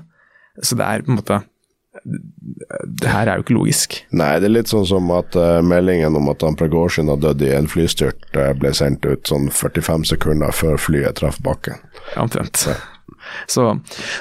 Så 0.63 0.79
det 0.79 0.87
er 0.87 1.05
på 1.05 1.13
en 1.13 1.21
måte 1.21 1.43
Det 2.01 3.11
her 3.11 3.29
er 3.29 3.37
jo 3.37 3.45
ikke 3.45 3.57
logisk. 3.57 3.95
Nei, 4.17 4.35
det 4.41 4.49
er 4.49 4.55
litt 4.55 4.71
sånn 4.71 4.87
som 4.89 5.09
at 5.17 5.37
uh, 5.37 5.63
meldingen 5.65 6.17
om 6.19 6.29
at 6.33 6.45
han 6.45 6.57
Prigozjin 6.59 7.11
har 7.13 7.21
dødd 7.21 7.45
i 7.45 7.55
en 7.57 7.69
flystyrt, 7.73 8.29
uh, 8.37 8.53
ble 8.57 8.73
sendt 8.77 9.09
ut 9.09 9.27
sånn 9.29 9.49
45 9.51 10.05
sekunder 10.13 10.53
før 10.55 10.81
flyet 10.81 11.19
traff 11.21 11.41
bakken. 11.45 11.81
Omtrent. 12.21 12.69
Så, 13.51 13.69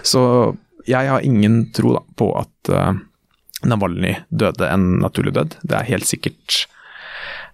så 0.03 0.21
jeg 0.89 1.09
har 1.09 1.25
ingen 1.25 1.65
tro 1.75 1.95
da, 1.97 2.03
på 2.17 2.29
at 2.39 2.71
uh, 2.73 2.93
Navalny 3.65 4.15
døde 4.29 4.69
en 4.69 4.99
naturlig 5.01 5.33
død. 5.37 5.59
Det 5.63 5.79
er 5.79 5.91
helt 5.95 6.09
sikkert 6.09 6.65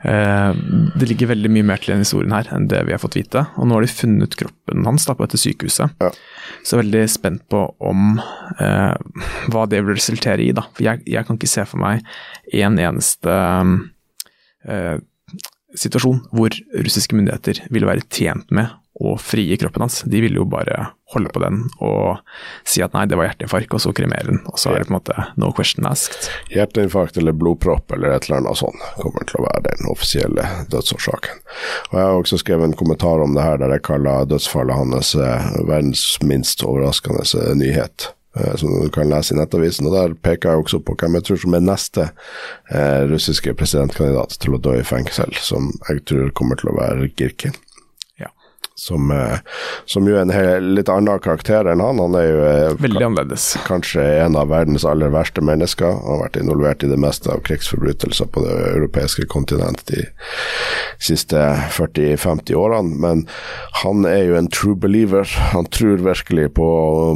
Uh, 0.02 0.58
Det 0.98 1.06
ligger 1.06 1.30
veldig 1.30 1.50
mye 1.54 1.66
mer 1.68 1.82
til 1.82 1.94
den 1.94 2.02
historien 2.02 2.34
her 2.34 2.48
enn 2.56 2.68
det 2.72 2.80
vi 2.88 2.94
har 2.96 3.02
fått 3.02 3.20
vite. 3.20 3.44
Og 3.62 3.68
nå 3.70 3.78
har 3.78 3.86
de 3.86 3.92
funnet 3.92 4.38
kroppen 4.40 4.88
hans 4.88 5.06
da, 5.06 5.14
på 5.14 5.28
dette 5.28 5.38
sykehuset. 5.38 5.94
Ja. 6.02 6.10
Så 6.66 6.74
jeg 6.74 6.80
er 6.80 6.82
veldig 6.82 7.04
spent 7.14 7.44
på 7.52 7.62
om 7.78 8.18
uh, 8.18 8.96
hva 9.54 9.68
det 9.70 9.84
vil 9.84 9.94
resultere 9.94 10.42
i. 10.42 10.52
da. 10.58 10.66
For 10.74 10.88
jeg, 10.88 11.04
jeg 11.06 11.28
kan 11.28 11.38
ikke 11.38 11.52
se 11.54 11.68
for 11.70 11.82
meg 11.84 12.02
en 12.64 12.82
eneste 12.82 13.38
uh, 14.66 14.98
situasjon 15.78 16.26
hvor 16.36 16.58
russiske 16.74 17.16
myndigheter 17.16 17.62
ville 17.72 17.90
være 17.90 18.08
tjent 18.10 18.50
med 18.52 18.74
å 19.02 19.16
frigi 19.22 19.60
kroppen 19.62 19.86
hans. 19.86 20.02
De 20.10 20.22
ville 20.24 20.42
jo 20.42 20.50
bare 20.50 20.90
holde 21.14 21.30
på 21.36 21.42
den 21.44 21.64
og 21.84 22.20
si 22.68 22.82
at 22.86 22.94
nei, 22.96 23.06
det 23.10 23.18
var 23.20 23.28
hjerteinfarkt, 23.30 23.74
og 23.76 23.82
så 23.84 23.92
kremere 23.96 24.28
den. 24.30 24.40
Og 24.52 24.60
så 24.62 24.72
er 24.72 24.80
det 24.84 24.88
på 24.90 24.94
en 24.94 24.98
måte 25.00 25.26
no 25.42 25.52
question 25.58 25.88
asked. 25.90 26.30
Hjerteinfarkt 26.54 27.18
eller 27.20 27.36
blodpropp 27.36 27.92
eller 27.96 28.16
et 28.16 28.28
eller 28.30 28.42
annet 28.42 28.60
sånt 28.62 28.86
kommer 29.02 29.26
til 29.28 29.42
å 29.42 29.46
være 29.50 29.66
den 29.68 29.90
offisielle 29.92 30.46
dødsårsaken. 30.72 31.44
Og 31.92 32.00
Jeg 32.00 32.06
har 32.08 32.22
også 32.22 32.40
skrevet 32.42 32.70
en 32.70 32.78
kommentar 32.80 33.22
om 33.24 33.36
det 33.36 33.44
her 33.46 33.60
der 33.62 33.76
jeg 33.76 33.86
kaller 33.90 34.26
dødsfallet 34.32 34.80
hans 34.80 35.14
eh, 35.16 35.52
verdens 35.68 36.06
minst 36.24 36.64
overraskende 36.64 37.26
eh, 37.42 37.54
nyhet. 37.60 38.08
eh, 38.38 38.56
Som 38.56 38.72
du 38.84 38.90
kan 38.94 39.10
lese 39.12 39.34
i 39.36 39.38
Nettavisen. 39.40 39.88
og 39.90 39.94
Der 39.98 40.14
peker 40.16 40.50
jeg 40.56 40.64
også 40.66 40.80
på 40.86 40.96
hvem 40.96 41.18
jeg 41.20 41.24
tror 41.28 41.42
som 41.44 41.54
er 41.58 41.66
neste 41.66 42.08
eh, 42.72 43.02
russiske 43.12 43.54
presidentkandidat 43.60 44.38
til 44.40 44.56
å 44.56 44.62
dø 44.62 44.78
i 44.80 44.84
fengsel, 44.88 45.34
som 45.44 45.74
jeg 45.90 46.06
tror 46.08 46.32
kommer 46.38 46.56
til 46.62 46.72
å 46.72 46.78
være 46.80 47.10
Girkin. 47.20 47.58
Som, 48.82 49.12
eh, 49.12 49.38
som 49.86 50.08
jo 50.10 50.16
er 50.16 50.24
en 50.26 50.34
hel, 50.34 50.72
litt 50.74 50.90
annen 50.90 51.20
karakter 51.22 51.68
enn 51.70 51.84
han. 51.84 52.00
Han 52.02 52.16
er 52.18 52.24
jo 52.26 52.40
eh, 52.48 52.72
Veldig 52.82 53.04
annerledes. 53.06 53.44
kanskje 53.70 54.02
en 54.24 54.38
av 54.40 54.50
verdens 54.50 54.88
aller 54.90 55.14
verste 55.14 55.44
mennesker. 55.46 55.86
Han 56.00 56.16
har 56.16 56.24
vært 56.24 56.40
involvert 56.42 56.86
i 56.86 56.90
det 56.90 56.98
meste 56.98 57.30
av 57.30 57.44
krigsforbrytelser 57.46 58.32
på 58.34 58.42
det 58.48 58.56
europeiske 58.72 59.28
kontinent 59.30 59.86
de 59.92 60.08
siste 60.98 61.38
40-50 61.78 62.58
årene. 62.58 62.98
Men 63.06 63.24
han 63.84 64.02
er 64.10 64.24
jo 64.32 64.40
en 64.40 64.50
true 64.50 64.74
believer. 64.74 65.30
Han 65.54 65.70
tror 65.70 66.02
virkelig 66.02 66.50
på, 66.58 66.72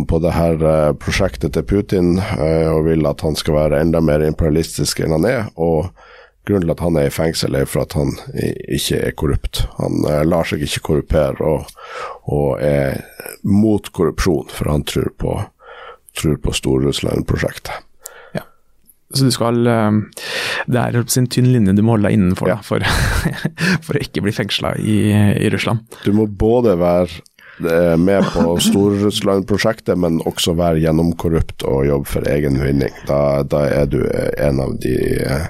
på 0.05 0.21
det 0.21 0.37
her 0.37 0.61
eh, 0.61 0.93
prosjektet 1.01 1.57
til 1.57 1.65
Putin 1.65 2.19
og 2.21 2.85
vil 2.85 3.09
at 3.09 3.25
han 3.25 3.33
skal 3.39 3.57
være 3.57 3.81
enda 3.81 4.03
mer 4.05 4.21
imperialistisk 4.21 5.01
enn 5.01 5.17
han 5.17 5.25
er. 5.25 5.47
og 5.57 5.89
Grunnen 6.45 6.67
til 6.67 6.75
at 6.75 6.83
han 6.85 6.99
er 7.01 7.09
i 7.09 7.13
fengsel, 7.13 7.57
er 7.57 7.65
for 7.69 7.85
at 7.85 7.95
han 7.97 8.13
ikke 8.35 8.99
er 9.07 9.15
korrupt. 9.17 9.63
Han 9.79 10.05
eh, 10.09 10.21
lar 10.27 10.45
seg 10.45 10.61
ikke 10.65 10.83
korrupere 10.91 11.41
og, 11.41 11.71
og 12.29 12.61
er 12.61 13.01
mot 13.43 13.89
korrupsjon, 13.89 14.51
for 14.53 14.69
han 14.69 14.85
tror 14.85 15.09
på, 15.17 15.39
tror 16.17 16.39
på 16.43 16.53
Stor-Russland-prosjektet. 16.61 17.85
Så 19.15 19.27
du 19.29 19.31
skal 19.31 19.67
eh, 19.69 19.91
Det 20.67 20.81
er 20.81 20.97
en 20.97 21.29
tynn 21.31 21.51
linje 21.53 21.75
du 21.77 21.83
må 21.85 21.95
holde 21.95 22.09
deg 22.09 22.17
innenfor 22.17 22.49
da, 22.51 22.57
for, 22.65 22.83
for 23.85 23.97
å 23.97 24.01
ikke 24.03 24.23
bli 24.25 24.33
fengsla 24.35 24.75
i, 24.81 24.97
i 25.45 25.51
Russland. 25.53 25.85
Du 26.03 26.11
må 26.15 26.27
både 26.27 26.75
være 26.81 27.21
med 27.97 28.25
på 28.33 28.57
Stor-Russland-prosjektet, 28.59 29.97
men 29.99 30.19
også 30.27 30.55
være 30.57 30.81
gjennomkorrupt 30.83 31.63
og 31.67 31.85
jobbe 31.87 32.09
for 32.09 32.27
egen 32.31 32.59
vinning. 32.61 32.91
Da, 33.07 33.43
da 33.47 33.63
er 33.71 33.87
du 33.91 34.01
en 34.03 34.59
av 34.63 34.75
de 34.83 34.95
eh, 35.23 35.47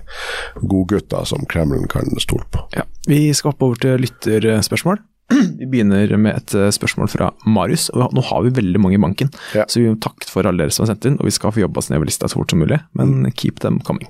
godgutta 0.61 1.23
som 1.25 1.45
Kreml 1.49 1.87
kan 1.91 2.13
stole 2.21 2.45
på. 2.53 2.65
Ja, 2.77 2.85
Vi 3.07 3.33
skal 3.33 3.53
hoppe 3.53 3.69
over 3.69 3.81
til 3.81 4.05
lytterspørsmål. 4.05 5.01
Vi 5.59 5.65
begynner 5.65 6.11
med 6.21 6.35
et 6.37 6.53
eh, 6.57 6.69
spørsmål 6.75 7.09
fra 7.09 7.31
Marius. 7.49 7.87
og 7.95 8.13
Nå 8.13 8.21
har 8.29 8.43
vi 8.45 8.51
veldig 8.59 8.81
mange 8.83 8.97
i 8.99 9.01
banken, 9.01 9.31
Ja. 9.55 9.65
så 9.65 9.79
vi 9.81 9.87
må 9.89 9.97
takke 10.03 10.27
for 10.29 10.45
alle 10.45 10.65
dere 10.65 10.71
som 10.75 10.85
har 10.85 10.93
sendt 10.93 11.07
inn. 11.09 11.17
og 11.19 11.25
Vi 11.29 11.33
skal 11.33 11.53
få 11.55 11.63
jobba 11.63 11.81
oss 11.81 11.89
nedover 11.89 12.09
lista 12.11 12.29
så 12.29 12.37
fort 12.39 12.51
som 12.53 12.61
mulig, 12.61 12.77
men 12.93 13.31
keep 13.33 13.59
them 13.63 13.79
coming. 13.79 14.07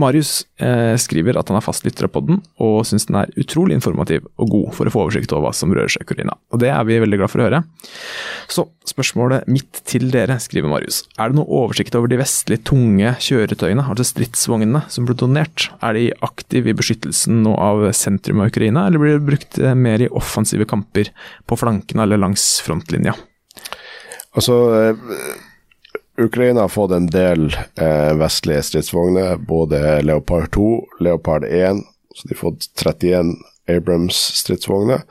Marius 0.00 0.44
eh, 0.60 0.94
skriver 1.00 1.36
at 1.36 1.48
han 1.52 1.58
er 1.58 1.64
fast 1.64 1.84
lytter 1.84 2.06
av 2.08 2.12
podden, 2.14 2.42
og 2.60 2.84
syns 2.88 3.06
den 3.08 3.18
er 3.20 3.32
utrolig 3.40 3.76
informativ 3.76 4.24
og 4.40 4.50
god 4.52 4.70
for 4.76 4.88
å 4.88 4.92
få 4.94 5.02
oversikt 5.06 5.32
over 5.32 5.48
hva 5.48 5.54
som 5.56 5.72
rører 5.74 5.92
seg 5.92 6.04
i 6.04 6.08
Ukraina. 6.08 6.36
Og 6.52 6.60
Det 6.64 6.70
er 6.72 6.84
vi 6.88 7.00
veldig 7.02 7.18
glad 7.20 7.32
for 7.32 7.42
å 7.42 7.48
høre. 7.48 7.62
Så 8.52 8.66
spørsmålet 8.88 9.48
mitt 9.48 9.80
til 9.88 10.10
dere, 10.12 10.36
skriver 10.42 10.68
Marius. 10.72 11.02
Er 11.20 11.32
det 11.32 11.38
noe 11.40 11.48
oversikt 11.64 11.96
over 11.98 12.08
de 12.12 12.20
vestlige 12.20 12.64
tunge 12.68 13.14
kjøretøyene, 13.24 13.84
altså 13.88 14.06
stridsvognene, 14.12 14.84
som 14.92 15.08
ble 15.08 15.16
donert? 15.20 15.68
Er 15.84 15.96
de 15.96 16.06
aktive 16.24 16.72
i 16.72 16.76
beskyttelsen 16.76 17.42
nå 17.44 17.54
av 17.60 17.84
sentrum 17.96 18.40
av 18.44 18.52
Ukraina, 18.52 18.86
eller 18.88 19.00
blir 19.02 19.18
det 19.18 19.26
brukt 19.28 19.60
eh, 19.60 19.74
mer 19.76 20.04
i 20.04 20.10
offensive 20.34 20.66
kamper 20.68 21.10
på 21.46 21.58
flankene 21.58 22.02
eller 22.02 22.20
langs 22.20 22.60
frontlinja? 22.66 23.14
Altså, 24.34 24.58
eh, 24.82 24.96
Ukraina 26.24 26.60
har 26.60 26.72
fått 26.74 26.94
en 26.94 27.06
del 27.06 27.48
eh, 27.78 28.12
vestlige 28.18 28.62
stridsvogner, 28.62 29.36
både 29.36 30.02
Leopard 30.02 30.50
2, 30.54 30.68
Leopard 31.00 31.44
1, 31.44 31.82
så 32.14 32.28
de 32.28 32.34
har 32.34 32.42
fått 32.42 32.68
31 32.82 33.34
Abrams 33.70 34.16
stridsvogner, 34.40 35.04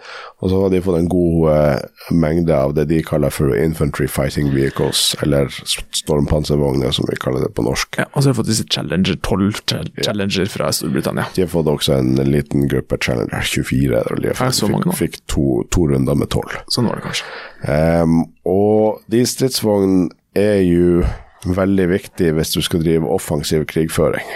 og 0.43 0.49
så 0.51 0.59
har 0.61 0.69
de 0.73 0.81
fått 0.85 0.99
en 0.99 1.07
god 1.09 1.47
eh, 1.53 2.13
mengde 2.13 2.53
av 2.53 2.75
det 2.77 2.85
de 2.91 2.99
kaller 3.05 3.33
for 3.33 3.55
infantry 3.57 4.05
fighting 4.11 4.51
vehicles, 4.53 5.15
eller 5.25 5.49
stormpanservogner 5.97 6.91
som 6.93 7.07
vi 7.09 7.17
kaller 7.21 7.45
det 7.47 7.53
på 7.57 7.65
norsk. 7.65 7.97
Ja, 7.97 8.05
og 8.13 8.21
så 8.23 8.29
har 8.29 8.35
de 8.35 8.39
fått 8.41 8.51
disse 8.51 8.67
Challenger 8.69 9.17
12 9.25 9.61
Chal- 9.69 9.91
Challenger 10.05 10.51
fra 10.53 10.69
Storbritannia. 10.75 11.25
De 11.35 11.45
har 11.45 11.51
fått 11.53 11.71
også 11.73 11.97
en 11.97 12.13
liten 12.29 12.67
gruppe 12.71 12.97
Challenger 13.01 13.41
24, 13.41 14.03
og 14.11 14.21
de 14.23 14.35
fikk, 14.37 14.89
fikk 15.01 15.19
to, 15.31 15.47
to 15.73 15.87
runder 15.93 16.17
med 16.19 16.29
12. 16.33 16.61
Sånn 16.73 16.89
var 16.91 16.99
det 17.01 17.07
kanskje. 17.09 17.31
Um, 17.63 18.19
og 18.49 19.01
de 19.11 19.23
stridsvognene 19.29 20.11
er 20.37 20.61
jo 20.65 21.03
veldig 21.45 21.89
viktig 21.91 22.31
hvis 22.37 22.53
du 22.55 22.61
skal 22.63 22.83
drive 22.83 23.09
offensiv 23.11 23.65
krigføring. 23.69 24.27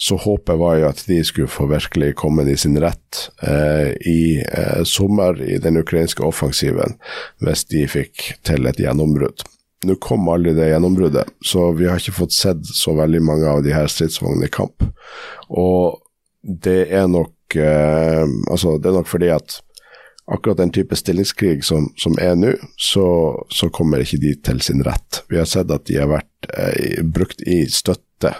Så 0.00 0.16
håpet 0.18 0.58
var 0.58 0.78
jo 0.80 0.88
at 0.88 1.04
de 1.06 1.20
skulle 1.24 1.50
få 1.50 1.68
virkelig 1.70 2.14
komme 2.18 2.46
i 2.50 2.56
sin 2.58 2.78
rett 2.82 3.22
eh, 3.46 3.92
i 4.08 4.42
eh, 4.42 4.82
sommer 4.88 5.38
i 5.42 5.60
den 5.62 5.78
ukrainske 5.80 6.24
offensiven, 6.26 6.96
hvis 7.44 7.64
de 7.70 7.86
fikk 7.90 8.32
til 8.46 8.66
et 8.66 8.80
gjennombrudd. 8.82 9.44
Nå 9.86 9.96
kom 10.02 10.28
aldri 10.28 10.52
det 10.58 10.72
gjennombruddet, 10.72 11.30
så 11.46 11.70
vi 11.72 11.86
har 11.88 12.00
ikke 12.00 12.18
fått 12.18 12.36
sett 12.36 12.66
så 12.68 12.92
veldig 12.98 13.22
mange 13.24 13.48
av 13.48 13.62
de 13.64 13.72
her 13.72 13.88
stridsvognene 13.88 14.50
i 14.50 14.52
kamp. 14.52 14.84
Og 15.48 16.00
det 16.42 16.88
er 16.88 17.08
nok 17.08 17.56
eh, 17.56 18.26
Altså, 18.48 18.76
det 18.78 18.90
er 18.90 18.96
nok 18.96 19.08
fordi 19.10 19.30
at 19.34 19.60
akkurat 20.30 20.60
den 20.60 20.72
type 20.74 20.96
stillingskrig 20.96 21.64
som, 21.64 21.90
som 21.98 22.18
er 22.22 22.36
nå, 22.38 22.54
så, 22.78 23.06
så 23.50 23.70
kommer 23.74 24.04
ikke 24.04 24.20
de 24.22 24.34
til 24.46 24.62
sin 24.64 24.84
rett. 24.86 25.24
Vi 25.30 25.38
har 25.40 25.48
sett 25.48 25.72
at 25.74 25.88
de 25.90 25.98
har 25.98 26.10
vært 26.12 26.50
eh, 26.54 27.02
brukt 27.02 27.42
i 27.42 27.64
støtte 27.70 28.34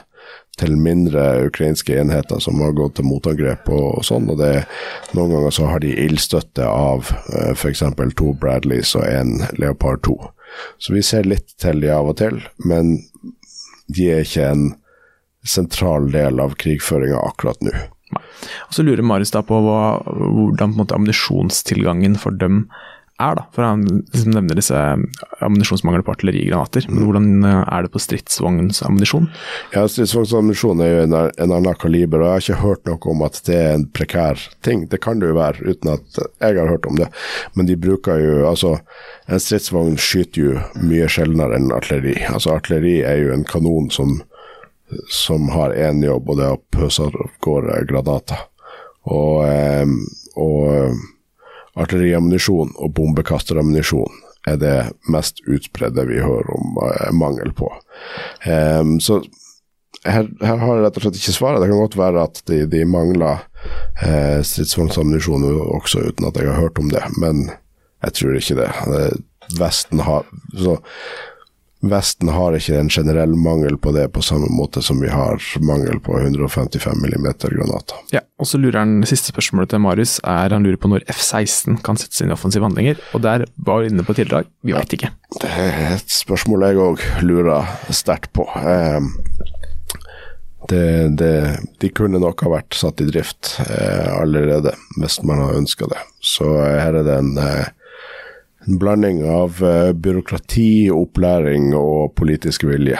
til 0.60 0.76
mindre 0.76 1.46
ukrainske 1.46 1.94
enheter 1.96 2.40
som 2.42 2.60
har 2.60 2.74
gått 2.76 2.98
til 2.98 3.08
motangrep 3.08 3.68
og, 3.72 3.86
og 4.00 4.04
sånn. 4.06 4.28
og 4.30 4.40
det, 4.42 4.66
Noen 5.16 5.34
ganger 5.34 5.54
så 5.56 5.70
har 5.70 5.82
de 5.84 5.94
ildstøtte 6.04 6.66
av 6.66 7.10
eh, 7.32 7.52
f.eks. 7.54 7.84
to 8.18 8.34
Bradleys 8.40 8.94
og 8.98 9.06
en 9.08 9.40
Leopard 9.58 10.04
2. 10.06 10.18
Så 10.82 10.94
vi 10.94 11.02
ser 11.06 11.28
litt 11.30 11.54
til 11.62 11.80
de 11.82 11.92
av 11.94 12.10
og 12.10 12.18
til, 12.20 12.42
men 12.66 12.98
de 13.90 14.10
er 14.12 14.26
ikke 14.26 14.50
en 14.50 14.68
sentral 15.46 16.10
del 16.12 16.42
av 16.42 16.54
krigføringa 16.60 17.18
akkurat 17.30 17.62
nå. 17.64 17.72
Og 18.68 18.76
Så 18.76 18.86
lurer 18.86 19.06
Marius 19.06 19.34
da 19.34 19.42
på 19.46 19.58
hva, 19.64 19.82
hvordan 20.06 20.74
på 20.74 20.82
måte, 20.84 20.96
ammunisjonstilgangen 20.96 22.18
for 22.20 22.36
dem 22.36 22.64
er. 23.20 23.34
da, 23.36 23.44
for 23.52 23.62
Han 23.62 23.84
liksom 24.12 24.34
nevner 24.34 24.58
disse 24.58 24.76
ammunisjonsmangel 25.44 26.02
på 26.04 26.14
artillerigranater. 26.14 26.86
Men 26.88 27.04
hvordan 27.04 27.28
eh, 27.44 27.62
er 27.66 27.84
det 27.84 27.92
på 27.94 28.02
stridsvognsammunisjon? 28.02 29.28
Ja, 29.74 29.84
Stridsvognsammunisjon 29.88 30.82
er 30.84 30.92
jo 30.92 31.02
en, 31.04 31.16
en, 31.28 31.54
annen 31.58 31.80
kaliber, 31.80 32.22
og 32.22 32.28
jeg 32.28 32.32
har 32.32 32.46
ikke 32.46 32.62
hørt 32.64 32.88
noe 32.88 33.12
om 33.14 33.24
at 33.26 33.40
det 33.48 33.58
er 33.58 33.74
en 33.76 33.86
prekær 33.96 34.46
ting. 34.66 34.86
Det 34.90 35.02
kan 35.04 35.20
det 35.20 35.32
jo 35.32 35.38
være, 35.38 35.66
uten 35.66 35.94
at 35.96 36.22
jeg 36.40 36.58
har 36.60 36.72
hørt 36.72 36.88
om 36.88 36.98
det. 37.00 37.10
Men 37.54 37.68
de 37.70 37.78
bruker 37.80 38.20
jo 38.20 38.42
altså 38.48 38.78
En 39.30 39.38
stridsvogn 39.38 39.94
skyter 40.00 40.40
jo 40.42 40.52
mye 40.82 41.06
sjeldnere 41.06 41.54
enn 41.54 41.68
artilleri. 41.70 42.16
Altså 42.26 42.56
Artilleri 42.56 42.96
er 43.06 43.20
jo 43.20 43.34
en 43.34 43.44
kanon 43.46 43.86
som, 43.94 44.16
som 45.08 45.48
har 45.54 45.74
én 45.76 46.02
jobb, 46.04 46.30
og 46.30 46.40
det 46.40 46.46
er 46.46 46.56
å 46.56 46.64
pøse 46.72 47.06
av 47.06 47.16
gårde 47.44 47.82
granater. 47.90 48.46
Og, 49.10 49.44
eh, 49.48 49.86
og 50.36 51.80
artilleriammunisjon 51.80 52.74
og 52.76 52.92
bombekasterammunisjon 52.96 54.26
er 54.48 54.56
det 54.60 54.76
mest 55.12 55.42
utbredde 55.48 56.06
vi 56.08 56.20
hører 56.22 56.50
om 56.56 56.80
eh, 56.86 57.12
mangel 57.16 57.52
på. 57.56 57.70
Eh, 58.44 58.82
så 59.04 59.20
her, 60.06 60.28
her, 60.40 60.60
har 60.62 60.76
jeg 60.78 60.84
rett 60.86 60.98
og 60.98 61.04
slett 61.04 61.18
ikke 61.20 61.36
svaret. 61.36 61.62
Det 61.62 61.70
kan 61.70 61.82
godt 61.82 61.98
være 62.00 62.26
at 62.28 62.42
de, 62.48 62.62
de 62.72 62.84
mangler 62.88 63.42
eh, 64.00 64.40
stridsvognsammunisjon 64.46 65.44
også, 65.66 66.06
uten 66.08 66.30
at 66.30 66.40
jeg 66.40 66.48
har 66.48 66.60
hørt 66.62 66.80
om 66.80 66.88
det, 66.92 67.02
men 67.20 67.50
jeg 68.00 68.16
tror 68.16 68.38
ikke 68.38 68.60
det. 68.62 68.70
Vesten 69.60 70.00
har 70.06 70.28
så 70.56 70.78
Vesten 71.80 72.28
har 72.28 72.52
ikke 72.52 72.76
en 72.76 72.90
generell 72.92 73.32
mangel 73.40 73.78
på 73.80 73.92
det 73.96 74.10
på 74.12 74.20
samme 74.24 74.50
måte 74.52 74.82
som 74.84 74.98
vi 75.00 75.08
har 75.08 75.40
mangel 75.64 75.96
på 76.04 76.18
155 76.18 76.92
mm 77.00 77.28
granater. 77.40 78.02
Ja, 78.12 78.20
og 78.36 78.48
så 78.50 78.60
lurer 78.60 78.82
han, 78.82 78.98
Siste 79.08 79.32
spørsmålet 79.32 79.72
til 79.72 79.80
Marius 79.80 80.18
er 80.20 80.52
han 80.52 80.66
lurer 80.66 80.76
på 80.80 80.90
når 80.92 81.06
F-16 81.08 81.80
kan 81.86 81.96
settes 81.96 82.20
inn 82.20 82.28
i 82.28 82.36
offensive 82.36 82.68
handlinger. 82.68 83.00
og 83.16 83.24
Der 83.24 83.46
var 83.56 83.80
vi 83.80 83.88
inne 83.88 84.04
på 84.04 84.16
tidligere 84.18 84.44
vi 84.60 84.76
vet 84.76 84.92
ikke. 84.92 85.12
Det 85.40 85.48
er 85.48 85.96
et 85.96 86.12
spørsmål 86.12 86.68
jeg 86.68 86.84
òg 86.84 87.06
lurer 87.24 87.72
sterkt 87.96 88.34
på. 88.36 88.44
Ehm, 88.60 89.14
det, 90.68 91.16
det, 91.16 91.34
de 91.80 91.88
kunne 91.96 92.20
nok 92.20 92.44
ha 92.44 92.52
vært 92.58 92.76
satt 92.76 93.00
i 93.00 93.08
drift 93.08 93.56
eh, 93.64 94.20
allerede, 94.20 94.76
hvis 95.00 95.22
man 95.24 95.40
har 95.40 95.56
ønska 95.56 95.88
det. 95.88 96.02
Så 96.20 96.44
her 96.60 97.00
er 97.00 97.06
det 97.08 97.16
en 97.22 97.38
eh, 97.40 97.72
en 98.66 98.78
blanding 98.78 99.22
av 99.24 99.62
uh, 99.64 99.92
byråkrati, 99.92 100.90
opplæring 100.92 101.72
og 101.76 102.14
politisk 102.18 102.64
vilje. 102.68 102.98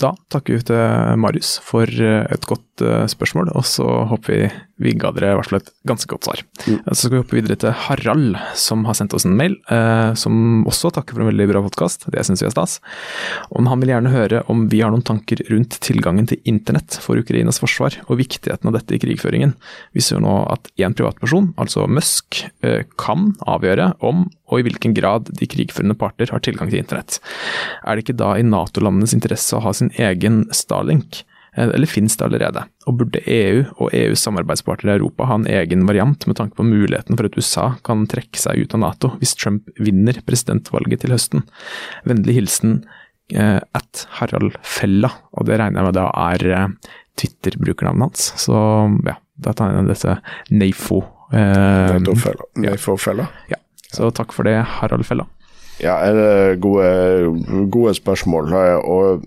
Da 0.00 0.12
takker 0.32 0.58
vi 0.58 0.66
til 0.68 1.20
Marius 1.22 1.56
for 1.64 1.88
eh, 1.88 2.26
et 2.28 2.44
godt 2.48 2.84
uh, 2.84 3.06
spørsmål, 3.08 3.48
og 3.56 3.64
så 3.64 3.86
håper 4.10 4.32
vi 4.32 4.40
vi 4.82 4.92
ga 4.92 5.08
dere 5.16 5.32
i 5.32 5.36
hvert 5.38 5.48
fall 5.48 5.58
et 5.62 5.70
ganske 5.88 6.08
godt 6.10 6.26
svar. 6.28 6.42
Mm. 6.66 6.80
Så 6.84 6.98
skal 6.98 7.14
vi 7.14 7.20
hoppe 7.22 7.36
videre 7.38 7.56
til 7.60 7.72
Harald, 7.86 8.36
som 8.60 8.84
har 8.88 8.96
sendt 8.98 9.14
oss 9.16 9.24
en 9.24 9.36
mail, 9.38 9.56
eh, 9.72 10.12
som 10.20 10.66
også 10.68 10.90
takker 10.92 11.16
for 11.16 11.24
en 11.24 11.30
veldig 11.30 11.46
bra 11.48 11.62
podkast. 11.64 12.04
Det 12.12 12.24
syns 12.28 12.44
vi 12.44 12.48
er 12.50 12.52
stas. 12.52 12.76
Og 13.48 13.64
han 13.64 13.80
vil 13.80 13.94
gjerne 13.94 14.12
høre 14.12 14.42
om 14.52 14.66
vi 14.72 14.82
har 14.84 14.92
noen 14.92 15.06
tanker 15.06 15.40
rundt 15.48 15.78
tilgangen 15.84 16.28
til 16.28 16.42
internett 16.44 16.98
for 17.00 17.16
Ukrainas 17.20 17.60
forsvar, 17.62 17.96
og 18.06 18.20
viktigheten 18.20 18.68
av 18.68 18.76
dette 18.76 18.96
i 18.96 19.00
krigføringen. 19.00 19.56
Vi 19.96 20.04
ser 20.04 20.20
nå 20.20 20.42
at 20.52 20.68
én 20.76 20.96
privatperson, 20.96 21.54
altså 21.56 21.88
Musk, 21.88 22.44
eh, 22.60 22.84
kan 23.00 23.32
avgjøre 23.48 23.94
om 24.04 24.26
og 24.46 24.60
i 24.60 24.66
hvilken 24.66 24.94
grad 24.96 25.30
de 25.38 25.48
krigførende 25.50 25.96
parter 25.98 26.30
har 26.32 26.42
tilgang 26.44 26.70
til 26.70 26.82
internett. 26.82 27.18
Er 27.82 27.96
det 27.96 28.06
ikke 28.06 28.20
da 28.20 28.34
i 28.38 28.46
Nato-landenes 28.46 29.16
interesse 29.16 29.56
å 29.56 29.64
ha 29.64 29.72
sin 29.76 29.90
egen 29.98 30.44
Starlink? 30.54 31.24
Eh, 31.56 31.68
eller 31.68 31.86
finnes 31.90 32.16
det 32.16 32.26
allerede? 32.26 32.66
Og 32.86 32.98
burde 33.00 33.22
EU 33.26 33.64
og 33.78 33.94
EUs 33.96 34.22
samarbeidspartnere 34.26 34.96
i 34.96 35.00
Europa 35.00 35.28
ha 35.30 35.40
en 35.40 35.48
egen 35.50 35.86
variant 35.88 36.28
med 36.28 36.38
tanke 36.38 36.58
på 36.58 36.66
muligheten 36.68 37.16
for 37.16 37.28
at 37.28 37.38
USA 37.38 37.66
kan 37.86 38.06
trekke 38.10 38.40
seg 38.40 38.62
ut 38.62 38.76
av 38.76 38.84
Nato 38.84 39.14
hvis 39.20 39.34
Trump 39.38 39.70
vinner 39.80 40.20
presidentvalget 40.26 41.04
til 41.04 41.16
høsten? 41.16 41.46
Vennlig 42.08 42.38
hilsen 42.40 42.78
eh, 43.34 43.58
at 43.58 44.06
Harald 44.20 44.60
Fella, 44.62 45.10
og 45.32 45.48
det 45.48 45.60
regner 45.60 45.82
jeg 45.82 45.90
med 45.90 45.98
da 45.98 46.08
er 46.28 46.48
eh, 46.52 46.96
Twitter-brukernavnet 47.16 48.10
hans. 48.10 48.32
Så 48.40 48.56
ja, 49.08 49.16
da 49.40 49.54
tar 49.56 49.72
jeg 49.72 49.88
dette 49.88 50.18
NAFO. 50.52 51.00
Eh, 51.32 51.96
NAFO-fella. 52.60 53.30
Ja. 53.50 53.62
Så 53.96 54.10
takk 54.12 54.34
for 54.36 54.48
det, 54.48 54.58
Harald 54.76 55.06
Fella. 55.08 55.26
Ja, 55.80 55.96
gode, 56.60 56.88
gode 57.72 57.94
spørsmål. 57.96 58.52
Og 58.84 59.24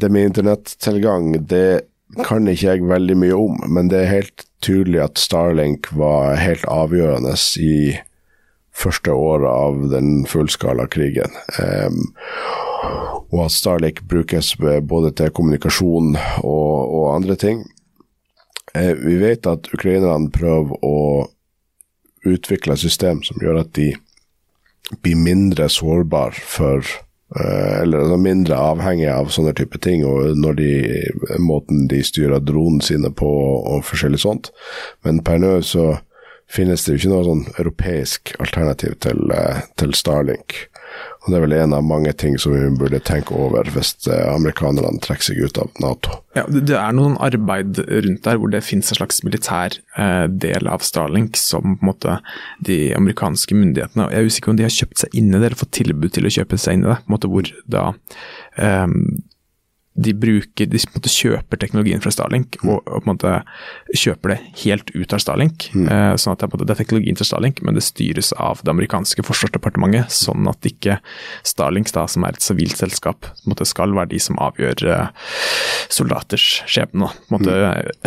det 0.00 0.10
med 0.12 0.30
internettilgang, 0.30 1.34
det 1.48 1.88
kan 2.26 2.48
ikke 2.48 2.74
jeg 2.74 2.88
veldig 2.88 3.16
mye 3.16 3.36
om, 3.36 3.60
men 3.72 3.88
det 3.88 4.02
er 4.02 4.10
helt 4.10 4.46
tydelig 4.64 5.00
at 5.06 5.20
Starlink 5.20 5.88
var 5.96 6.36
helt 6.40 6.64
avgjørende 6.68 7.34
i 7.60 7.76
første 8.72 9.12
året 9.12 9.48
av 9.48 9.86
den 9.92 10.24
fullskala 10.28 10.86
krigen. 10.92 11.32
Um, 11.60 12.12
og 13.32 13.46
at 13.46 13.56
Starlink 13.56 14.02
brukes 14.08 14.54
både 14.60 15.12
til 15.16 15.32
kommunikasjon 15.32 16.16
og, 16.44 16.76
og 16.84 17.06
andre 17.16 17.36
ting. 17.36 17.64
Uh, 18.76 18.92
vi 18.96 19.18
vet 19.20 19.48
at 19.48 19.72
ukrainerne 19.72 20.32
prøver 20.32 20.76
å 20.84 20.96
utvikle 22.28 22.76
system 22.78 23.22
som 23.26 23.40
gjør 23.42 23.62
at 23.64 23.72
de 23.78 23.92
blir 25.02 25.16
mindre 25.16 25.68
sårbar 25.72 26.36
for 26.36 26.84
eh, 27.36 27.80
eller 27.82 28.04
altså 28.04 28.18
mindre 28.20 28.58
avhengig 28.58 29.08
av 29.10 29.32
sånne 29.32 29.54
type 29.58 29.78
ting, 29.82 30.04
og 30.06 30.36
når 30.38 30.58
de, 30.58 30.72
måten 31.40 31.86
de 31.90 32.02
styrer 32.04 32.42
dronene 32.44 32.84
sine 32.84 33.12
på 33.14 33.30
og 33.62 33.84
forskjellig 33.88 34.22
sånt. 34.22 34.52
Men 35.06 35.22
per 35.24 35.40
nå 35.42 35.58
så 35.66 35.94
finnes 36.52 36.84
det 36.84 36.92
jo 36.92 37.00
ikke 37.00 37.12
noe 37.14 37.26
sånn 37.28 37.46
europeisk 37.56 38.34
alternativ 38.42 38.98
til, 39.06 39.24
eh, 39.32 39.64
til 39.80 39.96
Starlink. 39.96 40.66
Og 41.22 41.30
Det 41.30 41.38
er 41.38 41.44
vel 41.44 41.54
en 41.54 41.74
av 41.76 41.84
mange 41.86 42.10
ting 42.18 42.34
som 42.40 42.54
vi 42.54 42.62
burde 42.74 42.98
tenke 43.06 43.34
over 43.38 43.68
hvis 43.70 43.94
eh, 44.10 44.24
amerikanerne 44.32 44.98
trekker 45.04 45.28
seg 45.28 45.42
ut 45.44 45.60
av 45.62 45.70
Nato. 45.82 46.16
Ja, 46.34 46.44
Det 46.50 46.74
er 46.74 46.96
noen 46.96 47.14
arbeid 47.22 47.78
rundt 47.78 48.24
der 48.26 48.40
hvor 48.40 48.50
det 48.50 48.64
finnes 48.66 48.90
en 48.90 48.98
slags 48.98 49.22
militær 49.22 49.76
eh, 50.00 50.26
del 50.26 50.66
av 50.66 50.82
Starlink 50.82 51.38
som 51.38 51.76
på 51.76 51.86
en 51.86 51.90
måte 51.92 52.18
de 52.66 52.78
amerikanske 52.98 53.54
myndighetene 53.54 54.08
Jeg 54.10 54.18
er 54.18 54.32
usikker 54.32 54.52
om 54.54 54.58
de 54.58 54.66
har 54.66 54.74
kjøpt 54.74 55.04
seg 55.04 55.14
inn 55.18 55.30
i 55.30 55.38
det 55.38 55.52
eller 55.52 55.60
fått 55.62 55.76
tilbud 55.78 56.10
til 56.16 56.26
å 56.26 56.34
kjøpe 56.40 56.58
seg 56.58 56.78
inn 56.78 56.86
i 56.86 56.90
det. 56.90 56.98
på 57.04 57.12
en 57.12 57.16
måte 57.16 57.30
hvor 57.30 57.52
da 57.70 57.84
eh, 58.58 58.88
de 59.94 60.14
bruker, 60.16 60.66
de 60.66 60.78
på 60.80 60.94
en 60.94 61.00
måte 61.00 61.12
kjøper 61.12 61.60
teknologien 61.60 62.00
fra 62.00 62.12
Starlink 62.14 62.56
og, 62.62 62.78
og, 62.80 63.02
på 63.02 63.04
en 63.04 63.10
måte 63.10 63.32
kjøper 63.98 64.32
det 64.32 64.38
helt 64.62 64.92
ut 64.94 65.12
av 65.12 65.20
Starlink. 65.20 65.66
Mm. 65.76 65.88
Eh, 65.92 66.12
sånn 66.20 66.32
at 66.32 66.44
det, 66.44 66.62
det, 66.62 66.70
er 66.72 66.80
teknologien 66.80 67.18
til 67.18 67.28
Starlink, 67.28 67.60
men 67.66 67.76
det 67.76 67.84
styres 67.84 68.32
av 68.40 68.62
det 68.64 68.72
amerikanske 68.72 69.24
forsvarsdepartementet. 69.28 70.12
Sånn 70.14 70.48
at 70.48 70.68
ikke 70.68 70.98
Starlink, 71.48 71.92
da, 71.92 72.06
som 72.08 72.24
er 72.24 72.38
et 72.38 72.44
sivilt 72.46 72.80
selskap, 72.80 73.28
måte 73.44 73.68
skal 73.68 73.92
være 73.96 74.14
de 74.14 74.22
som 74.22 74.40
avgjør 74.40 74.86
eh, 74.94 75.28
soldaters 75.92 76.48
skjebne. 76.70 77.12
Mm. 77.28 77.52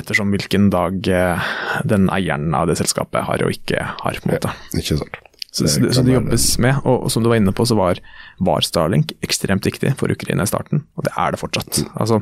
Ettersom 0.01 0.33
hvilken 0.33 0.71
dag 0.73 1.05
eh, 1.05 1.53
den 1.85 2.09
eieren 2.13 2.49
av 2.57 2.71
det 2.71 2.79
selskapet 2.81 3.27
har 3.29 3.45
og 3.45 3.53
ikke 3.53 3.85
har. 4.01 4.21
på 4.23 4.31
en 4.31 4.37
måte. 4.37 4.57
Ja, 4.73 4.81
ikke 4.81 5.01
sant. 5.03 5.24
Så, 5.55 5.67
så, 5.67 5.79
det, 5.79 5.93
så, 5.95 6.01
det, 6.03 6.11
jobbes 6.11 6.45
med, 6.59 6.81
og, 6.83 7.05
og, 7.05 7.11
som 7.13 7.23
du 7.23 7.29
var 7.31 7.39
inne 7.39 7.53
på, 7.55 7.63
så 7.63 7.77
var, 7.79 8.01
var, 8.43 8.65
Starlink 8.67 9.13
ekstremt 9.23 9.63
viktig 9.63 9.93
for 9.95 10.11
Ukraina 10.11 10.43
i 10.43 10.49
starten, 10.51 10.81
og 10.99 11.05
det 11.07 11.13
er 11.15 11.31
det 11.31 11.39
fortsatt. 11.39 11.79
Mm. 11.79 11.93
Altså, 12.03 12.17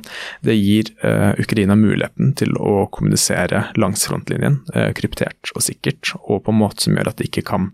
det 0.46 0.58
gir 0.60 0.92
uh, 1.02 1.32
Ukraina 1.42 1.74
muligheten 1.80 2.36
til 2.38 2.54
å 2.62 2.84
kommunisere 2.94 3.64
langs 3.82 4.06
frontlinjen, 4.06 4.60
uh, 4.76 4.92
kryptert 4.94 5.50
og 5.56 5.66
sikkert, 5.66 6.14
og 6.22 6.44
på 6.46 6.54
en 6.54 6.60
måte 6.62 6.86
som 6.86 7.00
gjør 7.00 7.10
at 7.10 7.18
det 7.18 7.32
ikke 7.32 7.46
kan 7.50 7.72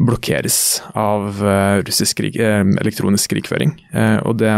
blokkeres 0.00 0.62
av 0.96 1.44
uh, 1.44 1.82
russisk 1.84 2.22
krig, 2.22 2.40
elektronisk 2.40 3.34
krigføring. 3.34 3.76
og 4.24 4.40
det 4.40 4.54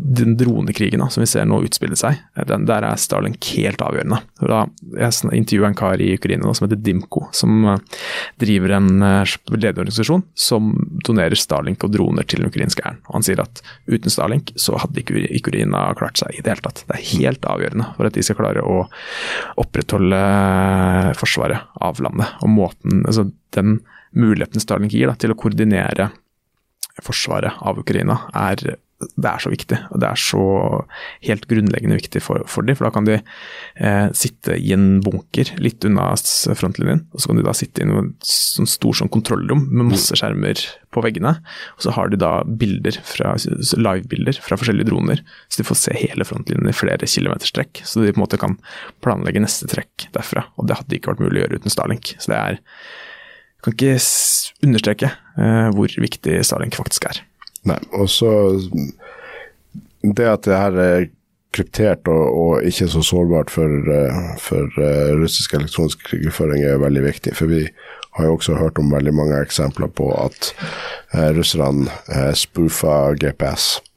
den 0.00 0.36
dronekrigen 0.36 1.02
som 1.10 1.22
vi 1.22 1.28
ser 1.28 1.46
nå 1.48 1.60
utspille 1.64 1.96
seg, 1.98 2.18
den, 2.48 2.64
der 2.68 2.84
er 2.86 3.00
Starlink 3.00 3.44
helt 3.56 3.82
avgjørende. 3.84 4.20
Da, 4.40 4.62
jeg 4.96 5.32
intervjua 5.36 5.70
en 5.70 5.78
kar 5.78 6.00
i 6.02 6.12
Ukraina 6.16 6.52
som 6.56 6.66
heter 6.66 6.80
Dimko, 6.80 7.26
som 7.36 7.66
eh, 7.68 8.00
driver 8.40 8.76
en 8.78 8.88
uh, 9.04 9.34
lederorganisasjon 9.52 10.24
som 10.38 10.72
donerer 11.06 11.38
Starlink 11.38 11.84
og 11.86 11.92
droner 11.94 12.26
til 12.28 12.42
den 12.42 12.50
ukrainske 12.50 12.84
hæren. 12.84 13.00
Han 13.12 13.26
sier 13.26 13.42
at 13.44 13.62
uten 13.90 14.12
Starlink 14.12 14.54
så 14.60 14.78
hadde 14.80 15.02
ikke 15.02 15.26
Ukraina 15.40 15.88
klart 15.98 16.20
seg 16.20 16.36
i 16.36 16.42
det 16.42 16.54
hele 16.54 16.66
tatt. 16.66 16.84
Det 16.88 16.96
er 16.96 17.08
helt 17.12 17.48
avgjørende 17.52 17.90
for 17.96 18.08
at 18.08 18.16
de 18.16 18.26
skal 18.26 18.40
klare 18.40 18.64
å 18.64 18.82
opprettholde 19.60 20.20
eh, 20.20 21.12
forsvaret 21.20 21.80
av 21.80 22.02
landet. 22.04 22.36
Og 22.44 22.54
måten, 22.54 23.04
altså 23.04 23.28
den 23.56 23.80
muligheten 24.16 24.62
Starlink 24.62 24.94
gir 24.96 25.10
da, 25.10 25.16
til 25.18 25.34
å 25.34 25.38
koordinere 25.38 26.10
forsvaret 27.00 27.60
av 27.64 27.78
Ukraina, 27.80 28.18
er 28.36 28.78
det 29.00 29.28
er 29.30 29.40
så 29.40 29.50
viktig. 29.52 29.78
og 29.90 30.00
Det 30.02 30.08
er 30.10 30.20
så 30.20 30.42
helt 31.24 31.46
grunnleggende 31.48 31.96
viktig 31.96 32.20
for, 32.22 32.44
for 32.50 32.66
dem. 32.66 32.76
For 32.76 32.86
da 32.86 32.92
kan 32.92 33.06
de 33.08 33.16
eh, 33.16 34.08
sitte 34.16 34.58
i 34.60 34.74
en 34.76 35.00
bunker 35.04 35.54
litt 35.62 35.84
unna 35.88 36.10
frontlinjen, 36.58 37.06
og 37.14 37.22
så 37.22 37.30
kan 37.30 37.40
de 37.40 37.46
da 37.46 37.54
sitte 37.56 37.80
i 37.80 37.88
en 37.88 38.12
sånn 38.26 38.68
stor 38.68 38.98
sånn 39.00 39.12
kontrollrom 39.12 39.64
med 39.70 39.92
masse 39.94 40.18
skjermer 40.20 40.60
på 40.92 41.04
veggene. 41.06 41.36
Og 41.78 41.86
så 41.86 41.94
har 41.96 42.12
de 42.12 42.20
da 42.20 42.32
bilder 42.44 43.00
fra, 43.06 43.32
livebilder 43.40 44.42
fra 44.44 44.60
forskjellige 44.60 44.90
droner, 44.90 45.24
så 45.48 45.62
de 45.62 45.68
får 45.70 45.80
se 45.80 45.96
hele 46.02 46.26
frontlinjen 46.28 46.68
i 46.68 46.76
flere 46.76 47.08
kilometers 47.08 47.54
trekk. 47.56 47.80
Så 47.88 48.04
de 48.04 48.12
på 48.12 48.20
en 48.20 48.26
måte 48.26 48.40
kan 48.40 48.58
planlegge 49.04 49.42
neste 49.46 49.70
trekk 49.70 50.10
derfra. 50.16 50.44
Og 50.60 50.68
det 50.68 50.76
hadde 50.80 50.98
ikke 50.98 51.14
vært 51.14 51.24
mulig 51.24 51.40
å 51.40 51.46
gjøre 51.46 51.62
uten 51.62 51.72
Starlink. 51.72 52.14
Så 52.20 52.34
det 52.34 52.42
er 52.42 52.60
jeg 53.60 53.64
kan 53.66 53.74
ikke 53.76 53.96
understreke 54.64 55.08
eh, 55.36 55.66
hvor 55.76 55.92
viktig 56.00 56.38
Starlink 56.48 56.78
faktisk 56.80 57.10
er. 57.10 57.18
Nei, 57.68 57.78
og 57.92 58.08
så 58.08 58.30
Det 60.00 60.24
at 60.24 60.46
det 60.46 60.56
her 60.56 60.76
er 60.80 61.08
kryptert 61.52 62.08
og, 62.08 62.24
og 62.40 62.66
ikke 62.66 62.88
så 62.88 63.02
sårbart 63.04 63.50
for, 63.50 63.68
eh, 63.68 64.20
for 64.40 64.70
uh, 64.78 65.12
russisk 65.20 65.54
elektronisk 65.58 66.04
krigføring 66.06 66.64
er 66.64 66.80
veldig 66.82 67.02
viktig. 67.04 67.34
For 67.36 67.50
vi 67.50 67.64
har 68.16 68.26
jo 68.26 68.36
også 68.38 68.56
hørt 68.58 68.78
om 68.78 68.92
veldig 68.92 69.14
mange 69.14 69.40
eksempler 69.42 69.90
på 69.98 70.10
at 70.14 70.52
uh, 71.14 71.30
russerne 71.36 71.90
spoofa 72.38 73.12
GPS 73.18 73.76
eh, 73.76 73.89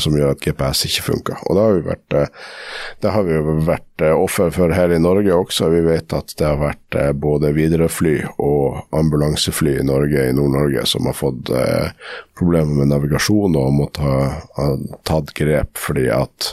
som 0.00 0.14
gjør 0.16 0.32
at 0.32 0.40
GPS 0.40 0.86
ikke 0.88 1.02
funker. 1.04 1.40
Og 1.46 1.56
det 1.56 1.64
har 1.64 1.74
vi 1.76 1.82
vært, 1.88 2.14
eh, 2.16 3.10
har 3.12 3.26
vi 3.26 3.40
vært 3.66 4.04
eh, 4.04 4.14
offer 4.14 4.50
for 4.54 4.72
her 4.74 4.92
i 4.94 5.00
Norge 5.02 5.34
også. 5.34 5.70
Vi 5.72 5.82
vet 5.86 6.14
at 6.16 6.34
det 6.38 6.46
har 6.46 6.60
vært 6.60 6.98
eh, 6.98 7.12
både 7.12 7.52
Widerøe-fly 7.56 8.16
og 8.38 8.94
ambulansefly 8.96 9.78
i 9.80 9.86
Norge, 9.86 10.28
i 10.28 10.36
Nord-Norge, 10.36 10.86
som 10.86 11.08
har 11.08 11.18
fått 11.18 11.50
eh, 11.50 11.90
problemer 12.38 12.80
med 12.80 12.92
navigasjon 12.92 13.58
og 13.58 13.76
måtte 13.76 14.04
ha, 14.04 14.70
tatt 15.08 15.34
grep 15.36 15.78
fordi 15.78 16.08
at 16.14 16.52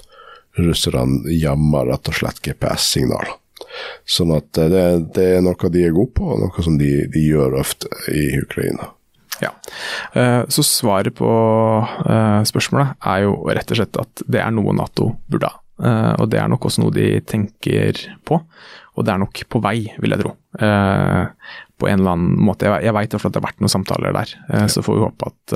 russerne 0.59 1.31
jammer 1.35 1.91
rett 1.91 2.11
og 2.11 2.19
slett 2.19 2.43
GPS-signaler. 2.43 3.35
Sånn 4.07 4.33
at 4.35 4.57
eh, 4.61 4.69
det, 4.71 4.85
det, 5.15 5.29
er 5.37 5.45
noe 5.45 5.71
de 5.71 5.87
er 5.87 5.95
gode 5.95 6.15
på, 6.17 6.27
og 6.35 6.43
noe 6.43 6.65
som 6.65 6.79
de, 6.81 6.91
de 7.11 7.25
gjør 7.29 7.59
ofte 7.61 7.91
i 8.11 8.27
Ukraina. 8.41 8.91
Ja, 9.39 9.51
eh, 10.13 10.43
Så 10.47 10.63
svaret 10.63 11.15
på 11.15 11.27
eh, 12.09 12.41
spørsmålet 12.47 12.95
er 13.01 13.25
jo 13.25 13.35
rett 13.49 13.71
og 13.71 13.79
slett 13.79 14.01
at 14.01 14.25
det 14.31 14.41
er 14.41 14.53
noe 14.55 14.75
Nato 14.75 15.11
burde 15.31 15.51
ha. 15.51 15.61
Eh, 15.75 16.13
og 16.21 16.29
det 16.31 16.39
er 16.39 16.49
nok 16.51 16.67
også 16.69 16.85
noe 16.85 16.95
de 16.95 17.19
tenker 17.27 17.99
på, 18.27 18.39
og 18.95 19.05
det 19.05 19.13
er 19.13 19.21
nok 19.21 19.43
på 19.51 19.61
vei, 19.63 19.77
vil 19.99 20.15
jeg 20.15 20.23
tro. 20.23 20.35
På 20.55 21.89
en 21.91 21.99
eller 21.99 22.13
annen 22.13 22.37
måte. 22.47 22.69
Jeg, 22.79 22.95
veit 22.95 23.11
at 23.11 23.25
det 23.27 23.41
har 23.41 23.43
vært 23.49 23.59
noen 23.59 23.73
samtaler 23.73 24.15
der, 24.15 24.31
så 24.71 24.79
får 24.85 24.95
vi 24.95 25.03
håpe 25.03 25.27
at 25.27 25.55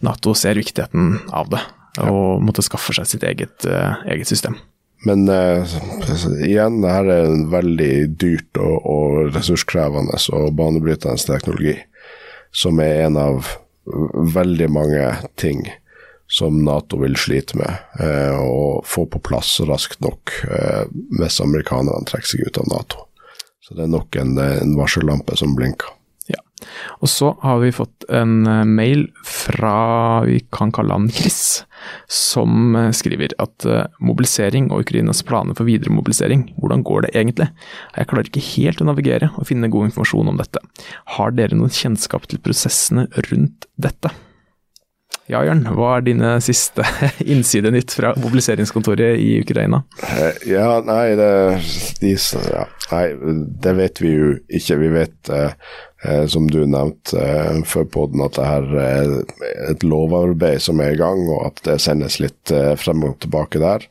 Nato 0.00 0.32
ser 0.32 0.56
viktigheten 0.56 1.18
av 1.36 1.50
det. 1.52 1.60
Og 2.00 2.40
måtte 2.40 2.64
skaffe 2.64 2.96
seg 2.96 3.10
sitt 3.10 3.26
eget, 3.28 3.68
eget 4.08 4.30
system. 4.30 4.56
Men 5.04 5.28
uh, 5.28 5.68
igjen, 6.44 6.80
det 6.80 6.92
her 6.92 7.12
er 7.12 7.36
veldig 7.52 7.92
dyrt 8.20 8.60
og, 8.60 8.88
og 8.88 9.36
ressurskrevende 9.36 10.16
og 10.36 10.50
banebrytende 10.56 11.20
teknologi 11.20 11.76
som 12.52 12.80
er 12.82 13.06
en 13.06 13.18
av 13.20 13.52
veldig 14.34 14.68
mange 14.70 15.04
ting 15.40 15.64
som 16.30 16.64
Nato 16.64 17.00
vil 17.00 17.16
slite 17.18 17.58
med 17.58 17.70
eh, 18.00 18.82
få 18.86 19.06
på 19.10 19.18
plass 19.18 19.56
raskt 19.66 20.00
nok 20.04 20.30
eh, 20.46 20.84
hvis 21.18 21.40
amerikanerne 21.42 22.06
trekker 22.06 22.30
seg 22.30 22.44
ut 22.46 22.60
av 22.62 22.68
Nato. 22.70 23.06
Så 23.66 23.74
det 23.74 23.86
er 23.86 23.90
nok 23.90 24.18
en, 24.18 24.36
en 24.38 24.76
varsellampe 24.78 25.34
som 25.38 25.56
blinker. 25.58 25.90
Ja. 26.30 26.38
Og 27.02 27.10
så 27.10 27.32
har 27.42 27.58
vi 27.64 27.72
fått 27.74 28.06
en 28.06 28.46
eh, 28.46 28.62
mail 28.62 29.08
fra 29.26 30.22
vi 30.28 30.38
kan 30.54 30.70
kalle 30.74 30.94
han 30.94 31.10
Chris, 31.10 31.64
som 32.10 32.76
eh, 32.76 32.90
skriver 32.96 33.34
at 33.42 33.66
eh, 33.66 33.84
mobilisering 34.04 34.70
og 34.70 34.86
Ukrainas 34.86 35.22
planer 35.26 35.58
for 35.58 35.68
videre 35.68 35.94
mobilisering, 35.94 36.48
hvordan 36.60 36.84
går 36.86 37.06
det 37.06 37.12
egentlig? 37.14 37.50
Jeg 37.96 38.10
klarer 38.10 38.30
ikke 38.30 38.46
helt 38.52 38.82
å 38.82 38.88
navigere 38.90 39.30
og 39.36 39.48
finne 39.50 39.70
god 39.72 39.90
informasjon 39.90 40.32
om 40.32 40.40
dette. 40.40 40.64
Har 41.16 41.36
dere 41.36 41.58
noen 41.58 41.74
kjennskap 41.74 42.28
til 42.30 42.42
prosessene 42.42 43.08
rundt 43.30 43.70
dette? 43.80 44.12
Ja, 45.30 45.44
Jørn, 45.46 45.62
hva 45.78 45.92
er 45.94 46.02
dine 46.08 46.30
siste 46.42 46.82
innsidenytt 47.32 47.92
fra 47.94 48.10
mobiliseringskontoret 48.18 49.20
i 49.22 49.36
Ukraina? 49.44 49.84
Ja, 50.48 50.80
nei 50.82 51.12
det, 51.18 51.30
de, 52.00 52.16
ja, 52.50 52.64
nei, 52.90 53.04
det 53.62 53.76
vet 53.78 54.02
vi 54.02 54.10
jo 54.16 54.32
ikke. 54.58 54.80
Vi 54.80 54.90
vet 54.96 55.30
eh, 55.30 55.52
Eh, 55.52 55.89
som 56.32 56.46
du 56.48 56.62
nevnte 56.64 57.20
eh, 57.20 57.58
før 57.68 57.84
poden, 57.92 58.22
at 58.24 58.38
det 58.38 58.46
her 58.46 58.68
er 58.80 59.10
et 59.68 59.84
lovarbeid 59.84 60.62
som 60.64 60.80
er 60.80 60.94
i 60.94 61.00
gang, 61.00 61.26
og 61.28 61.50
at 61.50 61.60
det 61.66 61.76
sendes 61.84 62.16
litt 62.22 62.52
eh, 62.54 62.72
frem 62.80 63.04
og 63.04 63.18
tilbake 63.20 63.60
der. 63.60 63.84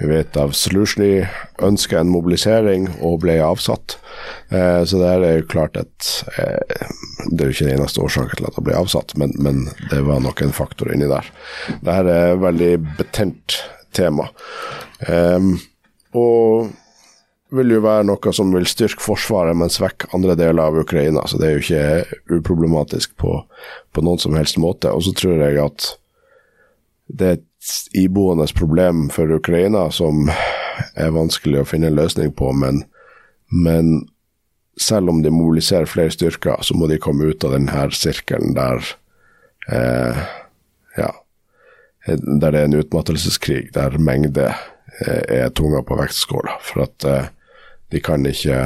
Vi 0.00 0.08
vet 0.10 0.36
av 0.40 0.56
Solutiony 0.58 1.22
ønska 1.62 2.00
en 2.00 2.10
mobilisering 2.10 2.88
og 2.98 3.20
ble 3.22 3.38
avsatt. 3.46 3.96
Eh, 4.50 4.82
så 4.82 4.98
det 4.98 5.12
er 5.12 5.38
jo 5.38 5.46
klart 5.52 5.78
eh, 5.78 5.86
Det 7.30 7.38
er 7.38 7.46
jo 7.46 7.54
ikke 7.54 7.68
den 7.68 7.76
eneste 7.78 8.02
årsaken 8.02 8.40
til 8.40 8.50
at 8.50 8.58
det 8.58 8.66
ble 8.66 8.78
avsatt, 8.82 9.14
men, 9.22 9.36
men 9.38 9.68
det 9.92 10.02
var 10.08 10.22
nok 10.24 10.42
en 10.42 10.56
faktor 10.56 10.90
inni 10.90 11.10
der. 11.10 11.30
Det 11.78 11.98
her 12.00 12.10
er 12.10 12.34
et 12.34 12.42
veldig 12.42 12.72
betent 12.98 13.60
tema. 13.94 14.32
Og 16.18 16.72
vil 17.52 17.74
jo 17.74 17.82
være 17.84 18.06
noe 18.08 18.32
som 18.34 18.52
vil 18.54 18.66
styrke 18.68 19.02
Forsvaret, 19.04 19.56
men 19.58 19.72
svekke 19.72 20.08
andre 20.16 20.36
deler 20.38 20.64
av 20.64 20.78
Ukraina. 20.80 21.24
Så 21.28 21.40
det 21.40 21.48
er 21.48 21.56
jo 21.56 21.64
ikke 21.64 22.38
uproblematisk 22.38 23.16
på, 23.20 23.42
på 23.92 24.04
noen 24.04 24.20
som 24.22 24.36
helst 24.38 24.60
måte. 24.60 24.92
Og 24.92 25.04
så 25.06 25.12
tror 25.16 25.42
jeg 25.44 25.60
at 25.62 25.90
det 27.12 27.28
er 27.28 27.40
et 27.40 27.98
iboende 27.98 28.46
problem 28.56 29.08
for 29.12 29.30
Ukraina 29.36 29.88
som 29.92 30.30
er 30.96 31.12
vanskelig 31.14 31.62
å 31.62 31.68
finne 31.68 31.90
en 31.92 31.98
løsning 31.98 32.32
på, 32.34 32.50
men, 32.56 32.82
men 33.52 33.92
selv 34.80 35.12
om 35.12 35.20
de 35.22 35.30
mobiliserer 35.30 35.90
flere 35.90 36.12
styrker, 36.14 36.62
så 36.64 36.76
må 36.76 36.88
de 36.88 37.00
komme 37.02 37.28
ut 37.28 37.44
av 37.44 37.52
denne 37.54 37.84
sirkelen 37.92 38.56
der 38.56 38.80
eh, 39.68 40.22
ja, 40.96 41.10
der 42.06 42.50
det 42.50 42.58
er 42.58 42.64
en 42.64 42.80
utmattelseskrig, 42.80 43.70
der 43.76 43.98
mengde 44.00 44.48
eh, 44.48 45.22
er 45.28 45.52
tunga 45.54 45.84
på 45.86 46.00
vektskåla. 46.00 46.56
For 46.64 46.86
at 46.88 47.06
eh, 47.06 47.28
de 47.92 48.00
kan 48.00 48.24
ikke 48.26 48.64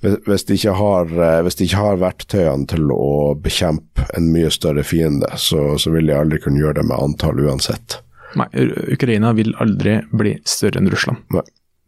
hvis 0.00 0.44
de 0.44 0.56
har, 0.68 1.04
eh, 1.04 1.42
hvis 1.42 1.58
de 1.58 1.66
ikke 1.66 1.82
har 1.82 2.00
verktøyene 2.00 2.66
til 2.70 2.90
å 2.94 3.34
bekjempe 3.42 4.06
en 4.16 4.30
mye 4.32 4.50
større 4.50 4.84
fiende, 4.86 5.28
så, 5.36 5.76
så 5.78 5.92
vil 5.94 6.08
de 6.08 6.16
aldri 6.16 6.40
kunne 6.42 6.62
gjøre 6.62 6.80
det 6.80 6.88
med 6.88 6.98
antall 6.98 7.40
uansett. 7.44 8.00
Nei, 8.38 8.48
Ukraina 8.92 9.32
vil 9.36 9.54
aldri 9.60 9.98
bli 10.12 10.36
større 10.44 10.80
enn 10.80 10.90
Russland. 10.92 11.24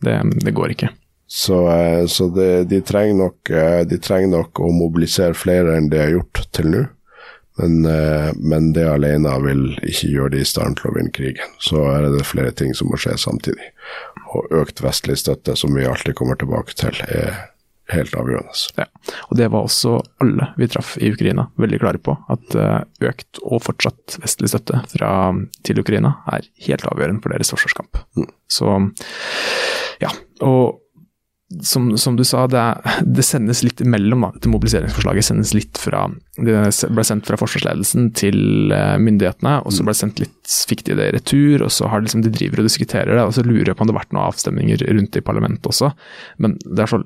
Det, 0.00 0.16
det 0.44 0.54
går 0.56 0.76
ikke. 0.76 0.92
Så, 1.30 1.62
eh, 1.70 2.06
så 2.10 2.30
det, 2.34 2.52
de, 2.72 2.80
trenger 2.84 3.20
nok, 3.24 3.50
eh, 3.50 3.82
de, 3.88 4.00
trenger 4.02 4.34
nok, 4.38 4.60
å 4.60 4.72
mobilisere 4.74 5.36
flere 5.38 5.76
enn 5.78 5.90
de 5.92 6.00
har 6.02 6.16
gjort 6.16 6.46
til 6.56 6.72
nå. 6.74 6.86
Men, 7.60 7.82
men, 8.40 8.70
det 8.72 8.86
alene 8.88 9.34
vil 9.44 9.74
ikke 9.84 10.08
gjøre 10.08 10.32
de 10.32 10.38
i 10.40 10.46
stand 10.48 10.78
til 10.78 10.88
å 10.88 10.94
vinne 10.94 11.12
krigen. 11.12 11.50
Så 11.60 11.82
er 11.90 12.06
det 12.08 12.22
flere 12.24 12.54
ting 12.56 12.70
som 12.72 12.88
må 12.88 12.96
skje 12.96 13.18
samtidig 13.20 13.66
og 14.30 14.52
økt 14.62 14.82
vestlig 14.84 15.18
støtte, 15.20 15.56
som 15.58 15.74
vi 15.74 15.88
alltid 15.88 16.16
kommer 16.18 16.38
tilbake 16.38 16.76
til, 16.78 16.96
er 17.08 17.50
helt 17.94 18.14
avgjørende. 18.14 18.54
Ja, 18.78 18.86
og 19.28 19.36
Det 19.36 19.48
var 19.50 19.66
også 19.66 19.96
alle 20.22 20.50
vi 20.58 20.68
traff 20.70 20.96
i 20.98 21.10
Ukraina 21.12 21.48
veldig 21.60 21.80
klare 21.82 21.98
på. 22.02 22.14
At 22.30 22.54
eh, 22.54 23.08
økt 23.10 23.40
og 23.42 23.64
fortsatt 23.66 24.20
vestlig 24.22 24.52
støtte 24.52 24.82
fra, 24.92 25.10
til 25.66 25.82
Ukraina 25.82 26.14
er 26.30 26.46
helt 26.66 26.86
avgjørende 26.86 27.24
for 27.24 27.34
deres 27.34 27.50
forsvarskamp. 27.54 28.02
Mm. 28.18 28.30
Så 28.50 28.76
ja, 30.00 30.12
og 30.46 30.80
som, 31.62 31.98
som, 31.98 32.16
du 32.16 32.24
sa, 32.24 32.44
det, 32.46 32.62
det 33.02 33.24
sendes 33.26 33.62
litt 33.66 33.80
imellom. 33.82 34.22
Da, 34.22 34.30
til 34.38 34.52
mobiliseringsforslaget 34.54 35.26
sendes 35.26 35.52
litt 35.56 35.80
fra 35.82 36.04
Det 36.38 36.56
ble 36.94 37.04
sendt 37.06 37.26
fra 37.26 37.38
forsvarsledelsen 37.40 38.12
til 38.18 38.70
uh, 38.70 38.94
myndighetene, 39.02 39.56
og 39.64 39.74
så 39.74 39.84
ble 39.86 39.94
det 39.94 40.00
sendt 40.00 40.22
litt 40.22 40.58
fikk 40.70 40.84
de 40.86 40.98
det 40.98 41.08
i 41.10 41.14
retur, 41.18 41.66
og 41.66 41.72
så 41.74 41.90
har 41.90 42.00
de, 42.00 42.08
liksom, 42.08 42.24
de 42.26 42.34
driver 42.34 42.62
og 42.62 42.70
diskuterer 42.70 43.12
det. 43.12 43.24
og 43.24 43.34
Så 43.36 43.44
lurer 43.46 43.72
jeg 43.72 43.78
på 43.78 43.86
om 43.86 43.90
det 43.90 43.96
har 43.96 44.02
vært 44.04 44.14
noen 44.14 44.28
avstemninger 44.28 44.86
rundt 44.90 45.18
i 45.18 45.24
parlamentet 45.26 45.70
også. 45.72 45.90
Men 46.38 46.56
det 46.62 46.86
er 46.86 46.94
så 46.94 47.02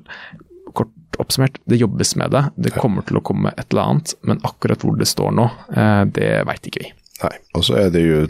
kort 0.75 1.19
oppsummert, 1.21 1.57
det 1.65 1.81
jobbes 1.81 2.13
med 2.19 2.35
det. 2.35 2.43
Det 2.67 2.75
kommer 2.77 3.05
til 3.07 3.17
å 3.17 3.25
komme 3.25 3.53
et 3.55 3.67
eller 3.71 3.95
annet, 3.95 4.17
men 4.27 4.43
akkurat 4.45 4.85
hvor 4.85 4.97
det 4.99 5.09
står 5.09 5.33
nå, 5.41 5.49
uh, 5.73 6.03
det 6.05 6.31
veit 6.45 6.69
ikke 6.69 6.85
vi. 6.85 6.93
Nei, 7.23 7.37
og 7.55 7.63
så 7.65 7.79
er 7.79 7.93
det 7.95 8.03
jo 8.03 8.25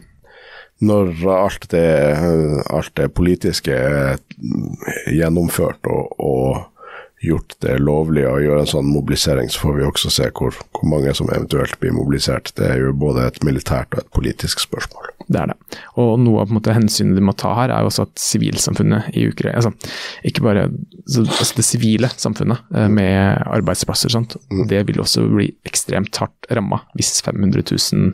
når 0.83 1.11
alt 1.31 1.67
det, 1.71 1.87
alt 2.69 2.95
det 2.99 3.13
politiske 3.15 3.71
er 3.71 4.17
gjennomført 5.07 5.87
og, 5.87 6.19
og 6.19 6.74
gjort 7.25 7.55
det 7.65 7.77
lovlig 7.81 8.25
å 8.29 8.37
gjøre 8.41 8.63
en 8.63 8.69
sånn 8.69 8.87
mobilisering, 8.89 9.49
så 9.51 9.65
får 9.65 9.77
vi 9.79 9.87
også 9.87 10.11
se 10.13 10.29
hvor, 10.35 10.55
hvor, 10.75 10.87
mange 10.91 11.13
som 11.17 11.29
eventuelt 11.33 11.77
blir 11.81 11.95
mobilisert. 11.95 12.53
Det 12.57 12.67
er 12.69 12.83
jo 12.83 12.93
både 12.97 13.27
et 13.29 13.41
militært 13.45 13.95
og 13.95 14.03
et 14.03 14.11
politisk 14.15 14.63
spørsmål. 14.63 15.11
Det 15.25 15.41
er 15.41 15.51
det. 15.51 15.79
Og 16.01 16.19
noe 16.21 16.43
av 16.43 16.49
på 16.49 16.53
en 16.53 16.59
måte, 16.59 16.75
hensynet 16.75 17.17
de 17.17 17.23
må 17.25 17.33
ta 17.37 17.55
her, 17.57 17.73
er 17.73 17.83
jo 17.83 17.89
også 17.89 18.05
at 18.05 18.21
sivilsamfunnet 18.21 19.09
i 19.17 19.25
Ukraina 19.31 19.57
altså, 19.57 19.71
Ikke 20.27 20.43
bare 20.45 20.67
altså 20.69 21.57
det 21.57 21.65
sivile 21.65 22.09
samfunnet 22.13 22.75
eh, 22.75 22.89
med 22.91 23.41
arbeidsplasser 23.49 24.11
og 24.11 24.15
sånt, 24.15 24.35
det 24.69 24.83
vil 24.89 25.01
også 25.01 25.25
bli 25.31 25.49
ekstremt 25.67 26.17
hardt 26.21 26.49
ramma 26.53 26.83
hvis 26.97 27.17
500 27.25 27.65
000 27.71 28.11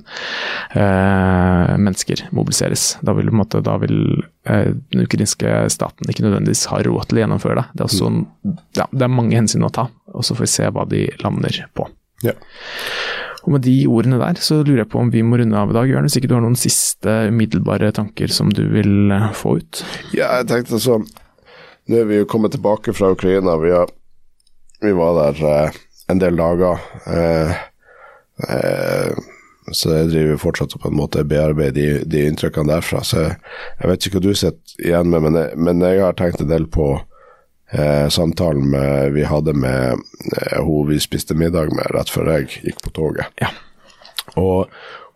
eh, 0.79 1.75
mennesker 1.77 2.27
mobiliseres. 2.31 2.95
Da 3.03 3.15
vil, 3.17 3.31
på 3.31 3.35
en 3.35 3.43
måte, 3.43 3.63
da 3.65 3.75
vil 3.81 4.23
den 4.43 5.03
ukrainske 5.03 5.49
staten 5.69 6.09
ikke 6.09 6.23
nødvendigvis 6.25 6.63
har 6.71 6.81
råd 6.87 7.09
til 7.09 7.19
å 7.19 7.21
gjennomføre 7.21 7.59
det. 7.59 7.65
Det 7.75 7.83
er, 7.83 7.89
også, 7.91 8.07
ja, 8.79 8.87
det 8.89 9.05
er 9.05 9.11
mange 9.13 9.37
hensyn 9.37 9.67
å 9.67 9.69
ta, 9.73 9.85
og 10.09 10.25
så 10.25 10.33
får 10.33 10.47
vi 10.47 10.53
se 10.55 10.69
hva 10.73 10.85
de 10.89 11.03
lander 11.21 11.59
på. 11.77 11.85
Ja. 12.25 12.33
Og 13.41 13.55
med 13.55 13.63
de 13.65 13.75
ordene 13.89 14.19
der, 14.21 14.37
så 14.41 14.59
lurer 14.61 14.83
jeg 14.83 14.91
på 14.91 15.01
om 15.01 15.09
vi 15.13 15.23
må 15.25 15.39
runde 15.41 15.57
av 15.57 15.71
i 15.71 15.75
dag. 15.77 15.89
Jørn, 15.89 16.05
hvis 16.05 16.19
ikke 16.19 16.29
du 16.29 16.35
har 16.37 16.43
noen 16.43 16.59
siste 16.59 17.15
umiddelbare 17.31 17.89
tanker 17.97 18.33
som 18.33 18.51
du 18.53 18.63
vil 18.69 19.13
eh, 19.13 19.31
få 19.37 19.57
ut? 19.61 19.81
Ja, 20.13 20.29
jeg 20.41 20.49
tenkte 20.51 20.81
så 20.81 21.01
Nå 21.89 21.97
er 21.97 22.05
vi 22.05 22.19
jo 22.19 22.27
kommet 22.29 22.53
tilbake 22.53 22.93
fra 22.93 23.09
Ukraina. 23.15 23.55
Vi, 23.59 23.71
har, 23.73 23.89
vi 24.85 24.91
var 24.95 25.15
der 25.17 25.39
eh, 25.49 25.79
en 26.13 26.21
del 26.21 26.37
dager. 26.37 26.83
Eh, 27.09 27.55
eh, 28.45 29.30
så 29.77 29.93
jeg 29.95 30.11
driver 30.11 30.41
fortsatt 30.41 30.75
og 30.75 30.83
på 30.83 30.91
en 30.91 30.99
måte 30.99 31.23
bearbeider 31.27 31.75
de, 31.75 31.87
de 32.09 32.25
inntrykkene 32.29 32.71
derfra. 32.71 33.03
Så 33.07 33.23
jeg, 33.23 33.37
jeg 33.79 33.91
vet 33.91 34.07
ikke 34.07 34.19
hva 34.19 34.25
du 34.25 34.33
sitter 34.33 34.85
igjen 34.85 35.11
med, 35.11 35.25
men 35.27 35.39
jeg, 35.39 35.57
men 35.67 35.85
jeg 35.85 36.03
har 36.03 36.17
tenkt 36.19 36.43
en 36.43 36.51
del 36.51 36.67
på 36.71 36.93
eh, 37.73 38.07
samtalen 38.13 38.69
med, 38.71 39.11
vi 39.17 39.27
hadde 39.27 39.53
med 39.57 39.99
eh, 40.37 40.57
hun 40.61 40.89
vi 40.91 41.01
spiste 41.03 41.37
middag 41.37 41.73
med 41.75 41.91
rett 41.95 42.11
før 42.11 42.33
jeg 42.35 42.49
gikk 42.61 42.81
på 42.85 42.95
toget. 42.97 43.31
Ja. 43.41 43.51
Og 44.39 44.71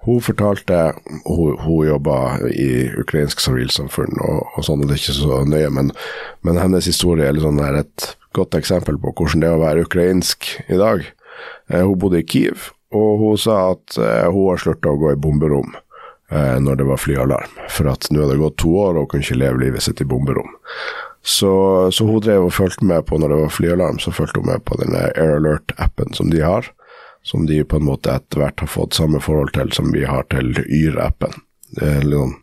hun 0.06 0.22
fortalte 0.22 0.94
Hun, 1.26 1.56
hun 1.58 1.88
jobba 1.88 2.38
i 2.54 2.92
ukrainsk 3.00 3.40
sivilsamfunn 3.42 4.20
og, 4.22 4.44
og 4.54 4.66
sånn, 4.68 4.84
og 4.84 4.90
det 4.90 5.00
er 5.00 5.02
ikke 5.02 5.18
så 5.18 5.40
nøye, 5.50 5.72
men, 5.74 5.90
men 6.46 6.62
hennes 6.62 6.86
historie 6.86 7.26
er 7.26 7.42
sånn 7.42 7.62
et 7.66 8.12
godt 8.36 8.58
eksempel 8.58 9.00
på 9.02 9.14
hvordan 9.16 9.42
det 9.42 9.50
er 9.50 9.58
å 9.58 9.64
være 9.64 9.86
ukrainsk 9.88 10.52
i 10.68 10.78
dag. 10.78 11.08
Eh, 11.72 11.82
hun 11.82 11.98
bodde 12.00 12.22
i 12.22 12.28
Kiev, 12.28 12.70
og 12.94 13.24
hun 13.24 13.40
sa 13.42 13.72
at 13.74 13.98
eh, 13.98 14.28
hun 14.30 14.52
har 14.52 14.62
slutta 14.62 14.94
å 14.94 15.00
gå 15.02 15.14
i 15.14 15.20
bomberom 15.20 15.74
eh, 16.32 16.56
når 16.62 16.82
det 16.82 16.88
var 16.92 17.02
flyalarm, 17.02 17.58
for 17.74 17.90
at 17.92 18.08
nå 18.12 18.22
hadde 18.22 18.36
det 18.36 18.44
gått 18.44 18.62
to 18.62 18.76
år 18.84 18.94
og 18.94 19.06
hun 19.06 19.12
kunne 19.16 19.28
ikke 19.28 19.42
leve 19.42 19.64
livet 19.64 19.88
sitt 19.88 20.04
i 20.04 20.10
bomberom. 20.10 20.54
Så, 21.26 21.52
så 21.90 22.06
hun 22.06 22.22
drev 22.22 22.46
og 22.46 22.54
fulgte 22.54 22.86
med 22.86 23.08
på 23.10 23.18
når 23.18 23.34
det 23.34 23.42
var 23.42 23.54
flyalarm, 23.54 23.98
så 24.00 24.14
fulgte 24.14 24.44
hun 24.44 24.52
med 24.52 24.66
på 24.68 24.78
denne 24.78 25.08
Air 25.16 25.40
Alert-appen 25.40 26.14
som 26.14 26.30
de 26.30 26.44
har 26.46 26.70
som 27.26 27.46
de 27.46 27.64
på 27.64 27.80
en 27.80 27.88
måte 27.88 28.14
etter 28.14 28.38
hvert 28.38 28.62
har 28.62 28.70
fått 28.70 28.94
samme 28.94 29.18
forhold 29.18 29.56
til 29.56 29.72
som 29.74 29.90
vi 29.90 30.04
har 30.06 30.28
til 30.30 30.52
Yr-appen. 30.62 31.34
Sånn, 31.80 32.36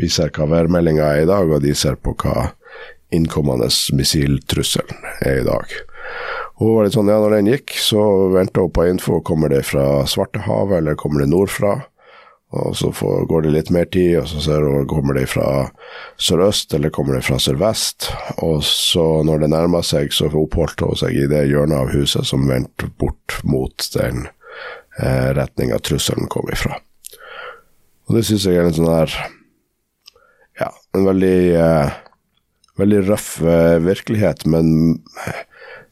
vi 0.00 0.08
ser 0.10 0.32
hva 0.34 0.48
værmeldinga 0.50 1.12
er 1.14 1.22
i 1.22 1.28
dag, 1.30 1.46
og 1.46 1.62
de 1.62 1.74
ser 1.78 1.94
på 2.02 2.16
hva 2.18 2.48
innkommende 3.14 3.68
missiltrusselen 3.94 5.06
er 5.22 5.44
i 5.44 5.46
dag. 5.46 5.76
Og 6.56 6.72
var 6.72 6.86
litt 6.86 6.96
sånn, 6.96 7.10
ja, 7.12 7.18
når 7.20 7.36
den 7.36 7.50
gikk, 7.50 7.74
så 7.82 8.02
venta 8.32 8.62
hun 8.64 8.72
på 8.72 8.86
info. 8.88 9.20
Kommer 9.24 9.52
det 9.52 9.66
fra 9.68 10.06
Svartehavet, 10.08 10.78
eller 10.78 10.96
kommer 10.96 11.20
det 11.20 11.28
nordfra? 11.28 11.74
Og 12.56 12.76
så 12.78 12.92
får, 12.94 13.26
går 13.28 13.42
det 13.44 13.52
litt 13.52 13.70
mer 13.74 13.88
tid, 13.92 14.14
og 14.20 14.28
så 14.30 14.40
ser 14.40 14.64
hun 14.64 14.86
kommer 14.88 15.18
det 15.18 15.26
fra 15.28 15.66
sørøst 16.22 16.72
eller 16.78 16.92
kommer 16.94 17.18
det 17.18 17.26
fra 17.26 17.40
sørvest. 17.42 18.08
Og 18.46 18.62
så 18.64 19.04
når 19.26 19.42
det 19.42 19.50
nærmer 19.52 19.84
seg, 19.84 20.14
så 20.14 20.30
oppholdt 20.30 20.84
hun 20.86 20.96
seg 20.96 21.18
i 21.18 21.26
det 21.28 21.42
hjørnet 21.50 21.76
av 21.76 21.92
huset 21.92 22.28
som 22.28 22.46
vendte 22.48 22.88
bort 23.02 23.40
mot 23.44 23.88
den 23.98 24.28
eh, 25.02 25.34
retninga 25.36 25.82
trusselen 25.84 26.30
kom 26.32 26.48
ifra. 26.54 26.78
Og 28.06 28.16
det 28.16 28.24
syns 28.28 28.46
jeg 28.46 28.62
er 28.62 28.70
en 28.70 28.76
sånn 28.76 28.92
her 28.94 29.12
Ja, 30.56 30.70
en 30.96 31.04
veldig 31.04 31.38
eh, 31.58 31.96
veldig 32.80 33.02
røff 33.10 33.28
eh, 33.42 33.76
virkelighet, 33.82 34.46
men 34.48 34.68
eh, 35.26 35.42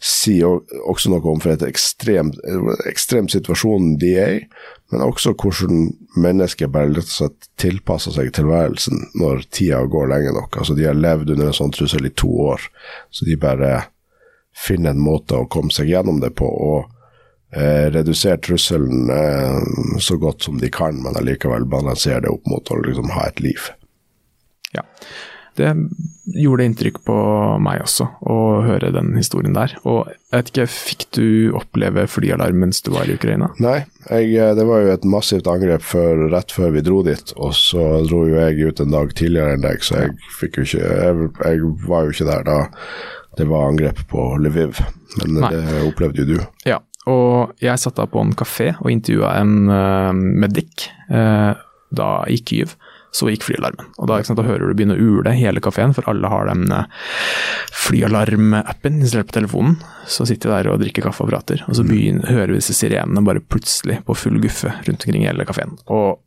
sier 0.03 0.61
også 0.84 1.11
noe 1.12 1.24
om 1.30 1.42
for 1.42 1.55
et 1.55 1.64
ekstrem, 1.66 2.32
ekstrem 2.90 3.28
situasjon 3.32 3.95
de 4.03 4.12
er 4.20 4.32
i, 4.36 4.40
men 4.92 5.05
også 5.05 5.34
hvordan 5.40 5.88
mennesker 6.20 6.70
bare 6.70 6.92
rett 6.92 7.09
og 7.09 7.16
slett 7.16 7.49
tilpasser 7.61 8.14
seg 8.14 8.32
tilværelsen 8.36 9.09
når 9.20 9.47
tida 9.55 9.80
går 9.90 10.11
lenge 10.12 10.34
nok. 10.36 10.61
Altså 10.61 10.76
De 10.78 10.86
har 10.86 10.99
levd 10.99 11.34
under 11.34 11.51
en 11.51 11.57
sånn 11.57 11.74
trussel 11.74 12.07
i 12.07 12.14
to 12.14 12.30
år, 12.51 12.66
så 13.11 13.26
de 13.26 13.38
bare 13.40 13.86
finner 14.55 14.95
en 14.95 15.03
måte 15.03 15.38
å 15.38 15.49
komme 15.51 15.74
seg 15.74 15.90
gjennom 15.90 16.20
det 16.22 16.34
på. 16.38 16.47
og 16.47 16.90
eh, 17.55 17.90
redusere 17.95 18.38
trusselen 18.42 19.11
eh, 19.11 19.99
så 20.03 20.16
godt 20.20 20.47
som 20.47 20.59
de 20.59 20.70
kan, 20.70 21.01
men 21.03 21.16
allikevel 21.18 21.66
balansere 21.70 22.24
det 22.24 22.32
opp 22.32 22.47
mot 22.51 22.70
å 22.70 22.80
liksom 22.82 23.11
ha 23.14 23.28
et 23.30 23.42
liv. 23.42 23.70
Ja. 24.74 24.82
Det 25.55 25.71
gjorde 26.35 26.65
inntrykk 26.67 26.99
på 27.07 27.17
meg 27.63 27.85
også, 27.85 28.09
å 28.27 28.37
høre 28.67 28.91
den 28.95 29.13
historien 29.15 29.55
der. 29.55 29.77
Og 29.87 30.09
jeg 30.09 30.35
vet 30.35 30.51
ikke, 30.51 30.67
fikk 30.73 31.05
du 31.15 31.27
oppleve 31.55 32.07
flyalarm 32.11 32.59
mens 32.65 32.83
du 32.83 32.91
var 32.95 33.07
i 33.07 33.15
Ukraina? 33.15 33.53
Nei, 33.63 33.85
jeg, 34.09 34.33
eh, 34.35 34.55
det 34.59 34.67
var 34.67 34.83
jo 34.83 34.95
et 34.97 35.07
massivt 35.07 35.51
angrep 35.51 35.85
før, 35.87 36.27
rett 36.33 36.55
før 36.55 36.75
vi 36.75 36.85
dro 36.87 37.03
dit. 37.07 37.35
Og 37.37 37.55
så 37.55 37.85
dro 38.09 38.25
jo 38.31 38.41
jeg 38.41 38.73
ut 38.73 38.83
en 38.83 38.97
dag 38.97 39.15
tidligere 39.15 39.59
enn 39.59 39.67
deg, 39.67 39.85
så 39.85 40.03
jeg 40.03 40.17
ikke 40.49 40.65
Jeg, 40.65 41.29
jeg 41.45 41.75
var 41.87 42.07
jo 42.07 42.15
ikke 42.15 42.31
der 42.31 42.49
da 42.49 42.59
det 43.37 43.47
var 43.51 43.69
angrep 43.69 43.99
på 44.11 44.37
Lviv, 44.39 44.79
men 45.23 45.41
Nei. 45.43 45.51
det 45.51 45.87
opplevde 45.89 46.23
jo 46.23 46.37
du. 46.37 46.43
Ja, 46.69 46.79
og 47.11 47.55
jeg 47.63 47.81
satt 47.83 47.99
da 47.99 48.07
på 48.11 48.23
en 48.23 48.35
kafé 48.39 48.73
og 48.79 48.91
intervjua 48.93 49.35
en 49.41 49.55
uh, 49.69 50.13
medic 50.15 50.89
uh, 51.11 51.53
da 51.95 52.11
i 52.31 52.39
Kyiv. 52.39 52.77
Så 53.15 53.29
gikk 53.31 53.47
flyalarmen. 53.47 53.93
Og 54.03 54.09
da, 54.11 54.19
sant, 54.27 54.41
da 54.41 54.47
hører 54.47 54.67
du 54.67 54.75
begynne 54.75 54.97
å 54.97 55.05
ule 55.21 55.37
hele 55.39 55.62
kafeen, 55.62 55.95
for 55.95 56.09
alle 56.11 56.31
har 56.33 56.49
den 56.51 56.67
uh, 56.75 56.89
flyalarmappen 57.85 58.99
installert 58.99 59.31
på 59.31 59.39
telefonen. 59.39 59.77
Så 60.11 60.27
sitter 60.27 60.51
vi 60.51 60.57
der 60.57 60.71
og 60.73 60.83
drikker 60.83 61.07
kaffe 61.07 61.23
og 61.23 61.31
prater, 61.31 61.62
og 61.69 61.79
så 61.79 61.87
begynner, 61.87 62.27
hører 62.27 62.55
vi 62.55 62.59
disse 62.59 62.75
sirenene 62.75 63.23
bare 63.27 63.45
plutselig 63.45 64.01
på 64.09 64.19
full 64.19 64.41
guffe 64.43 64.75
rundt 64.89 65.07
omkring 65.07 65.23
i 65.23 65.31
hele 65.31 65.47
kafeen. 65.47 65.77
Og 65.95 66.19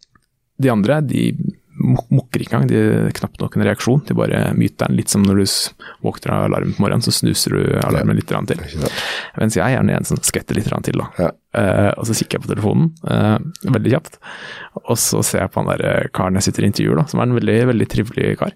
de 0.64 0.72
andre, 0.74 1.02
de 1.06 1.30
mukker 1.88 2.44
ikke 2.44 2.58
engang, 2.58 2.70
de 2.70 2.82
har 3.08 3.16
knapt 3.18 3.42
nok 3.42 3.58
en 3.58 3.66
reaksjon. 3.68 4.04
De 4.08 4.18
bare 4.18 4.42
myter 4.58 4.88
den 4.88 4.98
litt 5.00 5.14
som 5.14 5.24
når 5.26 5.42
du 5.42 5.46
våkner 6.06 6.34
av 6.34 6.48
alarmen 6.50 6.76
på 6.78 6.84
morgenen, 6.84 7.06
så 7.06 7.14
snuser 7.16 7.56
du 7.56 7.62
alarmen 7.82 8.20
litt 8.20 8.30
til. 8.30 8.64
Mens 9.38 9.58
jeg 9.58 9.64
er 9.66 9.78
gjerne 9.78 9.98
en 9.98 10.08
som 10.08 10.22
skvetter 10.22 10.58
litt 10.58 10.70
til, 10.70 11.02
da. 11.02 11.10
Ja. 11.22 11.34
Uh, 11.58 11.92
og 11.98 12.06
så 12.06 12.14
kikker 12.14 12.38
jeg 12.38 12.46
på 12.46 12.52
telefonen, 12.52 12.92
uh, 13.08 13.38
veldig 13.66 13.94
kjapt. 13.96 14.20
Og 14.84 14.98
så 15.02 15.24
ser 15.26 15.46
jeg 15.46 15.54
på 15.54 15.64
han 15.64 15.72
der 15.72 15.84
eh, 15.88 16.10
karen 16.14 16.38
jeg 16.38 16.50
sitter 16.50 16.68
og 16.68 16.72
intervjuer, 16.72 17.00
da, 17.00 17.06
som 17.10 17.22
er 17.22 17.30
en 17.30 17.38
veldig, 17.40 17.58
veldig 17.72 17.88
trivelig 17.92 18.34
kar. 18.42 18.54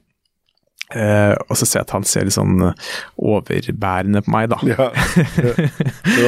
Eh, 0.92 1.34
og 1.48 1.58
så 1.58 1.68
ser 1.68 1.82
jeg 1.82 1.88
at 1.88 1.94
han 1.96 2.06
ser 2.08 2.28
litt 2.28 2.36
sånn 2.36 2.66
eh, 2.68 2.90
overbærende 3.22 4.24
på 4.26 4.34
meg, 4.34 4.52
da. 4.52 4.60
Ja. 4.68 4.90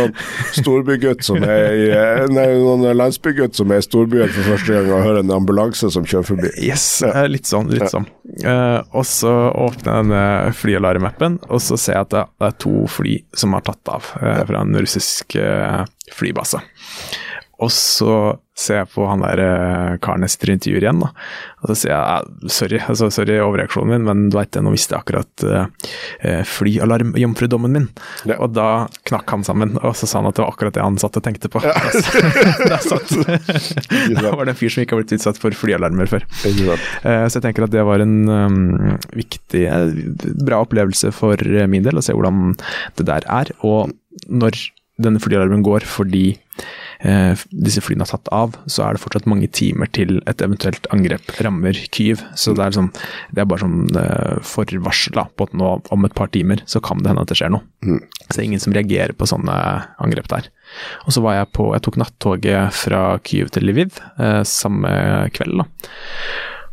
En 0.03 0.13
storbygutt 0.55 1.23
som 1.25 1.43
er 1.43 1.75
i 1.75 1.87
eh, 1.93 2.23
Nei, 2.31 2.45
landsbygutt 2.95 3.57
som 3.57 3.71
er 3.73 3.81
i 3.81 3.85
storbyen 3.85 4.31
for 4.31 4.53
første 4.53 4.75
gang 4.75 4.89
og 4.91 5.05
hører 5.05 5.21
en 5.23 5.33
ambulanse 5.35 5.89
som 5.93 6.07
kjører 6.07 6.29
forbi. 6.33 6.51
Yes, 6.63 6.85
ja. 7.05 7.25
litt 7.29 7.49
sånn. 7.49 7.71
litt 7.73 7.91
sånn. 7.91 8.07
Uh, 8.43 8.79
og 8.95 9.05
så 9.07 9.31
åpner 9.51 9.83
jeg 9.83 10.03
denne 10.03 10.53
flyalarmappen, 10.57 11.37
og 11.49 11.61
så 11.63 11.77
ser 11.79 11.99
jeg 11.99 12.07
at 12.07 12.15
det, 12.15 12.23
er 12.47 12.55
to 12.63 12.85
fly 12.91 13.17
som 13.37 13.55
har 13.55 13.65
tatt 13.67 13.91
av 13.91 14.07
uh, 14.21 14.41
fra 14.47 14.63
en 14.63 14.79
russisk 14.79 15.37
flybase. 16.13 16.59
Og 17.61 17.69
så 17.71 18.39
ser 18.57 18.79
jeg 18.83 18.89
på 18.93 19.05
han 19.09 19.21
der 19.23 19.39
eh, 19.41 19.91
karen 20.03 20.21
jeg 20.25 20.33
sitter 20.33 20.49
i 20.51 20.53
intervjuet 20.57 20.83
igjen, 20.85 20.99
da. 21.01 21.07
Og 21.63 21.69
så 21.71 21.75
sier 21.79 21.91
jeg 21.93 22.01
"Ah, 22.01 22.49
sorry, 22.53 22.79
altså, 22.91 23.07
sorry 23.13 23.37
overreaksjonen 23.41 23.93
min, 23.95 24.03
men 24.05 24.23
du 24.29 24.37
veit, 24.37 24.57
nå 24.61 24.73
visste 24.73 24.93
jeg 24.93 25.01
akkurat 25.01 25.45
uh, 25.47 26.43
flyalarmjomfrudommen 26.49 27.73
min. 27.77 27.87
Ja. 28.29 28.37
Og 28.43 28.53
da 28.53 28.67
knakk 29.09 29.33
han 29.33 29.45
sammen, 29.47 29.77
og 29.81 29.95
så 29.97 30.09
sa 30.09 30.19
han 30.21 30.29
at 30.29 30.37
det 30.37 30.43
var 30.45 30.53
akkurat 30.53 30.75
det 30.77 30.83
han 30.85 30.99
satt 31.01 31.17
og 31.17 31.25
tenkte 31.25 31.49
på. 31.53 31.61
det 31.63 32.69
da, 32.69 32.77
sant. 32.83 33.15
da 34.19 34.35
var 34.35 34.45
det 34.45 34.53
en 34.55 34.59
fyr 34.59 34.73
som 34.75 34.83
ikke 34.85 34.97
har 34.97 35.03
blitt 35.03 35.15
utsatt 35.17 35.41
for 35.41 35.57
flyalarmer 35.57 36.09
før. 36.11 36.27
Uh. 36.45 36.75
Eh, 36.75 37.25
Så 37.29 37.39
jeg 37.39 37.47
tenker 37.47 37.65
at 37.67 37.73
det 37.73 37.85
var 37.87 38.03
en 38.03 38.15
um, 38.29 38.61
viktig, 39.17 39.65
eh, 39.65 39.97
bra 40.45 40.61
opplevelse 40.65 41.13
for 41.15 41.39
eh, 41.41 41.67
min 41.69 41.85
del, 41.85 41.97
å 41.97 42.05
se 42.05 42.13
hvordan 42.15 42.53
det 42.99 43.07
der 43.09 43.25
er. 43.29 43.53
Og 43.65 43.93
når 44.29 44.59
denne 45.01 45.21
flyalarmen 45.23 45.63
går 45.65 45.87
fordi 45.89 46.27
eh, 46.35 46.81
disse 47.03 47.81
flyene 47.83 48.05
har 48.05 48.13
tatt 48.13 48.29
av, 48.31 48.55
så 48.71 48.85
er 48.85 48.95
det 48.95 49.03
fortsatt 49.03 49.27
mange 49.27 49.49
timer 49.51 49.89
til 49.91 50.21
et 50.29 50.43
eventuelt 50.45 50.87
angrep 50.95 51.33
rammer 51.43 51.75
Kyiv. 51.91 52.23
Så 52.39 52.55
det 52.55 52.63
er, 52.63 52.77
sånn, 52.77 52.91
det 53.35 53.43
er 53.43 53.49
bare 53.49 53.65
sånn 53.65 53.91
eh, 53.99 54.37
forvarsel 54.47 55.19
på 55.35 55.47
at 55.49 55.57
nå 55.59 55.73
om 55.93 56.07
et 56.07 56.15
par 56.15 56.31
timer 56.33 56.63
så 56.69 56.79
kan 56.83 57.03
det 57.03 57.11
hende 57.11 57.25
at 57.25 57.33
det 57.33 57.39
skjer 57.41 57.51
noe. 57.55 57.65
Så 58.23 58.37
det 58.37 58.39
er 58.39 58.47
ingen 58.47 58.63
som 58.63 58.75
reagerer 58.75 59.15
på 59.17 59.27
sånne 59.29 59.57
angrep 60.03 60.31
der. 60.31 60.47
Og 61.03 61.15
så 61.15 61.23
var 61.25 61.37
jeg 61.41 61.51
på, 61.57 61.67
jeg 61.75 61.85
tok 61.85 61.99
nattoget 62.01 62.79
fra 62.79 63.03
Kyiv 63.27 63.51
til 63.53 63.67
Lviv 63.67 63.99
eh, 64.17 64.41
samme 64.47 64.93
kveld. 65.35 65.59
da. 65.59 65.67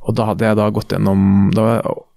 Og 0.08 0.16
da 0.16 0.30
hadde 0.30 0.46
jeg 0.46 0.56
da 0.56 0.70
gått 0.72 0.94
gjennom 0.94 1.50
Da 1.52 1.66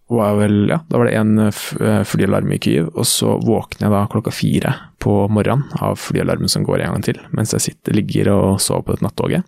var, 0.10 0.36
vel, 0.38 0.70
ja, 0.70 0.80
da 0.90 0.98
var 1.00 1.06
det 1.08 1.14
en 1.18 1.38
f- 1.50 1.76
eh, 1.82 2.04
flyalarm 2.04 2.52
i 2.54 2.60
Kyiv, 2.62 2.90
og 2.94 3.06
så 3.08 3.38
våkner 3.42 3.88
jeg 3.88 3.94
da 3.94 4.02
klokka 4.12 4.32
fire 4.36 4.74
på 5.02 5.14
morgenen 5.32 5.64
av 5.82 5.96
flyalarmen 6.00 6.50
som 6.52 6.64
går 6.68 6.84
en 6.84 6.94
gang 6.98 7.06
til, 7.08 7.22
mens 7.32 7.54
jeg 7.56 7.62
sitter, 7.70 7.96
ligger 7.98 8.30
og 8.34 8.60
sover 8.62 8.84
på 8.84 8.94
dette 8.98 9.06
nattoget. 9.08 9.44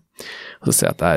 Og 0.62 0.70
så 0.72 0.74
ser 0.78 0.88
jeg 0.88 0.96
at 0.96 1.04
det 1.04 1.12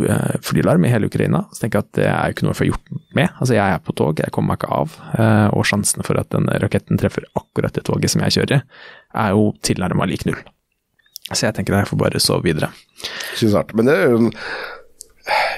er 0.00 0.10
eh, 0.10 0.38
flyalarm 0.42 0.84
i 0.84 0.90
hele 0.92 1.06
Ukraina. 1.10 1.44
Så 1.52 1.62
tenker 1.64 1.80
jeg 1.80 1.86
at 1.88 1.92
det 2.00 2.06
er 2.08 2.24
jo 2.30 2.34
ikke 2.36 2.46
noe 2.46 2.54
jeg 2.54 2.60
får 2.62 2.70
gjort 2.70 2.92
med. 3.20 3.28
Altså 3.40 3.54
jeg 3.58 3.74
er 3.76 3.84
på 3.84 3.96
tog, 4.00 4.22
jeg 4.24 4.32
kommer 4.34 4.54
meg 4.54 4.60
ikke 4.62 4.72
av. 4.80 4.96
eh, 5.18 5.46
Og 5.54 5.66
sjansene 5.70 6.06
for 6.06 6.20
at 6.20 6.30
den 6.34 6.48
raketten 6.64 6.98
treffer 7.00 7.28
akkurat 7.38 7.76
det 7.76 7.84
toget 7.88 8.10
som 8.14 8.22
jeg 8.26 8.36
kjører 8.40 8.62
er 9.14 9.30
jo 9.36 9.52
tilnærma 9.66 10.06
lik 10.08 10.24
null. 10.26 10.40
Så 11.30 11.44
jeg 11.46 11.54
tenker 11.54 11.76
at 11.76 11.84
jeg 11.84 11.92
får 11.92 11.98
bare 12.00 12.20
sove 12.22 12.42
videre. 12.48 12.72
Synes 13.38 13.54
hardt, 13.54 13.74
Men 13.78 13.86
det 13.86 13.94
er 14.00 14.10
jo 14.16 14.30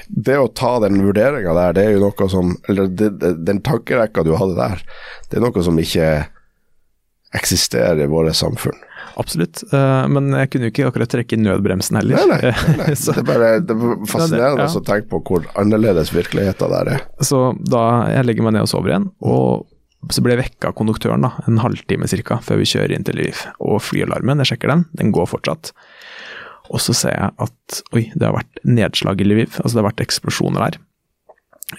Det 0.07 0.35
å 0.39 0.47
ta 0.53 0.75
den 0.83 0.99
vurderinga 1.05 1.53
der, 1.57 1.73
det 1.77 1.83
er 1.87 1.95
jo 1.95 2.03
noe 2.05 2.27
som 2.29 2.53
Eller 2.69 2.87
det, 2.91 3.09
det, 3.21 3.33
den 3.47 3.61
tankerekka 3.65 4.23
du 4.27 4.33
hadde 4.37 4.55
der, 4.59 4.81
det 5.31 5.39
er 5.39 5.45
noe 5.45 5.63
som 5.65 5.79
ikke 5.81 6.07
eksisterer 7.33 8.03
i 8.03 8.09
våre 8.11 8.33
samfunn. 8.37 8.77
Absolutt. 9.17 9.63
eh, 9.73 10.07
Men 10.07 10.31
jeg 10.37 10.49
kunne 10.53 10.67
jo 10.67 10.73
ikke 10.73 10.87
akkurat 10.91 11.09
trekke 11.09 11.33
i 11.37 11.41
nødbremsen 11.41 11.97
heller. 11.97 12.21
Nei, 12.29 12.37
nei. 12.43 12.53
nei. 12.81 12.93
Det 12.93 13.15
er 13.17 13.25
bare 13.27 13.49
det 13.61 13.73
er 13.75 14.05
fascinerende 14.09 14.65
Ja, 14.65 14.69
ja. 14.69 14.79
å 14.79 14.83
tenke 14.85 15.09
på 15.11 15.21
hvor 15.27 15.47
annerledes 15.59 16.13
virkeligheten 16.13 16.73
der 16.75 16.91
er. 16.97 17.05
Så 17.25 17.41
da 17.69 17.83
jeg 18.13 18.27
legger 18.29 18.45
meg 18.47 18.55
ned 18.57 18.67
og 18.67 18.71
sover 18.73 18.93
igjen, 18.93 19.09
og 19.25 19.65
så 20.11 20.19
blir 20.21 20.35
jeg 20.35 20.43
vekka 20.49 20.69
av 20.73 20.77
konduktøren 20.77 21.23
da, 21.23 21.29
en 21.47 21.61
halvtime 21.63 22.09
cirka 22.11 22.37
før 22.43 22.59
vi 22.59 22.65
kjører 22.73 22.93
inn 22.97 23.05
til 23.07 23.15
Lviv. 23.17 23.45
Og 23.63 23.79
flyalarmen, 23.85 24.41
jeg 24.43 24.53
sjekker 24.53 24.73
den, 24.73 24.85
den 24.99 25.13
går 25.15 25.29
fortsatt. 25.31 25.71
Og 26.71 26.79
så 26.81 26.95
ser 26.95 27.17
jeg 27.17 27.35
at 27.43 27.83
oi, 27.95 28.07
det 28.15 28.27
har 28.27 28.37
vært 28.37 28.63
nedslag 28.63 29.21
i 29.21 29.27
Lviv, 29.27 29.59
altså 29.59 29.75
det 29.75 29.83
har 29.83 29.91
vært 29.91 30.05
eksplosjoner 30.05 30.63
der. 30.63 30.81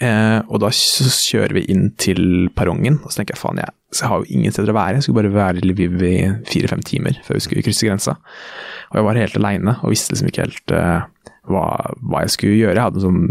Eh, 0.03 0.39
og 0.51 0.59
da 0.59 0.71
kjører 0.73 1.55
vi 1.55 1.65
inn 1.71 1.87
til 2.01 2.49
perrongen, 2.57 2.99
og 3.03 3.11
så 3.11 3.21
tenker 3.21 3.37
jeg 3.37 3.41
faen, 3.41 3.61
jeg, 3.63 3.75
jeg 3.95 4.11
har 4.11 4.21
jo 4.21 4.37
ingen 4.37 4.53
steder 4.53 4.73
å 4.73 4.77
være. 4.77 4.99
Jeg 4.99 5.07
skulle 5.07 5.21
bare 5.23 5.35
være 5.35 5.61
i 5.61 5.69
Lviv 5.71 5.97
i 6.03 6.15
fire-fem 6.49 6.83
timer 6.85 7.19
før 7.25 7.39
vi 7.39 7.43
skulle 7.45 7.65
krysse 7.65 7.87
grensa. 7.87 8.17
Og 8.91 8.99
jeg 8.99 9.07
var 9.07 9.21
helt 9.21 9.37
aleine 9.39 9.77
og 9.81 9.93
visste 9.93 10.13
liksom 10.13 10.31
ikke 10.31 10.47
helt 10.47 10.75
eh, 10.75 11.05
hva, 11.51 11.65
hva 12.01 12.23
jeg 12.25 12.33
skulle 12.35 12.57
gjøre. 12.57 12.75
Jeg 12.75 12.87
hadde 12.89 13.03
sånn 13.03 13.21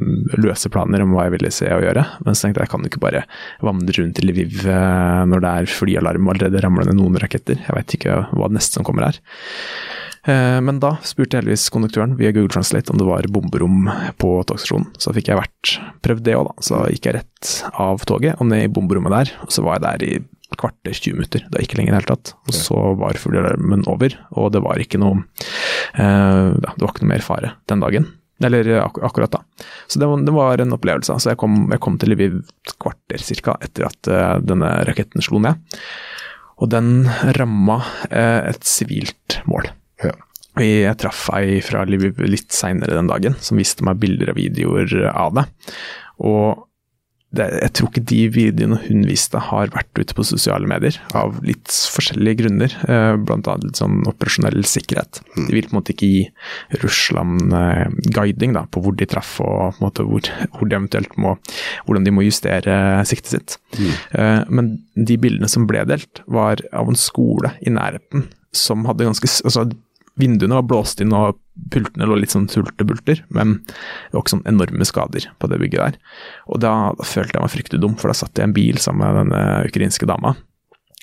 løse 0.40 0.70
planer 0.72 1.04
om 1.04 1.14
hva 1.14 1.26
jeg 1.26 1.34
ville 1.36 1.52
se 1.54 1.68
og 1.74 1.84
gjøre, 1.84 2.06
men 2.24 2.36
så 2.36 2.46
tenkte 2.46 2.62
jeg 2.62 2.68
jeg 2.68 2.74
kan 2.74 2.86
jo 2.86 2.92
ikke 2.92 3.04
bare 3.04 3.24
vandre 3.66 3.98
rundt 3.98 4.22
i 4.22 4.28
Lviv 4.28 4.64
eh, 4.64 5.20
når 5.30 5.44
det 5.44 5.52
er 5.52 5.74
flyalarm 5.74 6.28
og 6.28 6.36
allerede 6.36 6.64
ramler 6.64 6.88
ned 6.88 7.00
noen 7.00 7.20
raketter. 7.20 7.60
Jeg 7.60 7.76
veit 7.76 7.98
ikke 7.98 8.22
hva 8.32 8.48
det 8.48 8.60
neste 8.60 8.78
som 8.78 8.86
kommer 8.86 9.10
er. 9.10 9.20
Eh, 10.24 10.60
Men 10.64 10.80
da 10.80 10.94
spurte 11.04 11.36
heldigvis 11.38 11.68
konduktøren 11.72 12.16
via 12.16 12.32
Google 12.32 12.52
Translate 12.52 12.92
om 12.92 13.00
det 13.00 13.08
var 13.08 13.26
bomberom 13.32 13.88
på 14.20 14.30
togstasjonen. 14.48 14.88
Så 15.00 15.12
fikk 15.16 15.28
jeg 15.28 15.40
vært 15.40 15.74
prøvd 16.04 16.24
det 16.24 16.36
òg, 16.38 16.48
da. 16.48 16.64
Så 16.64 16.80
gikk 16.94 17.10
jeg 17.10 17.18
rett 17.20 17.52
av 17.80 18.04
toget 18.08 18.40
og 18.40 18.48
ned 18.48 18.64
i 18.66 18.72
bomberommet 18.72 19.12
der. 19.12 19.34
Og 19.44 19.52
så 19.52 19.64
var 19.66 19.78
jeg 19.78 19.84
der 19.84 20.06
i 20.08 20.14
kvarter, 20.54 20.94
20 20.94 21.16
minutter. 21.18 21.44
Det 21.48 21.58
var 21.58 21.64
ikke 21.66 21.78
lenger 21.80 21.90
i 21.90 21.94
det 21.94 22.00
hele 22.00 22.12
tatt. 22.14 22.34
Og 22.48 22.56
så 22.56 22.80
var 23.00 23.18
fuglealarmen 23.20 23.86
over, 23.90 24.14
og 24.38 24.52
det 24.54 24.62
var 24.64 24.80
ikke 24.80 25.00
noe 25.02 25.24
eh, 25.98 26.52
Det 26.54 26.78
var 26.84 26.92
ikke 26.92 27.04
noe 27.04 27.12
mer 27.14 27.24
fare 27.26 27.54
den 27.70 27.82
dagen. 27.84 28.08
Eller 28.44 28.66
ak 28.82 28.98
akkurat 29.06 29.30
da. 29.32 29.40
Så 29.88 30.00
det 30.02 30.08
var, 30.10 30.22
det 30.26 30.32
var 30.34 30.60
en 30.60 30.74
opplevelse. 30.74 31.14
Så 31.22 31.32
jeg 31.32 31.38
kom, 31.40 31.68
jeg 31.72 31.80
kom 31.84 31.96
til 32.00 32.12
Lviv 32.12 32.40
et 32.42 32.74
kvarter 32.82 33.22
cirka 33.22 33.54
etter 33.64 33.86
at 33.88 34.10
eh, 34.10 34.34
denne 34.46 34.72
raketten 34.88 35.22
slo 35.24 35.40
ned. 35.42 35.60
Og 36.62 36.70
den 36.70 37.08
ramma 37.38 37.80
eh, 38.10 38.50
et 38.50 38.66
sivilt 38.66 39.40
mål. 39.50 39.70
Ja. 40.04 40.14
Jeg 40.62 40.94
traff 41.02 41.26
ei 41.34 41.58
fra 41.66 41.82
Lviv 41.88 42.20
litt 42.30 42.54
seinere 42.54 42.94
den 42.94 43.10
dagen, 43.10 43.34
som 43.42 43.58
viste 43.58 43.82
meg 43.86 43.98
bilder 44.02 44.30
og 44.30 44.38
videoer 44.38 44.92
av 45.10 45.34
det. 45.34 45.48
Og 46.22 46.62
det, 47.34 47.46
jeg 47.58 47.72
tror 47.74 47.90
ikke 47.90 48.02
de 48.10 48.18
videoene 48.30 48.78
hun 48.84 49.04
viste 49.08 49.40
har 49.48 49.72
vært 49.74 49.98
ute 49.98 50.14
på 50.16 50.26
sosiale 50.26 50.68
medier, 50.70 50.96
av 51.18 51.40
litt 51.46 51.72
forskjellige 51.94 52.44
grunner. 52.44 52.76
Eh, 52.86 53.14
blant 53.18 53.48
annet 53.50 53.66
litt 53.66 53.80
sånn 53.80 54.04
operasjonell 54.06 54.62
sikkerhet. 54.68 55.18
De 55.34 55.48
vil 55.48 55.66
på 55.66 55.74
en 55.74 55.78
måte 55.80 55.94
ikke 55.94 56.10
gi 56.10 56.22
Russland 56.84 57.54
eh, 57.58 57.88
guiding 58.14 58.54
da, 58.54 58.64
på 58.70 58.84
hvor 58.84 58.94
de 58.98 59.08
traff 59.10 59.36
og 59.42 59.80
hvor, 59.82 60.30
hvor 60.54 60.70
de 60.70 60.78
eventuelt 60.78 61.18
må, 61.20 61.34
hvordan 61.88 62.06
de 62.06 62.14
må 62.14 62.26
justere 62.26 62.76
siktet 63.08 63.34
sitt. 63.34 63.58
Eh, 64.14 64.44
men 64.54 64.76
de 64.94 65.18
bildene 65.20 65.50
som 65.50 65.66
ble 65.70 65.82
delt, 65.90 66.22
var 66.30 66.62
av 66.70 66.90
en 66.90 66.98
skole 66.98 67.56
i 67.66 67.74
nærheten 67.74 68.28
som 68.54 68.86
hadde 68.86 69.08
ganske 69.08 69.28
altså, 69.42 69.66
Vinduene 70.20 70.54
var 70.60 70.66
blåst 70.70 71.00
inn 71.02 71.12
og 71.16 71.40
pultene 71.74 72.06
lå 72.06 72.16
litt 72.20 72.30
sånn 72.34 72.48
sultebulter, 72.50 73.24
men 73.34 73.56
det 73.66 74.14
var 74.14 74.22
ikke 74.22 74.34
sånn 74.36 74.46
enorme 74.50 74.86
skader 74.86 75.26
på 75.42 75.50
det 75.50 75.58
bygget 75.62 75.80
der. 75.80 75.98
Og 76.50 76.60
da, 76.62 76.72
da 76.98 77.06
følte 77.06 77.34
jeg 77.38 77.42
meg 77.44 77.52
fryktelig 77.54 77.80
dum, 77.82 77.96
for 77.98 78.10
da 78.10 78.16
satt 78.18 78.38
jeg 78.38 78.46
i 78.46 78.48
en 78.50 78.54
bil 78.56 78.78
sammen 78.82 79.02
med 79.04 79.18
denne 79.24 79.42
ukrainske 79.70 80.06
dama. 80.10 80.36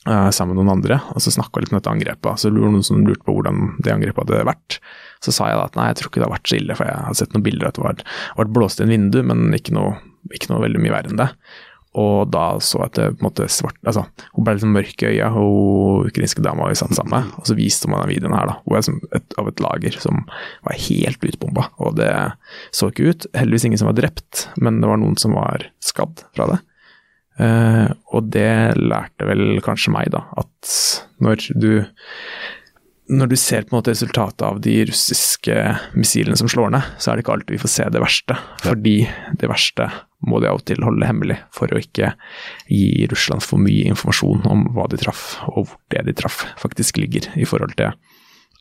eh, 0.07 0.29
sammen 0.33 0.55
med 0.55 0.63
noen 0.65 0.77
andre, 0.79 0.97
og 1.13 1.21
så 1.21 1.29
snakka 1.33 1.61
litt 1.61 1.73
om 1.73 1.77
dette 1.77 1.91
angrepet. 1.91 2.39
Så 2.41 2.49
var 2.49 2.71
noen 2.73 2.83
som 2.87 3.03
lurte 3.05 3.25
på 3.27 3.35
hvordan 3.35 3.75
det 3.83 3.93
angrepet 3.93 4.23
hadde 4.23 4.47
vært. 4.49 4.79
Så 5.21 5.33
sa 5.35 5.49
jeg 5.51 5.59
da 5.59 5.67
at 5.67 5.75
nei, 5.77 5.89
jeg 5.91 5.99
tror 5.99 6.09
ikke 6.09 6.21
det 6.23 6.27
har 6.29 6.37
vært 6.37 6.49
så 6.49 6.57
ille, 6.57 6.77
for 6.79 6.89
jeg 6.89 7.03
har 7.05 7.19
sett 7.19 7.35
noen 7.35 7.45
bilder 7.45 7.67
at 7.69 7.77
det 7.77 7.83
var, 7.85 8.05
var 8.39 8.53
blåst 8.55 8.81
i 8.81 8.87
en 8.87 8.93
vindu, 8.95 9.19
men 9.27 9.51
ikke 9.53 9.75
noe, 9.77 9.99
ikke 10.33 10.49
noe 10.53 10.63
veldig 10.65 10.81
mye 10.81 10.95
verre 10.95 11.11
enn 11.13 11.21
det. 11.21 11.29
Og 11.99 12.29
da 12.31 12.45
så 12.63 12.79
jeg 12.79 12.87
at 12.87 12.97
det 12.97 13.05
på 13.17 13.19
en 13.19 13.27
måte 13.27 13.47
svart 13.51 13.75
Altså, 13.83 14.05
hun 14.31 14.45
ble 14.45 14.55
litt 14.55 14.63
sånn 14.63 14.75
mørk 14.77 15.03
i 15.03 15.09
øya, 15.09 15.27
hun 15.35 16.07
ukrainske 16.07 16.43
dama 16.45 16.69
vi 16.69 16.77
satt 16.79 16.95
sammen 16.95 17.17
med. 17.17 17.33
Og 17.41 17.49
så 17.49 17.57
viste 17.57 17.87
hun 17.87 17.95
meg 17.95 18.05
den 18.05 18.13
videoen 18.13 18.35
her, 18.37 18.47
da. 18.47 18.57
hun 18.63 18.77
er 18.79 18.85
som 18.87 19.01
et, 19.11 19.35
av 19.41 19.49
et 19.51 19.63
lager 19.63 19.97
som 19.99 20.23
var 20.67 20.79
helt 20.87 21.27
utbomba. 21.27 21.67
Og 21.83 21.97
det 21.99 22.11
så 22.71 22.91
ikke 22.91 23.11
ut. 23.11 23.27
Heldigvis 23.35 23.67
ingen 23.67 23.81
som 23.81 23.91
var 23.91 23.99
drept, 23.99 24.45
men 24.63 24.79
det 24.79 24.91
var 24.91 25.01
noen 25.01 25.19
som 25.19 25.35
var 25.35 25.67
skadd 25.83 26.23
fra 26.37 26.47
det. 26.53 26.61
Eh, 27.41 27.91
og 28.15 28.31
det 28.31 28.79
lærte 28.79 29.27
vel 29.27 29.59
kanskje 29.65 29.93
meg, 29.95 30.11
da, 30.15 30.25
at 30.39 30.73
når 31.23 31.51
du 31.59 31.71
når 33.11 33.27
du 33.27 33.35
ser 33.35 33.65
på 33.65 33.73
en 33.73 33.81
måte 33.81 33.91
resultatet 33.91 34.43
av 34.47 34.61
de 34.63 34.77
russiske 34.87 35.55
missilene 35.99 36.37
som 36.39 36.47
slår 36.47 36.71
ned, 36.71 36.93
så 36.95 37.11
er 37.11 37.17
det 37.19 37.25
ikke 37.25 37.33
alltid 37.35 37.57
vi 37.57 37.59
får 37.59 37.71
se 37.73 37.87
det 37.91 37.99
verste. 37.99 38.37
Fordi 38.63 38.95
det 39.41 39.49
verste 39.51 39.89
må 40.27 40.39
de 40.41 40.49
av 40.49 40.59
og 40.59 40.65
til 40.69 40.83
holde 40.85 41.07
hemmelig, 41.07 41.39
for 41.55 41.71
å 41.71 41.81
ikke 41.81 42.13
gi 42.69 43.07
Russland 43.11 43.43
for 43.45 43.61
mye 43.61 43.89
informasjon 43.91 44.45
om 44.49 44.67
hva 44.75 44.87
de 44.91 44.99
traff, 45.01 45.39
og 45.49 45.65
hvor 45.65 45.79
det 45.93 46.05
de 46.09 46.17
traff 46.17 46.43
faktisk 46.61 47.01
ligger, 47.01 47.31
i 47.35 47.47
forhold 47.47 47.75
til 47.79 47.93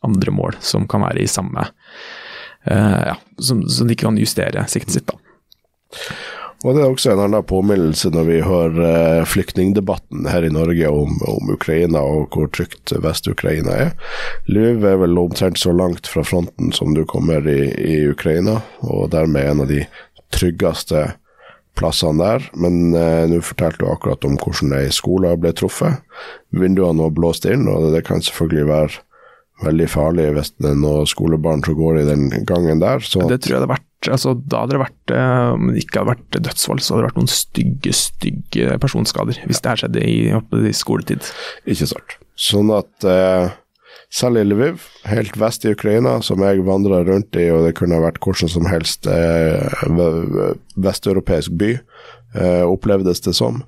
andre 0.07 0.33
mål 0.33 0.57
som 0.65 0.89
kan 0.89 1.05
være 1.05 1.25
i 1.25 1.29
samme 1.29 1.67
uh, 1.67 3.01
Ja, 3.11 3.17
som, 3.37 3.67
som 3.69 3.89
de 3.89 3.97
kan 4.01 4.17
justere 4.21 4.65
siktet 4.73 4.97
sitt, 4.97 5.11
da. 5.11 5.19
Og 6.61 6.77
det 6.77 6.83
er 6.83 6.91
også 6.93 7.15
en 7.15 7.23
annen 7.25 7.45
påminnelse 7.49 8.11
når 8.13 8.27
vi 8.27 8.41
hører 8.45 8.81
eh, 8.85 9.23
flyktningdebatten 9.29 10.27
her 10.29 10.45
i 10.45 10.53
Norge 10.53 10.91
om, 10.93 11.15
om 11.25 11.53
Ukraina 11.55 12.03
og 12.05 12.37
hvor 12.37 12.51
trygt 12.53 12.93
Vest-Ukraina 13.01 13.77
er. 13.87 13.95
Lviv 14.45 14.85
er 14.85 14.99
vel 15.01 15.17
omtrent 15.23 15.57
så 15.61 15.73
langt 15.73 16.11
fra 16.11 16.25
fronten 16.27 16.69
som 16.77 16.93
du 16.97 17.07
kommer 17.09 17.49
i, 17.49 17.63
i 17.81 17.97
Ukraina, 18.13 18.59
og 18.85 19.09
dermed 19.15 19.49
en 19.49 19.65
av 19.65 19.73
de 19.73 19.87
tryggeste 20.37 21.07
plassene 21.79 22.21
der. 22.21 22.49
Men 22.59 22.95
eh, 22.97 23.27
nå 23.31 23.43
fortalte 23.45 23.83
du 23.83 23.91
akkurat 23.91 24.25
om 24.29 24.39
hvordan 24.41 24.75
ei 24.79 24.89
skole 24.95 25.35
ble 25.41 25.53
truffet. 25.57 26.03
Vinduene 26.57 27.07
var 27.07 27.14
blåst 27.16 27.47
inn, 27.49 27.68
og 27.71 27.91
det 27.95 28.05
kan 28.09 28.25
selvfølgelig 28.25 28.66
være 28.71 29.07
veldig 29.61 29.87
farlig 29.93 30.27
hvis 30.37 30.53
det 30.57 30.71
er 30.71 30.81
noen 30.81 31.09
skolebarn 31.09 31.62
som 31.66 31.77
går 31.77 32.01
i 32.01 32.09
den 32.09 32.29
gangen 32.49 32.83
der. 32.83 33.05
Så 33.05 33.27
Det 33.29 33.43
tror 33.45 33.59
jeg 33.59 33.64
det 33.66 33.73
vært 33.75 34.09
altså, 34.09 34.35
Da 34.41 34.62
hadde 34.62 34.77
det 34.77 34.81
vært 34.81 35.12
eh, 35.12 35.49
Om 35.53 35.66
det 35.75 35.83
ikke 35.85 36.01
hadde 36.01 36.14
vært 36.14 36.39
dødsfall, 36.49 36.81
så 36.81 36.95
hadde 36.95 37.03
det 37.03 37.11
vært 37.11 37.21
noen 37.21 37.35
stygge, 37.35 37.97
stygge 37.97 38.79
personskader. 38.83 39.41
Hvis 39.47 39.61
det 39.61 39.75
her 39.75 39.83
skjedde 39.85 40.05
i, 40.07 40.18
i 40.71 40.77
skoletid. 40.77 41.33
Ikke 41.68 41.91
sant. 41.91 42.16
Sånn 42.41 42.73
at 42.73 43.09
eh, 43.09 43.53
selv 44.11 44.41
i 44.41 44.45
Lviv, 44.45 44.83
helt 45.07 45.37
vest 45.39 45.65
i 45.65 45.71
Ukraina, 45.75 46.17
som 46.27 46.43
jeg 46.43 46.65
vandra 46.67 47.03
rundt 47.07 47.37
i, 47.39 47.47
og 47.55 47.63
det 47.69 47.77
kunne 47.79 48.01
vært 48.03 48.19
hvordan 48.25 48.51
som 48.51 48.67
helst 48.67 49.07
eh, 49.07 49.85
ve- 49.95 50.55
vesteuropeisk 50.83 51.55
by, 51.61 51.71
eh, 52.35 52.65
opplevdes 52.67 53.23
det 53.27 53.37
som. 53.39 53.63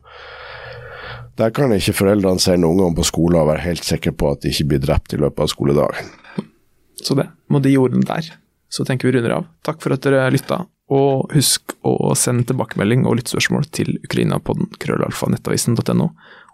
Der 1.38 1.51
kan 1.55 1.72
ikke 1.72 1.95
foreldrene 1.97 2.43
sende 2.43 2.66
ungene 2.68 2.95
på 2.99 3.07
skole 3.09 3.38
og 3.40 3.49
være 3.49 3.62
helt 3.64 3.86
sikre 3.86 4.12
på 4.12 4.32
at 4.34 4.43
de 4.43 4.51
ikke 4.53 4.66
blir 4.74 4.82
drept 4.84 5.14
i 5.14 5.20
løpet 5.22 5.47
av 5.47 5.49
skoledagen. 5.53 6.11
Så 7.03 7.14
det, 7.18 7.28
med 7.51 7.64
de 7.64 7.72
ordene 7.80 8.05
der, 8.07 8.28
så 8.72 8.84
tenker 8.88 9.09
vi 9.09 9.16
runder 9.16 9.38
av. 9.38 9.47
Takk 9.64 9.80
for 9.84 9.95
at 9.95 10.05
dere 10.05 10.26
lytta, 10.34 10.61
og 10.93 11.32
husk 11.32 11.72
å 11.88 12.12
sende 12.18 12.45
tilbakemelding 12.51 13.07
og 13.09 13.16
lyttspørsmål 13.20 13.64
til 13.72 13.95
ukrainapodden 14.05 14.68
krøllalfa.nettavisen.no, 14.82 16.11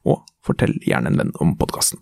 og 0.07 0.23
fortell 0.47 0.77
gjerne 0.87 1.11
en 1.11 1.19
venn 1.25 1.33
om 1.43 1.57
podkasten. 1.59 1.99